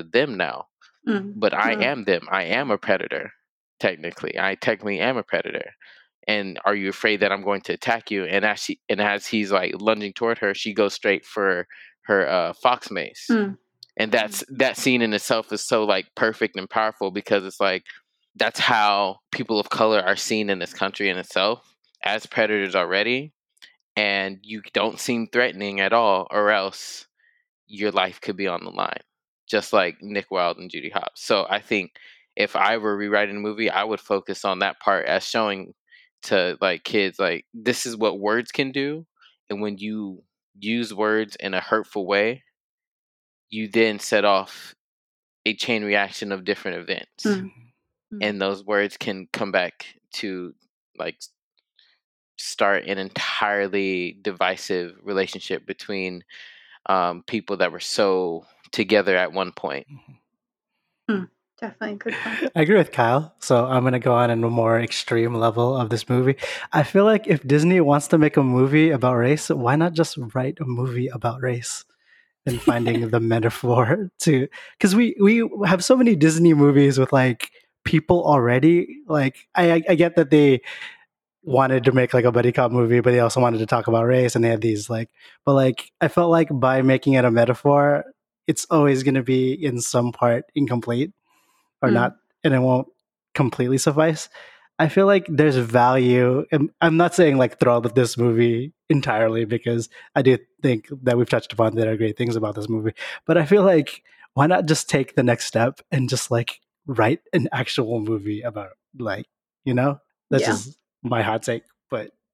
them 0.01 0.37
now 0.37 0.65
Mm. 1.07 1.33
but 1.35 1.53
I 1.53 1.75
Mm. 1.75 1.83
am 1.83 2.03
them. 2.05 2.27
I 2.31 2.43
am 2.45 2.71
a 2.71 2.77
predator. 2.77 3.33
Technically, 3.79 4.39
I 4.39 4.55
technically 4.55 5.01
am 5.01 5.17
a 5.17 5.23
predator. 5.23 5.71
And 6.27 6.57
are 6.63 6.73
you 6.73 6.87
afraid 6.87 7.19
that 7.19 7.31
I'm 7.33 7.43
going 7.43 7.59
to 7.63 7.73
attack 7.73 8.09
you? 8.09 8.23
And 8.23 8.45
as 8.45 8.59
she 8.61 8.79
and 8.87 9.01
as 9.01 9.27
he's 9.27 9.51
like 9.51 9.73
lunging 9.77 10.13
toward 10.13 10.37
her, 10.39 10.53
she 10.53 10.73
goes 10.73 10.93
straight 10.93 11.25
for 11.25 11.67
her 12.03 12.29
uh, 12.29 12.53
fox 12.53 12.89
mace, 12.89 13.27
Mm. 13.29 13.57
and 13.97 14.11
that's 14.13 14.45
that 14.47 14.77
scene 14.77 15.01
in 15.01 15.13
itself 15.13 15.51
is 15.51 15.65
so 15.67 15.83
like 15.83 16.05
perfect 16.15 16.55
and 16.55 16.69
powerful 16.69 17.11
because 17.11 17.43
it's 17.43 17.59
like 17.59 17.83
that's 18.37 18.59
how 18.61 19.17
people 19.31 19.59
of 19.59 19.69
color 19.69 19.99
are 19.99 20.15
seen 20.15 20.49
in 20.49 20.59
this 20.59 20.73
country 20.73 21.09
in 21.09 21.17
itself 21.17 21.75
as 22.03 22.25
predators 22.25 22.75
already, 22.75 23.33
and 23.97 24.39
you 24.41 24.61
don't 24.73 24.99
seem 25.01 25.27
threatening 25.27 25.81
at 25.81 25.91
all, 25.91 26.27
or 26.31 26.51
else 26.51 27.07
your 27.67 27.91
life 27.91 28.21
could 28.21 28.37
be 28.37 28.47
on 28.47 28.63
the 28.63 28.71
line, 28.71 29.01
just 29.47 29.73
like 29.73 29.97
Nick 30.01 30.31
Wilde 30.31 30.57
and 30.57 30.69
Judy 30.71 30.89
Hopps. 30.89 31.23
So 31.25 31.45
I 31.49 31.59
think 31.59 31.91
if 32.35 32.55
I 32.55 32.77
were 32.77 32.95
rewriting 32.97 33.37
a 33.37 33.39
movie, 33.41 33.69
I 33.69 33.83
would 33.83 33.99
focus 33.99 34.43
on 34.45 34.59
that 34.59 34.79
part 34.79 35.05
as 35.05 35.23
showing 35.23 35.73
to 36.23 36.57
like 36.61 36.83
kids 36.83 37.19
like 37.19 37.45
this 37.53 37.85
is 37.85 37.97
what 37.97 38.19
words 38.19 38.51
can 38.51 38.71
do, 38.71 39.05
and 39.49 39.61
when 39.61 39.77
you 39.77 40.23
use 40.59 40.93
words 40.93 41.35
in 41.39 41.53
a 41.53 41.59
hurtful 41.59 42.07
way, 42.07 42.43
you 43.49 43.67
then 43.67 43.99
set 43.99 44.23
off 44.25 44.73
a 45.45 45.53
chain 45.53 45.83
reaction 45.83 46.31
of 46.31 46.45
different 46.45 46.77
events, 46.77 47.25
Mm. 48.13 48.19
and 48.21 48.41
those 48.41 48.63
words 48.63 48.95
can 48.95 49.27
come 49.33 49.51
back 49.51 49.85
to 50.13 50.53
like 50.97 51.17
start 52.37 52.85
an 52.85 52.97
entirely 52.97 54.17
divisive 54.21 54.95
relationship 55.01 55.65
between 55.65 56.23
um, 56.87 57.23
people 57.27 57.57
that 57.57 57.71
were 57.71 57.79
so 57.79 58.45
together 58.73 59.15
at 59.15 59.31
one 59.31 59.53
point. 59.53 59.87
Mm-hmm. 59.87 60.13
Hmm, 61.09 61.23
definitely 61.59 61.93
a 61.93 61.97
good 61.97 62.13
point. 62.13 62.51
I 62.55 62.61
agree 62.61 62.77
with 62.77 62.91
Kyle. 62.91 63.33
So 63.39 63.65
I'm 63.65 63.83
gonna 63.83 63.99
go 63.99 64.13
on 64.13 64.29
in 64.29 64.43
a 64.43 64.49
more 64.49 64.79
extreme 64.79 65.35
level 65.35 65.77
of 65.77 65.89
this 65.89 66.09
movie. 66.09 66.35
I 66.71 66.83
feel 66.83 67.05
like 67.05 67.27
if 67.27 67.45
Disney 67.47 67.81
wants 67.81 68.07
to 68.09 68.17
make 68.17 68.37
a 68.37 68.43
movie 68.43 68.89
about 68.89 69.15
race, 69.15 69.49
why 69.49 69.75
not 69.75 69.93
just 69.93 70.17
write 70.33 70.57
a 70.59 70.65
movie 70.65 71.07
about 71.07 71.41
race 71.41 71.85
and 72.45 72.61
finding 72.61 73.09
the 73.09 73.19
metaphor 73.33 74.09
to? 74.21 74.47
Because 74.77 74.95
we 74.95 75.15
we 75.21 75.49
have 75.65 75.83
so 75.83 75.95
many 75.95 76.15
Disney 76.15 76.53
movies 76.53 76.97
with 76.97 77.11
like 77.11 77.51
people 77.83 78.25
already. 78.25 78.99
Like 79.07 79.47
I 79.55 79.71
I, 79.73 79.83
I 79.89 79.95
get 79.95 80.15
that 80.15 80.29
they 80.29 80.61
wanted 81.45 81.83
to 81.83 81.91
make 81.91 82.13
like 82.13 82.25
a 82.25 82.31
buddy 82.31 82.53
cop 82.53 82.71
movie, 82.71 83.01
but 83.01 83.11
they 83.11 83.19
also 83.19 83.41
wanted 83.41 83.57
to 83.57 83.65
talk 83.65 83.87
about 83.87 84.05
race, 84.05 84.35
and 84.35 84.43
they 84.43 84.49
had 84.49 84.61
these 84.61 84.89
like. 84.89 85.09
But 85.45 85.55
like 85.55 85.91
I 85.99 86.07
felt 86.07 86.31
like 86.31 86.47
by 86.49 86.81
making 86.81 87.13
it 87.13 87.25
a 87.25 87.31
metaphor, 87.31 88.05
it's 88.47 88.65
always 88.69 89.03
going 89.03 89.15
to 89.15 89.23
be 89.23 89.53
in 89.53 89.79
some 89.81 90.11
part 90.11 90.45
incomplete 90.55 91.11
or 91.81 91.89
Mm. 91.89 91.93
not, 91.93 92.15
and 92.43 92.53
it 92.53 92.59
won't 92.59 92.87
completely 93.35 93.77
suffice. 93.77 94.29
I 94.79 94.89
feel 94.89 95.05
like 95.05 95.25
there's 95.29 95.55
value, 95.55 96.45
and 96.51 96.71
I'm 96.81 96.97
not 96.97 97.13
saying 97.13 97.37
like 97.37 97.59
throw 97.59 97.75
out 97.75 97.95
this 97.95 98.17
movie 98.17 98.73
entirely 98.89 99.45
because 99.45 99.87
I 100.15 100.21
do 100.23 100.37
think 100.61 100.87
that 101.03 101.17
we've 101.17 101.29
touched 101.29 101.53
upon 101.53 101.75
there 101.75 101.91
are 101.91 101.97
great 101.97 102.17
things 102.17 102.35
about 102.35 102.55
this 102.55 102.67
movie. 102.69 102.93
But 103.25 103.37
I 103.37 103.45
feel 103.45 103.63
like 103.63 104.01
why 104.33 104.47
not 104.47 104.65
just 104.65 104.89
take 104.89 105.15
the 105.15 105.23
next 105.23 105.45
step 105.45 105.79
and 105.91 106.09
just 106.09 106.31
like 106.31 106.59
write 106.87 107.19
an 107.33 107.47
actual 107.51 107.99
movie 107.99 108.41
about 108.41 108.71
like 108.97 109.27
you 109.63 109.73
know 109.73 109.99
that's 110.31 110.41
Yeah. 110.43 110.51
just 110.53 110.77
my 111.03 111.21
hot 111.21 111.43
take. 111.43 111.63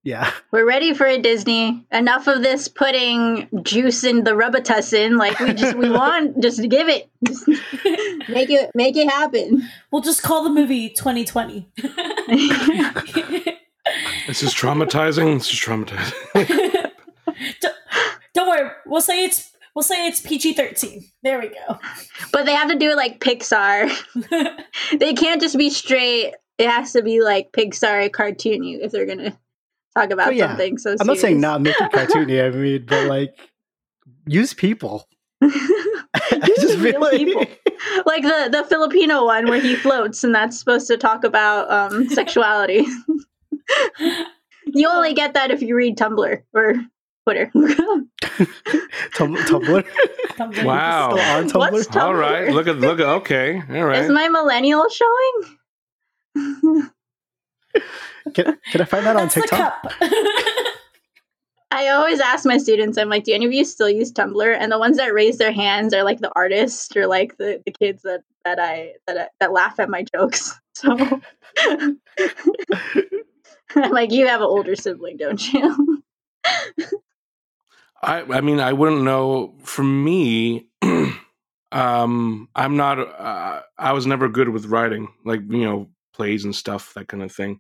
But 0.04 0.10
yeah, 0.10 0.32
We're 0.52 0.66
ready 0.68 0.94
for 0.94 1.06
it, 1.06 1.24
Disney. 1.24 1.86
Enough 1.92 2.28
of 2.28 2.42
this 2.42 2.68
putting 2.68 3.48
juice 3.64 4.04
in 4.04 4.24
the 4.24 4.32
Robitussin. 4.32 5.18
Like 5.18 5.40
we 5.40 5.54
just 5.54 5.76
we 5.78 5.90
want 5.92 6.42
just 6.42 6.62
give 6.70 6.88
it. 6.88 7.10
Just 7.26 7.48
make 8.30 8.50
it 8.50 8.72
make 8.74 8.96
it 8.96 9.10
happen. 9.10 9.64
We'll 9.92 10.02
just 10.02 10.24
call 10.24 10.44
the 10.44 10.50
movie 10.50 10.90
2020. 10.90 11.68
This 14.28 14.44
is 14.44 14.54
traumatizing. 14.54 15.40
This 15.40 15.52
is 15.52 15.60
traumatizing. 15.60 16.92
don't, 17.62 17.76
don't 18.34 18.48
worry. 18.48 18.70
We'll 18.86 19.02
say 19.02 19.26
it's 19.26 19.52
we'll 19.76 19.84
say 19.84 20.08
it's 20.08 20.22
PG 20.22 20.54
13. 20.54 21.04
There 21.24 21.40
we 21.40 21.50
go. 21.50 21.80
But 22.32 22.46
they 22.46 22.54
have 22.54 22.70
to 22.70 22.76
do 22.76 22.92
it 22.92 22.96
like 22.96 23.20
Pixar. 23.20 23.90
they 25.00 25.14
can't 25.14 25.42
just 25.42 25.58
be 25.58 25.70
straight. 25.70 26.36
It 26.58 26.70
has 26.70 26.92
to 26.94 27.02
be 27.02 27.22
like 27.22 27.52
Pixar 27.52 28.10
cartoony 28.10 28.80
if 28.82 28.92
they're 28.92 29.06
gonna 29.06 29.38
talk 29.96 30.12
about 30.12 30.28
But 30.28 30.36
yeah, 30.36 30.48
something 30.50 30.78
so 30.78 30.96
I'm 31.00 31.08
not 31.08 31.18
saying 31.18 31.40
not 31.40 31.62
make 31.62 31.76
it 31.80 31.92
cartoony. 31.92 32.46
I 32.46 32.50
mean, 32.56 32.86
but 32.88 33.08
like 33.08 33.36
use 34.28 34.54
people. 34.54 35.08
I 35.42 35.42
just 36.60 36.80
feel 36.80 36.82
Real 36.84 37.02
like 37.02 37.18
people. 37.18 37.46
like 38.06 38.24
the 38.24 38.50
the 38.52 38.66
Filipino 38.70 39.26
one 39.26 39.48
where 39.50 39.60
he 39.62 39.76
floats 39.76 40.24
and 40.24 40.36
that's 40.36 40.60
supposed 40.60 40.88
to 40.88 40.98
talk 40.98 41.24
about 41.24 41.72
um 41.72 42.10
sexuality. 42.10 42.86
you 44.68 44.88
only 44.90 45.14
get 45.14 45.34
that 45.36 45.52
if 45.52 45.62
you 45.62 45.76
read 45.76 45.98
Tumblr 45.98 46.42
or 46.54 46.74
Twitter. 47.26 47.50
Tum- 49.14 49.36
Tumblr. 49.38 49.86
Tumblr. 50.32 50.66
Wow. 50.66 51.12
On 51.12 51.48
Tumblr. 51.50 51.72
What's 51.72 51.88
Tumblr? 51.88 52.02
All 52.02 52.16
right. 52.16 52.52
Look 52.52 52.68
at 52.68 52.78
look 52.78 53.00
at 53.00 53.06
okay. 53.06 53.62
All 53.70 53.86
right. 53.86 54.04
Is 54.04 54.12
my 54.12 54.28
millennial 54.30 54.86
showing? 54.90 55.56
Can, 58.34 58.58
can 58.72 58.82
I 58.82 58.86
find 58.86 59.06
that 59.06 59.16
on 59.16 59.24
That's 59.24 59.34
TikTok? 59.36 59.84
cup. 59.84 59.94
I 61.72 61.90
always 61.90 62.20
ask 62.20 62.46
my 62.46 62.58
students, 62.58 62.98
I'm 62.98 63.10
like, 63.10 63.26
do 63.26 63.34
any 63.34 63.46
of 63.46 63.54
you 63.54 63.64
still 63.64 63.90
use 63.90 64.12
Tumblr? 64.12 64.58
And 64.60 64.72
the 64.72 64.80
ones 64.80 64.98
that 64.98 65.14
raise 65.14 65.38
their 65.38 65.52
hands 65.52 65.94
are 65.94 66.04
like 66.04 66.20
the 66.20 66.32
artists 66.36 66.96
or 66.96 67.06
like 67.06 67.38
the, 67.38 67.62
the 67.66 67.72
kids 67.72 68.02
that, 68.02 68.22
that 68.44 68.60
I 68.60 68.94
that 69.06 69.18
I, 69.18 69.28
that 69.40 69.52
laugh 69.52 69.80
at 69.80 69.90
my 69.90 70.04
jokes. 70.16 70.60
So 70.80 70.96
I'm 73.76 73.92
like, 73.92 74.14
you 74.14 74.28
have 74.28 74.40
an 74.40 74.48
older 74.48 74.78
sibling, 74.78 75.18
don't 75.18 75.52
you? 75.52 76.02
I 78.02 78.22
I 78.22 78.40
mean 78.40 78.62
I 78.62 78.72
wouldn't 78.72 79.02
know. 79.04 79.56
For 79.66 79.84
me, 79.84 80.70
um, 81.74 82.48
I'm 82.56 82.78
not. 82.78 82.98
Uh, 82.98 83.62
I 83.78 83.92
was 83.92 84.08
never 84.08 84.30
good 84.30 84.48
with 84.48 84.68
writing, 84.68 85.10
like 85.26 85.42
you 85.50 85.66
know, 85.66 85.90
plays 86.14 86.46
and 86.46 86.56
stuff, 86.56 86.94
that 86.94 87.10
kind 87.10 87.24
of 87.24 87.32
thing. 87.34 87.60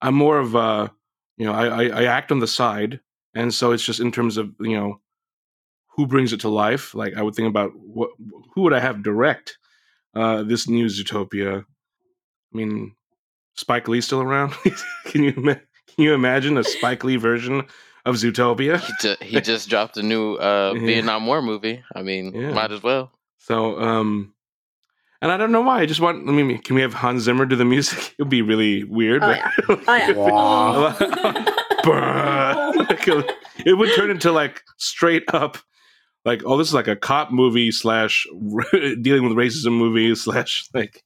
I'm 0.00 0.14
more 0.14 0.38
of 0.38 0.54
a, 0.54 0.90
you 1.36 1.46
know, 1.46 1.52
I, 1.52 1.66
I 1.66 2.00
I 2.00 2.04
act 2.04 2.30
on 2.32 2.38
the 2.40 2.46
side, 2.46 3.00
and 3.34 3.52
so 3.52 3.72
it's 3.72 3.84
just 3.84 4.00
in 4.00 4.12
terms 4.12 4.36
of 4.36 4.54
you 4.60 4.76
know, 4.76 5.00
who 5.96 6.06
brings 6.06 6.32
it 6.32 6.40
to 6.40 6.48
life. 6.48 6.94
Like 6.94 7.16
I 7.16 7.22
would 7.22 7.34
think 7.34 7.48
about 7.48 7.72
what 7.76 8.10
who 8.54 8.62
would 8.62 8.72
I 8.72 8.80
have 8.80 9.02
direct 9.02 9.58
uh, 10.14 10.42
this 10.42 10.68
new 10.68 10.86
Zootopia. 10.86 11.60
I 11.60 12.56
mean, 12.56 12.94
Spike 13.56 13.88
Lee 13.88 14.00
still 14.00 14.22
around? 14.22 14.52
can 15.06 15.22
you 15.24 15.32
can 15.32 15.58
you 15.96 16.14
imagine 16.14 16.56
a 16.58 16.64
Spike 16.64 17.04
Lee 17.04 17.16
version 17.16 17.66
of 18.06 18.14
Zootopia? 18.16 18.80
He 18.80 18.92
just, 19.00 19.22
he 19.22 19.40
just 19.52 19.68
dropped 19.68 19.96
a 19.96 20.02
new 20.02 20.34
uh, 20.36 20.72
Yeah. 20.76 20.86
Vietnam 20.86 21.26
War 21.26 21.42
movie. 21.42 21.82
I 21.94 22.02
mean, 22.02 22.34
Yeah. 22.34 22.52
might 22.52 22.72
as 22.72 22.82
well. 22.82 23.10
So, 23.38 23.78
um, 23.80 24.34
and 25.20 25.32
I 25.32 25.36
don't 25.36 25.52
know 25.52 25.62
why. 25.62 25.80
I 25.80 25.86
just 25.86 26.00
want. 26.00 26.28
I 26.28 26.32
mean, 26.32 26.58
can 26.62 26.76
we 26.76 26.82
have 26.82 26.94
Hans 26.94 27.22
Zimmer 27.22 27.46
do 27.46 27.56
the 27.56 27.64
music? 27.64 28.14
It 28.18 28.22
would 28.22 28.30
be 28.30 28.42
really 28.42 28.84
weird. 28.84 29.22
Oh, 29.22 29.30
yeah. 29.30 29.50
Oh, 29.68 29.82
yeah. 29.88 31.54
Wow. 31.84 32.74
It 33.64 33.76
would 33.76 33.94
turn 33.96 34.10
into 34.10 34.30
like 34.30 34.62
straight 34.76 35.24
up, 35.32 35.58
like 36.24 36.42
oh, 36.44 36.56
this 36.56 36.68
is 36.68 36.74
like 36.74 36.86
a 36.86 36.94
cop 36.96 37.32
movie 37.32 37.72
slash 37.72 38.26
dealing 39.00 39.24
with 39.24 39.36
racism 39.36 39.72
movie 39.72 40.14
slash 40.14 40.68
like. 40.74 41.02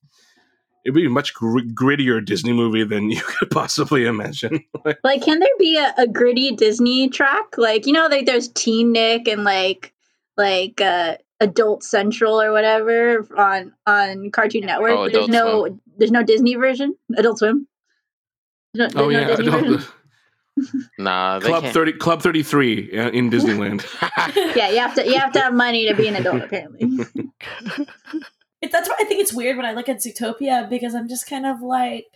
It'd 0.84 0.96
be 0.96 1.06
a 1.06 1.10
much 1.10 1.32
gr- 1.32 1.60
grittier 1.72 2.24
Disney 2.24 2.52
movie 2.52 2.82
than 2.82 3.08
you 3.10 3.22
could 3.22 3.50
possibly 3.50 4.04
imagine. 4.04 4.64
Like, 5.04 5.22
can 5.22 5.38
there 5.38 5.48
be 5.56 5.78
a, 5.78 5.94
a 5.96 6.08
gritty 6.08 6.50
Disney 6.56 7.08
track? 7.08 7.56
Like, 7.56 7.86
you 7.86 7.92
know, 7.92 8.08
like 8.08 8.26
there's 8.26 8.48
Teen 8.48 8.90
Nick 8.90 9.28
and 9.28 9.44
like 9.44 9.94
like 10.36 10.80
uh 10.80 11.16
Adult 11.42 11.82
Central 11.82 12.40
or 12.40 12.52
whatever 12.52 13.26
on 13.36 13.72
on 13.86 14.30
Cartoon 14.30 14.66
Network. 14.66 14.92
Oh, 14.92 15.04
but 15.04 15.12
there's 15.12 15.28
Adult 15.28 15.70
no 15.70 15.80
there's 15.98 16.10
no 16.10 16.22
Disney 16.22 16.54
version. 16.54 16.94
Adult 17.16 17.38
Swim. 17.38 17.66
No, 18.74 18.88
oh 18.96 19.10
there's 19.10 19.38
no 19.40 19.58
yeah, 19.58 19.62
Disney? 19.62 19.86
Nah, 20.98 21.38
they 21.38 21.48
Club 21.48 21.62
can't. 21.62 21.74
thirty, 21.74 21.92
Club 21.94 22.22
thirty 22.22 22.42
three 22.42 22.78
in 22.92 23.30
Disneyland. 23.30 23.84
Yeah, 24.56 24.68
you 24.70 24.78
have 24.80 24.94
to 24.96 25.06
you 25.06 25.18
have 25.18 25.32
to 25.32 25.40
have 25.40 25.54
money 25.54 25.88
to 25.88 25.94
be 25.94 26.08
an 26.08 26.16
adult 26.16 26.42
apparently. 26.42 27.06
It- 28.60 28.70
that's 28.70 28.88
why 28.88 28.96
I 29.00 29.04
think 29.04 29.20
it's 29.20 29.32
weird 29.32 29.56
when 29.56 29.66
I 29.66 29.72
look 29.72 29.88
at 29.88 29.96
Zootopia 29.96 30.68
because 30.68 30.94
I'm 30.94 31.08
just 31.08 31.26
kind 31.28 31.46
of 31.46 31.62
like, 31.62 32.06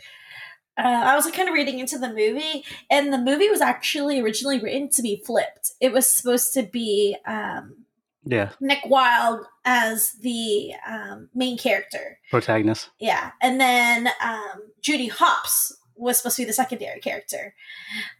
uh, 0.78 0.82
I 0.82 1.16
was 1.16 1.24
like 1.24 1.34
kind 1.34 1.48
of 1.48 1.54
reading 1.54 1.78
into 1.80 1.98
the 1.98 2.08
movie, 2.08 2.64
and 2.88 3.12
the 3.12 3.18
movie 3.18 3.48
was 3.48 3.60
actually 3.60 4.20
originally 4.20 4.60
written 4.60 4.88
to 4.90 5.02
be 5.02 5.22
flipped. 5.26 5.72
It 5.80 5.92
was 5.92 6.06
supposed 6.06 6.52
to 6.54 6.62
be 6.62 7.16
um, 7.26 7.85
yeah, 8.26 8.50
Nick 8.60 8.80
Wilde 8.86 9.46
as 9.64 10.12
the 10.20 10.72
um, 10.86 11.30
main 11.34 11.56
character, 11.56 12.18
protagonist. 12.30 12.90
yeah, 13.00 13.30
and 13.40 13.60
then 13.60 14.08
um, 14.22 14.62
Judy 14.82 15.08
Hopps 15.08 15.72
was 15.96 16.18
supposed 16.18 16.36
to 16.36 16.42
be 16.42 16.46
the 16.46 16.52
secondary 16.52 17.00
character. 17.00 17.54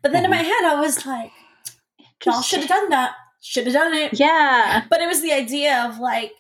But 0.03 0.13
then 0.13 0.25
in 0.25 0.31
my 0.31 0.37
head, 0.37 0.65
I 0.65 0.81
was 0.81 1.05
like, 1.05 1.31
y'all 2.25 2.41
should 2.41 2.61
have 2.61 2.69
done 2.69 2.89
that. 2.89 3.13
Should 3.41 3.67
have 3.67 3.75
done 3.75 3.93
it. 3.93 4.19
Yeah. 4.19 4.85
But 4.89 5.01
it 5.01 5.07
was 5.07 5.23
the 5.23 5.33
idea 5.33 5.85
of 5.85 5.99
like 5.99 6.33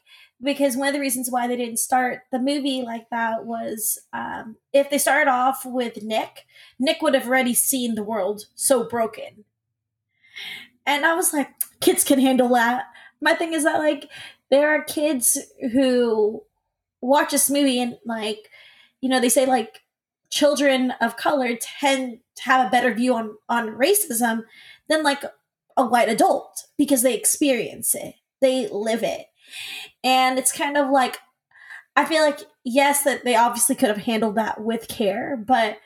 because 0.42 0.76
one 0.76 0.88
of 0.88 0.94
the 0.94 1.00
reasons 1.00 1.30
why 1.30 1.46
they 1.46 1.56
didn't 1.56 1.78
start 1.78 2.22
the 2.30 2.38
movie 2.38 2.82
like 2.82 3.08
that 3.10 3.44
was 3.46 3.98
um, 4.12 4.56
if 4.72 4.90
they 4.90 4.98
started 4.98 5.30
off 5.30 5.64
with 5.64 6.02
Nick, 6.02 6.44
Nick 6.78 7.00
would 7.00 7.14
have 7.14 7.26
already 7.26 7.54
seen 7.54 7.94
the 7.94 8.02
world 8.02 8.46
so 8.54 8.84
broken. 8.84 9.44
And 10.84 11.06
I 11.06 11.14
was 11.14 11.32
like, 11.32 11.48
kids 11.80 12.04
can 12.04 12.20
handle 12.20 12.48
that. 12.50 12.84
My 13.20 13.34
thing 13.34 13.52
is 13.52 13.64
that 13.64 13.78
like 13.78 14.08
there 14.50 14.68
are 14.70 14.84
kids 14.84 15.38
who 15.72 16.42
watch 17.00 17.32
this 17.32 17.50
movie 17.50 17.80
and 17.80 17.98
like 18.04 18.48
you 19.00 19.08
know 19.08 19.20
they 19.20 19.28
say 19.28 19.46
like 19.46 19.82
children 20.30 20.92
of 21.00 21.16
color 21.16 21.56
tend 21.60 22.18
to 22.34 22.42
have 22.42 22.66
a 22.66 22.70
better 22.70 22.92
view 22.92 23.14
on 23.14 23.36
on 23.48 23.68
racism 23.68 24.44
than 24.88 25.02
like 25.02 25.24
a 25.76 25.86
white 25.86 26.08
adult 26.08 26.66
because 26.78 27.02
they 27.02 27.14
experience 27.14 27.94
it. 27.94 28.14
They 28.40 28.68
live 28.68 29.02
it. 29.02 29.26
And 30.02 30.38
it's 30.38 30.52
kind 30.52 30.76
of 30.76 30.90
like 30.90 31.18
i 31.94 32.04
feel 32.04 32.22
like 32.22 32.40
yes 32.64 33.02
that 33.04 33.24
they 33.24 33.34
obviously 33.34 33.74
could 33.74 33.88
have 33.88 34.04
handled 34.04 34.34
that 34.34 34.60
with 34.60 34.86
care 34.86 35.36
but 35.36 35.78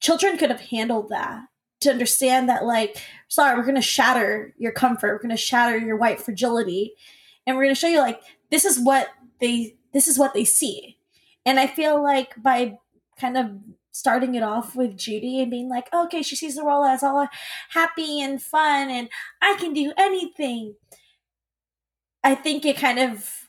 children 0.00 0.38
could 0.38 0.50
have 0.50 0.60
handled 0.60 1.08
that 1.08 1.40
to 1.80 1.90
understand 1.90 2.48
that 2.48 2.64
like 2.64 2.96
sorry 3.28 3.56
we're 3.56 3.62
going 3.62 3.74
to 3.74 3.80
shatter 3.80 4.54
your 4.58 4.72
comfort 4.72 5.12
we're 5.12 5.18
going 5.18 5.30
to 5.30 5.36
shatter 5.36 5.78
your 5.78 5.96
white 5.96 6.20
fragility 6.20 6.94
and 7.46 7.56
we're 7.56 7.64
going 7.64 7.74
to 7.74 7.80
show 7.80 7.88
you 7.88 8.00
like 8.00 8.20
this 8.50 8.64
is 8.64 8.78
what 8.78 9.08
they 9.40 9.74
this 9.92 10.06
is 10.06 10.18
what 10.18 10.34
they 10.34 10.44
see. 10.44 10.98
And 11.44 11.58
i 11.58 11.66
feel 11.66 12.02
like 12.02 12.40
by 12.40 12.78
kind 13.18 13.36
of 13.36 13.50
starting 13.90 14.34
it 14.34 14.42
off 14.42 14.76
with 14.76 14.96
judy 14.96 15.40
and 15.40 15.50
being 15.50 15.68
like 15.68 15.92
okay 15.92 16.22
she 16.22 16.36
sees 16.36 16.54
the 16.54 16.64
world 16.64 16.86
as 16.86 17.02
all 17.02 17.26
happy 17.70 18.20
and 18.20 18.40
fun 18.40 18.90
and 18.90 19.08
i 19.42 19.56
can 19.58 19.72
do 19.72 19.92
anything 19.96 20.74
i 22.22 22.34
think 22.34 22.64
it 22.64 22.76
kind 22.76 22.98
of 22.98 23.48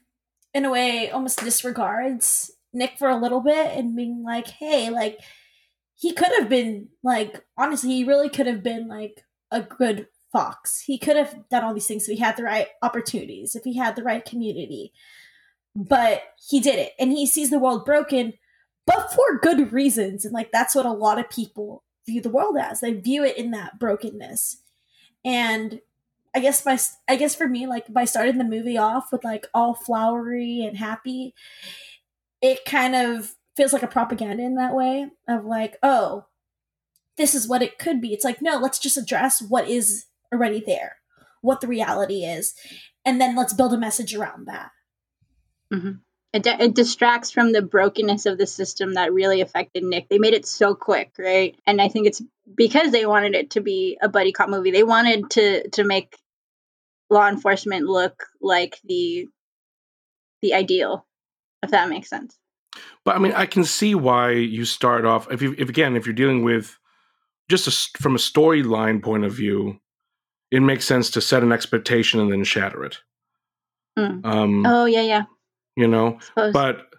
in 0.53 0.65
a 0.65 0.71
way 0.71 1.11
almost 1.11 1.43
disregards 1.43 2.51
nick 2.73 2.97
for 2.97 3.09
a 3.09 3.19
little 3.19 3.41
bit 3.41 3.77
and 3.77 3.95
being 3.95 4.23
like 4.23 4.47
hey 4.47 4.89
like 4.89 5.19
he 5.99 6.13
could 6.13 6.31
have 6.39 6.47
been 6.47 6.87
like 7.03 7.43
honestly 7.57 7.89
he 7.89 8.03
really 8.05 8.29
could 8.29 8.47
have 8.47 8.63
been 8.63 8.87
like 8.87 9.25
a 9.51 9.61
good 9.61 10.07
fox. 10.31 10.81
He 10.81 10.97
could 10.97 11.17
have 11.17 11.49
done 11.49 11.63
all 11.63 11.73
these 11.73 11.87
things 11.87 12.07
if 12.07 12.17
he 12.17 12.23
had 12.23 12.37
the 12.37 12.43
right 12.43 12.67
opportunities 12.81 13.55
if 13.55 13.63
he 13.63 13.77
had 13.77 13.95
the 13.95 14.03
right 14.03 14.23
community. 14.23 14.93
But 15.75 16.23
he 16.49 16.59
did 16.59 16.79
it 16.79 16.93
and 16.97 17.11
he 17.11 17.27
sees 17.27 17.49
the 17.49 17.59
world 17.59 17.85
broken 17.85 18.33
but 18.85 19.13
for 19.13 19.39
good 19.39 19.71
reasons 19.71 20.25
and 20.25 20.33
like 20.33 20.51
that's 20.51 20.73
what 20.73 20.85
a 20.85 20.91
lot 20.91 21.19
of 21.19 21.29
people 21.29 21.83
view 22.05 22.21
the 22.21 22.29
world 22.29 22.57
as. 22.57 22.79
They 22.79 22.93
view 22.93 23.23
it 23.25 23.37
in 23.37 23.51
that 23.51 23.77
brokenness. 23.77 24.63
And 25.25 25.81
i 26.35 26.39
guess 26.39 26.61
by 26.61 26.77
i 27.07 27.15
guess 27.15 27.33
for 27.33 27.47
me 27.47 27.65
like 27.65 27.91
by 27.91 28.05
starting 28.05 28.37
the 28.37 28.43
movie 28.43 28.77
off 28.77 29.11
with 29.11 29.23
like 29.23 29.47
all 29.51 29.73
flowery 29.73 30.63
and 30.63 30.77
happy 30.77 31.33
it 32.39 32.63
kind 32.65 32.95
of 32.95 33.33
feels 33.59 33.73
like 33.73 33.83
a 33.83 33.87
propaganda 33.87 34.41
in 34.41 34.55
that 34.55 34.73
way 34.73 35.05
of 35.27 35.43
like, 35.43 35.75
oh, 35.83 36.23
this 37.17 37.35
is 37.35 37.45
what 37.45 37.61
it 37.61 37.77
could 37.77 37.99
be. 37.99 38.13
It's 38.13 38.23
like, 38.23 38.41
no, 38.41 38.55
let's 38.55 38.79
just 38.79 38.97
address 38.97 39.41
what 39.41 39.67
is 39.67 40.05
already 40.33 40.63
there, 40.65 40.95
what 41.41 41.59
the 41.59 41.67
reality 41.67 42.23
is, 42.23 42.53
and 43.03 43.19
then 43.19 43.35
let's 43.35 43.51
build 43.51 43.73
a 43.73 43.77
message 43.77 44.15
around 44.15 44.47
that. 44.47 44.71
Mm-hmm. 45.73 45.91
It, 46.31 46.47
it 46.47 46.73
distracts 46.73 47.31
from 47.31 47.51
the 47.51 47.61
brokenness 47.61 48.27
of 48.27 48.37
the 48.37 48.47
system 48.47 48.93
that 48.93 49.11
really 49.11 49.41
affected 49.41 49.83
Nick. 49.83 50.07
They 50.07 50.19
made 50.19 50.35
it 50.35 50.45
so 50.45 50.73
quick, 50.73 51.11
right? 51.19 51.59
And 51.67 51.81
I 51.81 51.89
think 51.89 52.07
it's 52.07 52.21
because 52.55 52.91
they 52.91 53.05
wanted 53.05 53.35
it 53.35 53.49
to 53.51 53.61
be 53.61 53.97
a 54.01 54.07
buddy 54.07 54.31
cop 54.31 54.47
movie. 54.47 54.71
They 54.71 54.83
wanted 54.83 55.31
to 55.31 55.67
to 55.71 55.83
make 55.83 56.15
law 57.09 57.27
enforcement 57.27 57.87
look 57.87 58.25
like 58.39 58.79
the 58.85 59.27
the 60.41 60.53
ideal, 60.53 61.05
if 61.61 61.71
that 61.71 61.89
makes 61.89 62.07
sense. 62.07 62.38
But 63.05 63.15
I 63.15 63.19
mean, 63.19 63.33
I 63.33 63.45
can 63.45 63.63
see 63.63 63.95
why 63.95 64.31
you 64.31 64.65
start 64.65 65.05
off 65.05 65.31
if 65.31 65.41
you 65.41 65.55
if 65.57 65.69
again 65.69 65.95
if 65.95 66.05
you're 66.05 66.13
dealing 66.13 66.43
with 66.43 66.77
just 67.49 67.67
a, 67.67 67.99
from 67.99 68.15
a 68.15 68.19
storyline 68.19 69.01
point 69.01 69.25
of 69.25 69.33
view, 69.33 69.79
it 70.51 70.61
makes 70.61 70.85
sense 70.85 71.09
to 71.11 71.21
set 71.21 71.43
an 71.43 71.51
expectation 71.51 72.19
and 72.19 72.31
then 72.31 72.43
shatter 72.43 72.83
it. 72.83 72.99
Mm. 73.97 74.25
Um, 74.25 74.65
oh 74.65 74.85
yeah, 74.85 75.01
yeah. 75.01 75.23
You 75.75 75.87
know, 75.87 76.19
but 76.35 76.89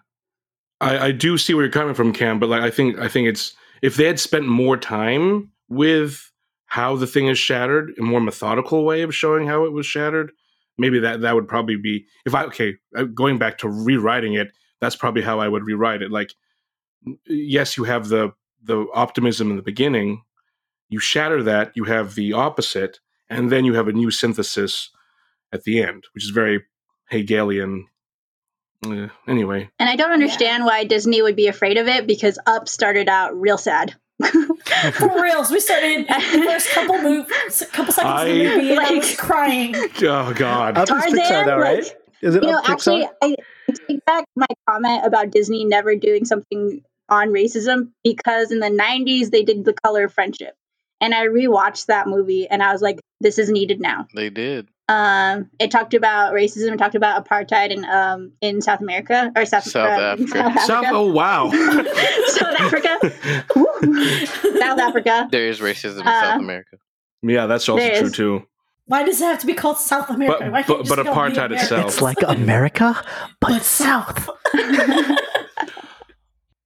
I, 0.79 0.97
I 0.97 1.11
do 1.11 1.37
see 1.37 1.53
where 1.53 1.63
you're 1.63 1.71
coming 1.71 1.93
from, 1.93 2.13
Cam. 2.13 2.39
But 2.39 2.49
like, 2.49 2.61
I 2.61 2.71
think 2.71 2.97
I 2.99 3.07
think 3.07 3.27
it's 3.27 3.55
if 3.81 3.95
they 3.95 4.05
had 4.05 4.19
spent 4.19 4.47
more 4.47 4.77
time 4.77 5.51
with 5.69 6.31
how 6.65 6.95
the 6.95 7.07
thing 7.07 7.27
is 7.27 7.37
shattered, 7.37 7.93
a 7.99 8.01
more 8.01 8.21
methodical 8.21 8.83
way 8.83 9.01
of 9.01 9.13
showing 9.13 9.47
how 9.47 9.65
it 9.65 9.71
was 9.71 9.85
shattered, 9.85 10.31
maybe 10.77 10.99
that 10.99 11.21
that 11.21 11.35
would 11.35 11.47
probably 11.47 11.75
be 11.75 12.05
if 12.25 12.33
I 12.33 12.45
okay 12.45 12.75
uh, 12.97 13.03
going 13.03 13.37
back 13.37 13.59
to 13.59 13.69
rewriting 13.69 14.33
it 14.33 14.51
that's 14.81 14.95
probably 14.95 15.21
how 15.21 15.39
I 15.39 15.47
would 15.47 15.63
rewrite 15.63 16.01
it. 16.01 16.11
Like, 16.11 16.33
yes, 17.25 17.77
you 17.77 17.85
have 17.85 18.09
the 18.09 18.33
the 18.63 18.85
optimism 18.93 19.49
in 19.49 19.55
the 19.55 19.63
beginning. 19.63 20.23
You 20.89 20.99
shatter 20.99 21.41
that, 21.43 21.71
you 21.75 21.85
have 21.85 22.15
the 22.15 22.33
opposite, 22.33 22.99
and 23.29 23.49
then 23.49 23.63
you 23.63 23.73
have 23.75 23.87
a 23.87 23.93
new 23.93 24.11
synthesis 24.11 24.89
at 25.53 25.63
the 25.63 25.81
end, 25.81 26.03
which 26.13 26.25
is 26.25 26.31
very 26.31 26.63
Hegelian. 27.09 27.87
Uh, 28.85 29.07
anyway, 29.27 29.69
and 29.77 29.87
I 29.87 29.95
don't 29.95 30.11
understand 30.11 30.61
yeah. 30.61 30.65
why 30.65 30.83
Disney 30.85 31.21
would 31.21 31.35
be 31.35 31.47
afraid 31.47 31.77
of 31.77 31.87
it 31.87 32.07
because 32.07 32.39
Up 32.47 32.67
started 32.67 33.07
out 33.07 33.39
real 33.39 33.59
sad. 33.59 33.95
For 34.93 35.21
reals, 35.21 35.51
we 35.51 35.59
started 35.59 36.07
the 36.07 36.43
first 36.45 36.69
couple 36.69 37.01
moves, 37.01 37.63
couple 37.71 37.93
seconds 37.93 38.13
I, 38.13 38.25
of 38.25 38.27
the 38.27 38.43
movie, 38.43 38.69
and 38.69 38.77
like, 38.77 38.91
I 38.91 38.93
was 38.95 39.15
crying. 39.17 39.75
Oh 40.03 40.33
God! 40.33 40.77
Up 40.77 40.89
is 40.89 41.13
Pixar, 41.13 41.45
though, 41.45 41.57
right? 41.57 41.83
Like, 41.83 41.97
is 42.21 42.35
it 42.35 42.43
you 42.43 42.51
know, 42.51 42.61
actually, 42.65 43.07
I, 43.21 43.35
take 43.71 44.03
back 44.05 44.25
my 44.35 44.47
comment 44.69 45.05
about 45.05 45.31
Disney 45.31 45.65
never 45.65 45.95
doing 45.95 46.25
something 46.25 46.83
on 47.09 47.29
racism 47.29 47.91
because 48.03 48.51
in 48.51 48.59
the 48.59 48.69
90s 48.69 49.29
they 49.29 49.43
did 49.43 49.65
The 49.65 49.73
Color 49.73 50.05
of 50.05 50.13
Friendship. 50.13 50.55
And 50.99 51.15
I 51.15 51.25
rewatched 51.25 51.87
that 51.87 52.07
movie 52.07 52.47
and 52.47 52.61
I 52.61 52.71
was 52.71 52.81
like, 52.81 52.99
this 53.19 53.39
is 53.39 53.49
needed 53.49 53.81
now. 53.81 54.07
They 54.15 54.29
did. 54.29 54.67
Um, 54.87 55.49
it 55.59 55.71
talked 55.71 55.93
about 55.93 56.33
racism, 56.33 56.73
it 56.73 56.77
talked 56.77 56.95
about 56.95 57.25
apartheid 57.25 57.69
in 57.71 57.85
um 57.85 58.33
in 58.41 58.61
South 58.61 58.81
America 58.81 59.31
or 59.35 59.45
South, 59.45 59.63
South, 59.63 59.87
uh, 59.87 60.01
Africa. 60.01 60.27
South 60.27 60.45
Africa. 60.45 60.65
South, 60.65 60.85
oh 60.89 61.11
wow. 61.11 61.49
South 62.27 62.59
Africa. 62.59 62.99
South 64.59 64.79
Africa. 64.79 65.27
There 65.31 65.47
is 65.47 65.59
racism 65.59 66.01
in 66.01 66.07
uh, 66.07 66.21
South 66.21 66.39
America. 66.39 66.77
Yeah, 67.23 67.45
that's 67.45 67.69
also 67.69 67.89
true 67.99 68.09
too. 68.09 68.47
Why 68.91 69.03
does 69.03 69.21
it 69.21 69.23
have 69.23 69.39
to 69.39 69.47
be 69.47 69.53
called 69.53 69.77
South 69.77 70.09
America? 70.09 70.49
But, 70.67 70.85
but, 70.85 70.97
but 70.97 71.05
apartheid 71.05 71.53
itself. 71.53 71.85
It's 71.85 72.01
like 72.01 72.17
America, 72.27 73.01
but, 73.39 73.51
but 73.51 73.61
South. 73.61 74.29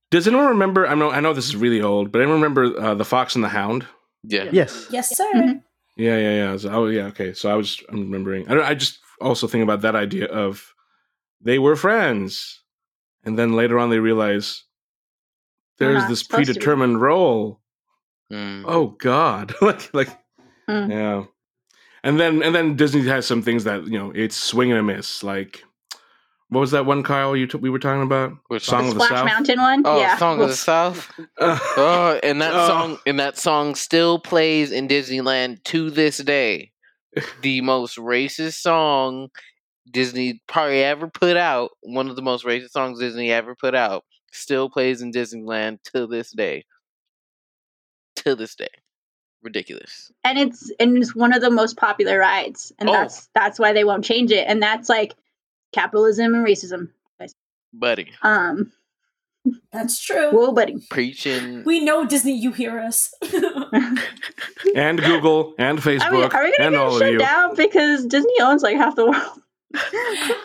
does 0.09 0.27
anyone 0.27 0.47
remember? 0.47 0.87
I 0.87 0.95
know, 0.95 1.11
I 1.11 1.19
know 1.19 1.33
this 1.33 1.45
is 1.45 1.55
really 1.55 1.83
old, 1.83 2.11
but 2.11 2.23
I 2.23 2.25
remember 2.25 2.81
uh, 2.81 2.95
the 2.95 3.05
Fox 3.05 3.35
and 3.35 3.43
the 3.43 3.49
Hound. 3.49 3.85
Yeah. 4.23 4.49
Yes. 4.51 4.87
Yes, 4.89 5.15
sir. 5.15 5.31
Mm-hmm. 5.35 5.57
Yeah, 5.97 6.17
yeah, 6.17 6.31
yeah. 6.31 6.57
So, 6.57 6.69
oh, 6.71 6.87
yeah. 6.87 7.03
Okay. 7.03 7.33
So 7.33 7.51
I 7.51 7.53
was 7.53 7.79
I'm 7.89 7.99
remembering. 7.99 8.49
I, 8.49 8.69
I 8.69 8.73
just 8.73 8.97
also 9.21 9.45
think 9.45 9.61
about 9.61 9.81
that 9.81 9.95
idea 9.95 10.25
of 10.25 10.73
they 11.41 11.59
were 11.59 11.75
friends, 11.75 12.63
and 13.23 13.37
then 13.37 13.53
later 13.53 13.77
on 13.77 13.91
they 13.91 13.99
realize 13.99 14.63
there's 15.77 16.07
this 16.07 16.23
predetermined 16.23 16.99
role. 16.99 17.61
Mm. 18.33 18.63
Oh 18.65 18.95
God! 18.97 19.53
like, 19.61 19.93
like, 19.93 20.09
mm. 20.67 20.89
yeah 20.89 21.25
and 22.05 22.19
then 22.19 22.43
and 22.43 22.55
then 22.55 22.75
Disney 22.75 23.01
has 23.07 23.25
some 23.25 23.41
things 23.41 23.63
that 23.63 23.87
you 23.87 23.97
know 23.97 24.11
it's 24.11 24.37
swing 24.37 24.71
and 24.71 24.79
a 24.79 24.83
miss. 24.83 25.23
Like 25.23 25.63
what 26.49 26.59
was 26.59 26.71
that 26.71 26.85
one, 26.85 27.01
Kyle? 27.01 27.35
You 27.35 27.47
t- 27.47 27.57
we 27.57 27.71
were 27.71 27.79
talking 27.79 28.03
about 28.03 28.33
Which 28.47 28.63
song 28.63 28.89
of 28.89 28.93
the 28.93 29.07
South 29.07 29.25
Mountain 29.25 29.59
one. 29.59 29.81
Oh, 29.83 29.99
yeah. 29.99 30.15
song 30.17 30.39
of 30.39 30.49
the 30.49 30.55
South. 30.55 31.11
oh, 31.39 32.19
and 32.21 32.39
that 32.41 32.53
uh, 32.53 32.67
song 32.67 32.99
and 33.07 33.19
that 33.19 33.39
song 33.39 33.73
still 33.73 34.19
plays 34.19 34.71
in 34.71 34.87
Disneyland 34.87 35.63
to 35.65 35.89
this 35.89 36.19
day. 36.19 36.71
the 37.41 37.61
most 37.61 37.97
racist 37.97 38.61
song 38.61 39.29
Disney 39.89 40.41
probably 40.47 40.83
ever 40.83 41.07
put 41.07 41.37
out. 41.37 41.71
One 41.81 42.07
of 42.07 42.15
the 42.15 42.21
most 42.21 42.45
racist 42.45 42.69
songs 42.69 42.99
Disney 42.99 43.31
ever 43.31 43.55
put 43.55 43.73
out 43.73 44.03
still 44.31 44.69
plays 44.69 45.01
in 45.01 45.11
Disneyland 45.11 45.79
to 45.95 46.05
this 46.05 46.31
day. 46.31 46.65
To 48.17 48.35
this 48.35 48.53
day 48.53 48.67
ridiculous. 49.45 50.11
And 50.25 50.37
it's 50.37 50.69
and 50.79 50.97
it's 50.97 51.15
one 51.15 51.33
of 51.33 51.41
the 51.41 51.49
most 51.49 51.77
popular 51.77 52.19
rides, 52.19 52.73
and 52.79 52.89
oh. 52.89 52.91
that's 52.91 53.29
that's 53.33 53.57
why 53.57 53.71
they 53.71 53.85
won't 53.85 54.03
change 54.03 54.31
it. 54.31 54.45
And 54.47 54.61
that's 54.61 54.89
like 54.89 55.15
capitalism 55.71 56.33
and 56.33 56.45
racism, 56.45 56.89
buddy. 57.71 58.11
Um, 58.21 58.73
that's 59.71 60.03
true. 60.03 60.31
Whoa, 60.31 60.51
buddy. 60.51 60.85
Preaching. 60.89 61.63
We 61.63 61.79
know 61.79 62.05
Disney. 62.05 62.35
You 62.37 62.51
hear 62.51 62.79
us. 62.79 63.13
and 64.75 65.01
Google 65.01 65.53
and 65.57 65.79
Facebook 65.79 66.01
I 66.01 66.11
mean, 66.11 66.23
are 66.23 66.43
we 66.43 66.53
gonna 66.57 66.77
and 66.77 66.91
get 66.91 66.99
shut 66.99 67.11
you. 67.11 67.19
down 67.19 67.55
because 67.55 68.05
Disney 68.07 68.35
owns 68.41 68.63
like 68.63 68.75
half 68.75 68.95
the 68.95 69.05
world. 69.05 69.41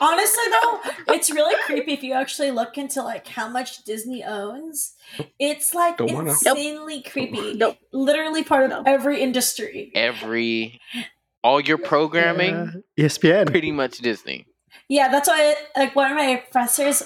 Honestly, 0.01 0.45
though, 0.51 0.81
it's 1.15 1.31
really 1.31 1.55
creepy 1.65 1.93
if 1.93 2.03
you 2.03 2.15
actually 2.15 2.51
look 2.51 2.79
into 2.79 3.03
like 3.03 3.29
how 3.29 3.49
much 3.49 3.85
Disney 3.85 4.25
owns. 4.25 4.95
It's 5.39 5.75
like 5.75 5.99
Don't 5.99 6.29
insanely 6.29 6.97
nope. 6.97 7.13
creepy. 7.13 7.55
Nope. 7.55 7.79
Literally 7.93 8.45
part 8.45 8.65
of 8.65 8.71
nope. 8.71 8.85
every 8.87 9.21
industry. 9.21 9.93
Every 9.95 10.81
all 11.43 11.61
your 11.61 11.79
programming, 11.79 12.83
yeah. 12.97 13.07
ESPN, 13.07 13.51
pretty 13.51 13.73
much 13.73 13.99
Disney. 13.99 14.47
Yeah, 14.89 15.09
that's 15.09 15.29
why 15.29 15.55
like 15.77 15.95
one 15.95 16.11
of 16.11 16.17
my 16.17 16.37
professors, 16.37 17.03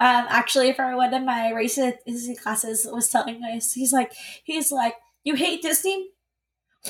um, 0.00 0.26
actually 0.28 0.72
for 0.72 0.96
one 0.96 1.14
of 1.14 1.22
my 1.22 1.52
race 1.52 1.78
Disney 2.06 2.36
classes 2.36 2.86
was 2.90 3.08
telling 3.08 3.42
us, 3.44 3.72
he's 3.72 3.92
like, 3.92 4.12
he's 4.44 4.72
like, 4.72 4.94
you 5.24 5.34
hate 5.34 5.62
Disney? 5.62 6.10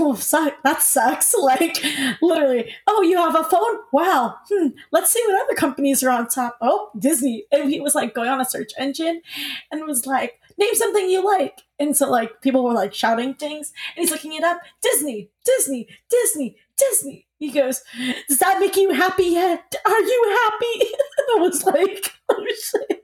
Oh, 0.01 0.15
suck, 0.15 0.55
that 0.65 0.83
sucks. 0.83 1.35
Like, 1.39 1.83
literally, 2.21 2.75
oh, 2.87 3.03
you 3.03 3.17
have 3.17 3.35
a 3.35 3.45
phone? 3.45 3.79
Wow. 3.93 4.37
Hmm, 4.51 4.69
let's 4.93 5.11
see 5.11 5.23
what 5.27 5.43
other 5.43 5.55
companies 5.55 6.03
are 6.03 6.11
on 6.11 6.29
top. 6.29 6.59
Oh, 6.61 6.91
Disney. 6.99 7.45
And 7.51 7.71
he 7.71 7.81
was 7.81 7.95
like 7.95 8.15
going 8.15 8.29
on 8.29 8.41
a 8.41 8.45
search 8.45 8.73
engine 8.79 9.23
and 9.71 9.87
was 9.87 10.07
like, 10.07 10.41
name 10.59 10.75
something 10.75 11.09
you 11.09 11.25
like. 11.25 11.63
And 11.79 11.97
so, 11.97 12.11
like, 12.11 12.43
people 12.43 12.65
were 12.65 12.73
like 12.75 12.93
shouting 12.93 13.35
things, 13.35 13.73
and 13.97 14.03
he's 14.03 14.11
looking 14.11 14.35
it 14.35 14.45
up 14.45 14.61
Disney, 14.83 15.31
Disney, 15.45 15.89
Disney, 16.11 16.57
Disney. 16.77 17.27
He 17.39 17.51
goes, 17.51 17.83
Does 18.29 18.39
that 18.39 18.59
make 18.61 18.77
you 18.77 18.91
happy 18.93 19.27
yet? 19.27 19.75
Are 19.85 20.01
you 20.01 20.39
happy? 20.43 20.91
And 21.19 21.27
I 21.37 21.41
was 21.41 21.65
like, 21.65 22.13
Oh 22.31 22.47
shit. 22.49 23.03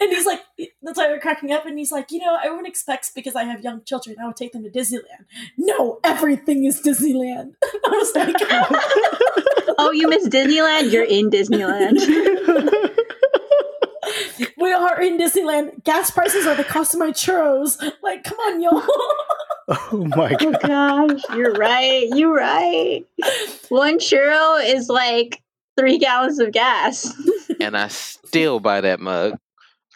and 0.00 0.10
he's 0.10 0.26
like, 0.26 0.40
that's 1.18 1.22
cracking 1.22 1.52
up. 1.52 1.66
And 1.66 1.78
he's 1.78 1.92
like, 1.92 2.10
you 2.10 2.20
know, 2.20 2.38
everyone 2.42 2.64
expects 2.66 3.10
because 3.10 3.34
I 3.34 3.44
have 3.44 3.62
young 3.62 3.82
children, 3.84 4.16
I 4.22 4.26
would 4.26 4.36
take 4.36 4.52
them 4.52 4.62
to 4.64 4.70
Disneyland. 4.70 5.26
No, 5.56 6.00
everything 6.04 6.64
is 6.64 6.80
Disneyland. 6.80 7.54
I 7.62 7.88
was 7.88 8.14
like, 8.14 8.36
oh, 9.78 9.92
you 9.92 10.08
miss 10.08 10.28
Disneyland? 10.28 10.92
You're 10.92 11.04
in 11.04 11.30
Disneyland. 11.30 11.98
we 14.58 14.72
are 14.72 15.00
in 15.00 15.16
Disneyland. 15.18 15.84
Gas 15.84 16.10
prices 16.10 16.44
are 16.46 16.56
the 16.56 16.64
cost 16.64 16.94
of 16.94 17.00
my 17.00 17.10
churros. 17.10 17.78
Like, 18.02 18.24
come 18.24 18.38
on, 18.38 18.62
y'all. 18.62 18.82
Oh 19.70 20.06
my 20.16 20.34
oh 20.40 20.52
gosh, 20.66 21.20
you're 21.34 21.52
right. 21.52 22.08
You're 22.14 22.34
right. 22.34 23.04
One 23.68 23.98
churro 23.98 24.64
is 24.64 24.88
like 24.88 25.42
three 25.78 25.98
gallons 25.98 26.38
of 26.38 26.52
gas. 26.52 27.14
and 27.60 27.76
I 27.76 27.88
still 27.88 28.60
buy 28.60 28.80
that 28.80 28.98
mug. 28.98 29.38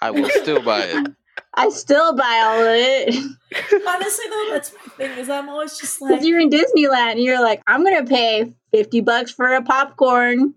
I 0.03 0.11
will 0.11 0.29
still 0.29 0.61
buy 0.61 0.81
it. 0.83 1.07
I 1.55 1.69
still 1.69 2.17
buy 2.17 2.41
all 2.45 2.61
of 2.61 2.75
it. 2.75 3.15
Honestly, 3.87 4.25
though, 4.29 4.49
that's 4.51 4.73
my 4.73 4.93
thing. 4.97 5.19
Is 5.19 5.31
I'm 5.31 5.49
always 5.49 5.79
just 5.79 6.01
Because 6.01 6.19
like, 6.19 6.25
you're 6.25 6.41
in 6.41 6.51
Disneyland 6.51 7.13
and 7.13 7.21
you're 7.21 7.41
like, 7.41 7.63
I'm 7.67 7.85
gonna 7.85 8.05
pay 8.05 8.53
fifty 8.73 9.01
bucks 9.01 9.31
for 9.31 9.55
a 9.55 9.63
popcorn 9.63 10.55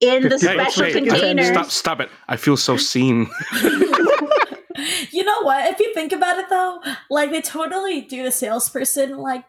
in 0.00 0.22
the 0.22 0.38
50 0.38 0.46
special 0.46 0.82
wait, 0.84 0.92
containers. 0.92 1.48
Stop, 1.48 1.70
stop 1.70 2.00
it. 2.00 2.08
I 2.28 2.36
feel 2.36 2.56
so 2.56 2.76
seen. 2.76 3.28
you 5.10 5.24
know 5.24 5.42
what? 5.42 5.72
If 5.72 5.80
you 5.80 5.92
think 5.92 6.12
about 6.12 6.38
it, 6.38 6.48
though, 6.48 6.80
like 7.10 7.32
they 7.32 7.40
totally 7.40 8.02
do 8.02 8.22
the 8.22 8.30
salesperson 8.30 9.18
like 9.18 9.44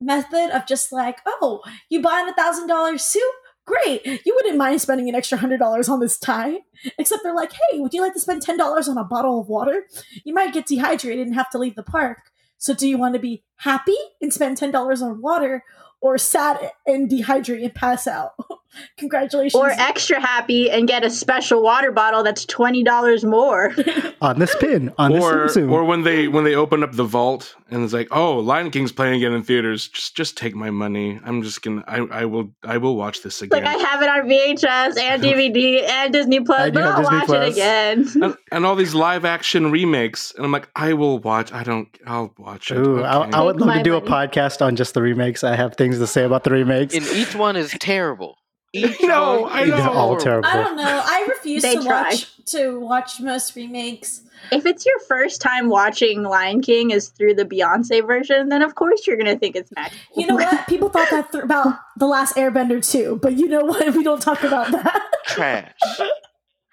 method 0.00 0.54
of 0.54 0.66
just 0.66 0.92
like, 0.92 1.20
oh, 1.26 1.62
you 1.88 2.02
buying 2.02 2.28
a 2.28 2.34
thousand 2.34 2.66
dollar 2.66 2.98
suit? 2.98 3.22
Great. 3.66 4.04
You 4.04 4.34
wouldn't 4.34 4.58
mind 4.58 4.80
spending 4.82 5.08
an 5.08 5.14
extra 5.14 5.38
hundred 5.38 5.58
dollars 5.58 5.88
on 5.88 6.00
this 6.00 6.18
tie. 6.18 6.58
Except 6.98 7.22
they're 7.22 7.34
like, 7.34 7.52
hey, 7.52 7.78
would 7.78 7.94
you 7.94 8.02
like 8.02 8.12
to 8.12 8.20
spend 8.20 8.42
ten 8.42 8.58
dollars 8.58 8.88
on 8.88 8.98
a 8.98 9.04
bottle 9.04 9.40
of 9.40 9.48
water? 9.48 9.84
You 10.24 10.34
might 10.34 10.52
get 10.52 10.66
dehydrated 10.66 11.26
and 11.26 11.34
have 11.34 11.50
to 11.50 11.58
leave 11.58 11.74
the 11.74 11.82
park. 11.82 12.18
So 12.58 12.74
do 12.74 12.86
you 12.88 12.98
want 12.98 13.14
to 13.14 13.20
be 13.20 13.42
happy 13.56 13.96
and 14.20 14.32
spend 14.32 14.58
ten 14.58 14.70
dollars 14.70 15.00
on 15.00 15.22
water 15.22 15.64
or 16.00 16.18
sad 16.18 16.72
and 16.86 17.10
dehydrate 17.10 17.64
and 17.64 17.74
pass 17.74 18.06
out? 18.06 18.32
Congratulations. 18.98 19.54
Or 19.54 19.70
extra 19.70 20.20
happy 20.20 20.70
and 20.70 20.86
get 20.88 21.04
a 21.04 21.10
special 21.10 21.62
water 21.62 21.92
bottle 21.92 22.22
that's 22.22 22.44
twenty 22.44 22.82
dollars 22.82 23.24
more. 23.24 23.72
On 24.20 24.38
this 24.38 24.54
pin, 24.56 24.92
on 24.96 25.12
or 25.12 25.42
this 25.44 25.54
Zoom. 25.54 25.70
or 25.72 25.84
when 25.84 26.02
they 26.02 26.28
when 26.28 26.44
they 26.44 26.54
open 26.54 26.82
up 26.82 26.92
the 26.92 27.04
vault 27.04 27.54
and 27.70 27.82
it's 27.82 27.92
like, 27.92 28.08
oh, 28.10 28.38
Lion 28.38 28.70
King's 28.70 28.92
playing 28.92 29.16
again 29.16 29.32
in 29.32 29.42
theaters. 29.42 29.88
Just 29.88 30.16
just 30.16 30.36
take 30.36 30.54
my 30.54 30.70
money. 30.70 31.20
I'm 31.24 31.42
just 31.42 31.62
gonna. 31.62 31.84
I, 31.86 31.98
I 31.98 32.24
will 32.24 32.52
I 32.62 32.78
will 32.78 32.96
watch 32.96 33.22
this 33.22 33.42
again. 33.42 33.64
like 33.64 33.76
I 33.76 33.78
have 33.78 34.00
it 34.02 34.08
on 34.08 34.28
VHS 34.28 34.98
and 34.98 35.22
DVD 35.24 35.82
and 35.88 36.12
Disney 36.12 36.40
Plus, 36.40 36.60
I 36.60 36.70
do 36.70 36.74
but 36.74 36.84
have 36.84 36.94
I'll 36.94 37.02
Disney 37.02 37.16
watch 37.16 37.26
Plus. 37.26 37.46
it 37.48 37.52
again. 37.52 38.08
and, 38.22 38.36
and 38.52 38.66
all 38.66 38.76
these 38.76 38.94
live 38.94 39.24
action 39.24 39.70
remakes, 39.70 40.32
and 40.36 40.44
I'm 40.44 40.52
like, 40.52 40.68
I 40.76 40.92
will 40.92 41.18
watch. 41.18 41.52
I 41.52 41.62
don't. 41.62 41.88
I'll 42.06 42.32
watch 42.38 42.70
it. 42.70 42.78
Ooh, 42.78 43.02
I, 43.02 43.26
okay. 43.26 43.36
I 43.36 43.42
would 43.42 43.60
love 43.60 43.74
to 43.74 43.82
do 43.82 43.96
a 43.96 44.02
podcast 44.02 44.64
on 44.64 44.76
just 44.76 44.94
the 44.94 45.02
remakes. 45.02 45.44
I 45.44 45.56
have 45.56 45.74
things 45.74 45.98
to 45.98 46.06
say 46.06 46.24
about 46.24 46.44
the 46.44 46.50
remakes. 46.50 46.94
And 46.94 47.04
each 47.08 47.34
one 47.34 47.56
is 47.56 47.74
terrible. 47.80 48.38
Each 48.74 49.00
No, 49.02 49.46
I 49.46 49.64
know. 49.64 49.76
They're 49.76 49.88
all 49.88 50.16
terrible. 50.16 50.48
I 50.48 50.56
don't 50.56 50.76
know. 50.76 51.02
I 51.04 51.26
refuse 51.28 51.62
They 51.62 51.76
to 51.76 51.82
try. 51.82 52.02
watch 52.10 52.30
to 52.46 52.78
watch 52.80 53.20
most 53.20 53.56
remakes. 53.56 54.22
if 54.52 54.66
it's 54.66 54.84
your 54.84 54.98
first 55.08 55.40
time 55.40 55.68
watching 55.68 56.22
Lion 56.24 56.60
King 56.60 56.90
is 56.90 57.08
through 57.08 57.34
the 57.34 57.44
Beyonce 57.44 58.06
version, 58.06 58.48
then 58.50 58.60
of 58.62 58.74
course 58.74 59.06
you're 59.06 59.16
gonna 59.16 59.38
think 59.38 59.56
it's 59.56 59.70
magical. 59.74 60.20
You 60.20 60.26
know 60.26 60.34
what? 60.34 60.66
People 60.66 60.88
thought 60.90 61.08
that 61.10 61.32
th- 61.32 61.44
about 61.44 61.78
the 61.96 62.06
last 62.06 62.36
Airbender 62.36 62.84
too, 62.86 63.18
but 63.22 63.34
you 63.38 63.48
know 63.48 63.64
what? 63.64 63.94
We 63.94 64.02
don't 64.02 64.20
talk 64.20 64.42
about 64.42 64.70
that. 64.72 65.02
Trash. 65.26 65.72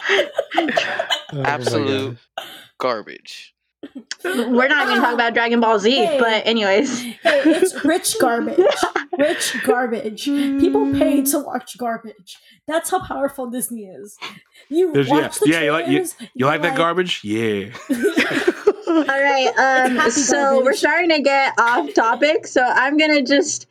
Oh 1.33 1.43
Absolute 1.45 2.17
God. 2.37 2.45
garbage. 2.79 3.50
We're 4.23 4.67
not 4.67 4.87
gonna 4.87 5.01
talk 5.01 5.13
about 5.13 5.33
Dragon 5.33 5.59
Ball 5.59 5.79
Z, 5.79 5.89
Hey. 5.91 6.19
but 6.19 6.45
anyways. 6.45 7.01
Hey, 7.01 7.17
it's 7.45 7.83
rich 7.85 8.15
garbage. 8.19 8.59
Rich 9.17 9.57
garbage. 9.65 10.23
People 10.23 10.93
pay 10.93 11.21
to 11.21 11.39
watch 11.39 11.77
garbage. 11.77 12.37
That's 12.65 12.89
how 12.89 13.05
powerful 13.05 13.49
Disney 13.49 13.83
is. 13.83 14.17
You 14.69 14.93
There's- 14.93 15.09
yeah, 15.09 15.13
watch 15.15 15.39
the 15.39 15.49
yeah, 15.49 15.61
you 15.61 15.71
like- 15.73 15.85
you- 15.87 15.91
trailers, 15.97 16.15
You 16.21 16.27
you're 16.35 16.47
like 16.49 16.61
that 16.61 16.77
garbage? 16.77 17.21
Yeah. 17.23 17.71
All 18.87 19.03
right, 19.05 19.51
um, 19.57 20.09
so 20.11 20.33
garbage. 20.35 20.65
we're 20.65 20.73
starting 20.73 21.09
to 21.09 21.21
get 21.21 21.53
off 21.59 21.93
topic, 21.93 22.47
so 22.47 22.61
I'm 22.63 22.97
gonna 22.97 23.21
just 23.21 23.67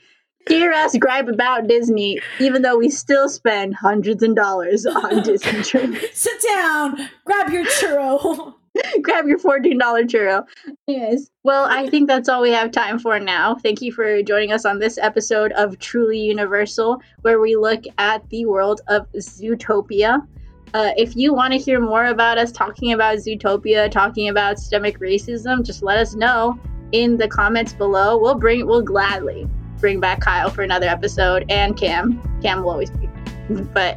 hear 0.48 0.72
us 0.72 0.97
gripe 0.98 1.28
about 1.28 1.66
Disney, 1.68 2.20
even 2.39 2.62
though 2.62 2.77
we 2.78 2.90
still 2.90 3.28
spend 3.28 3.74
hundreds 3.74 4.22
of 4.22 4.35
dollars 4.35 4.85
on 4.86 5.22
Disney 5.22 5.62
trips. 5.62 6.18
Sit 6.20 6.43
down, 6.47 7.09
grab 7.24 7.51
your 7.51 7.64
churro. 7.64 8.55
Grab 9.03 9.27
your 9.27 9.39
$14 9.39 9.79
churro. 10.09 10.45
Anyways, 10.89 11.31
well, 11.43 11.65
I 11.65 11.89
think 11.89 12.09
that's 12.09 12.29
all 12.29 12.43
we 12.43 12.51
have 12.51 12.71
time 12.71 12.99
for 12.99 13.19
now. 13.19 13.57
Thank 13.57 13.83
you 13.83 13.93
for 13.93 14.23
joining 14.23 14.53
us 14.53 14.65
on 14.65 14.79
this 14.79 14.99
episode 14.99 15.53
of 15.53 15.79
Truly 15.79 16.21
Universal, 16.21 17.01
where 17.23 17.41
we 17.41 17.57
look 17.57 17.85
at 17.99 18.29
the 18.31 18.47
world 18.47 18.81
of 18.89 19.11
Zootopia. 19.13 20.27
Uh, 20.73 20.93
if 20.97 21.17
you 21.17 21.35
want 21.35 21.53
to 21.53 21.59
hear 21.59 21.81
more 21.81 22.07
about 22.07 22.39
us 22.39 22.53
talking 22.53 22.93
about 22.93 23.19
Zootopia, 23.19 23.91
talking 23.91 24.29
about 24.29 24.59
systemic 24.59 25.01
racism, 25.01 25.65
just 25.65 25.83
let 25.83 25.99
us 25.99 26.15
know 26.15 26.59
in 26.93 27.17
the 27.17 27.27
comments 27.27 27.73
below. 27.73 28.19
We'll 28.19 28.37
bring, 28.37 28.67
we'll 28.67 28.83
gladly 28.83 29.49
bring 29.79 29.99
back 29.99 30.21
Kyle 30.21 30.51
for 30.51 30.63
another 30.63 30.87
episode, 30.87 31.45
and 31.49 31.77
Cam. 31.77 32.21
Cam 32.41 32.63
will 32.63 32.71
always 32.71 32.91
be, 32.91 33.09
but. 33.75 33.97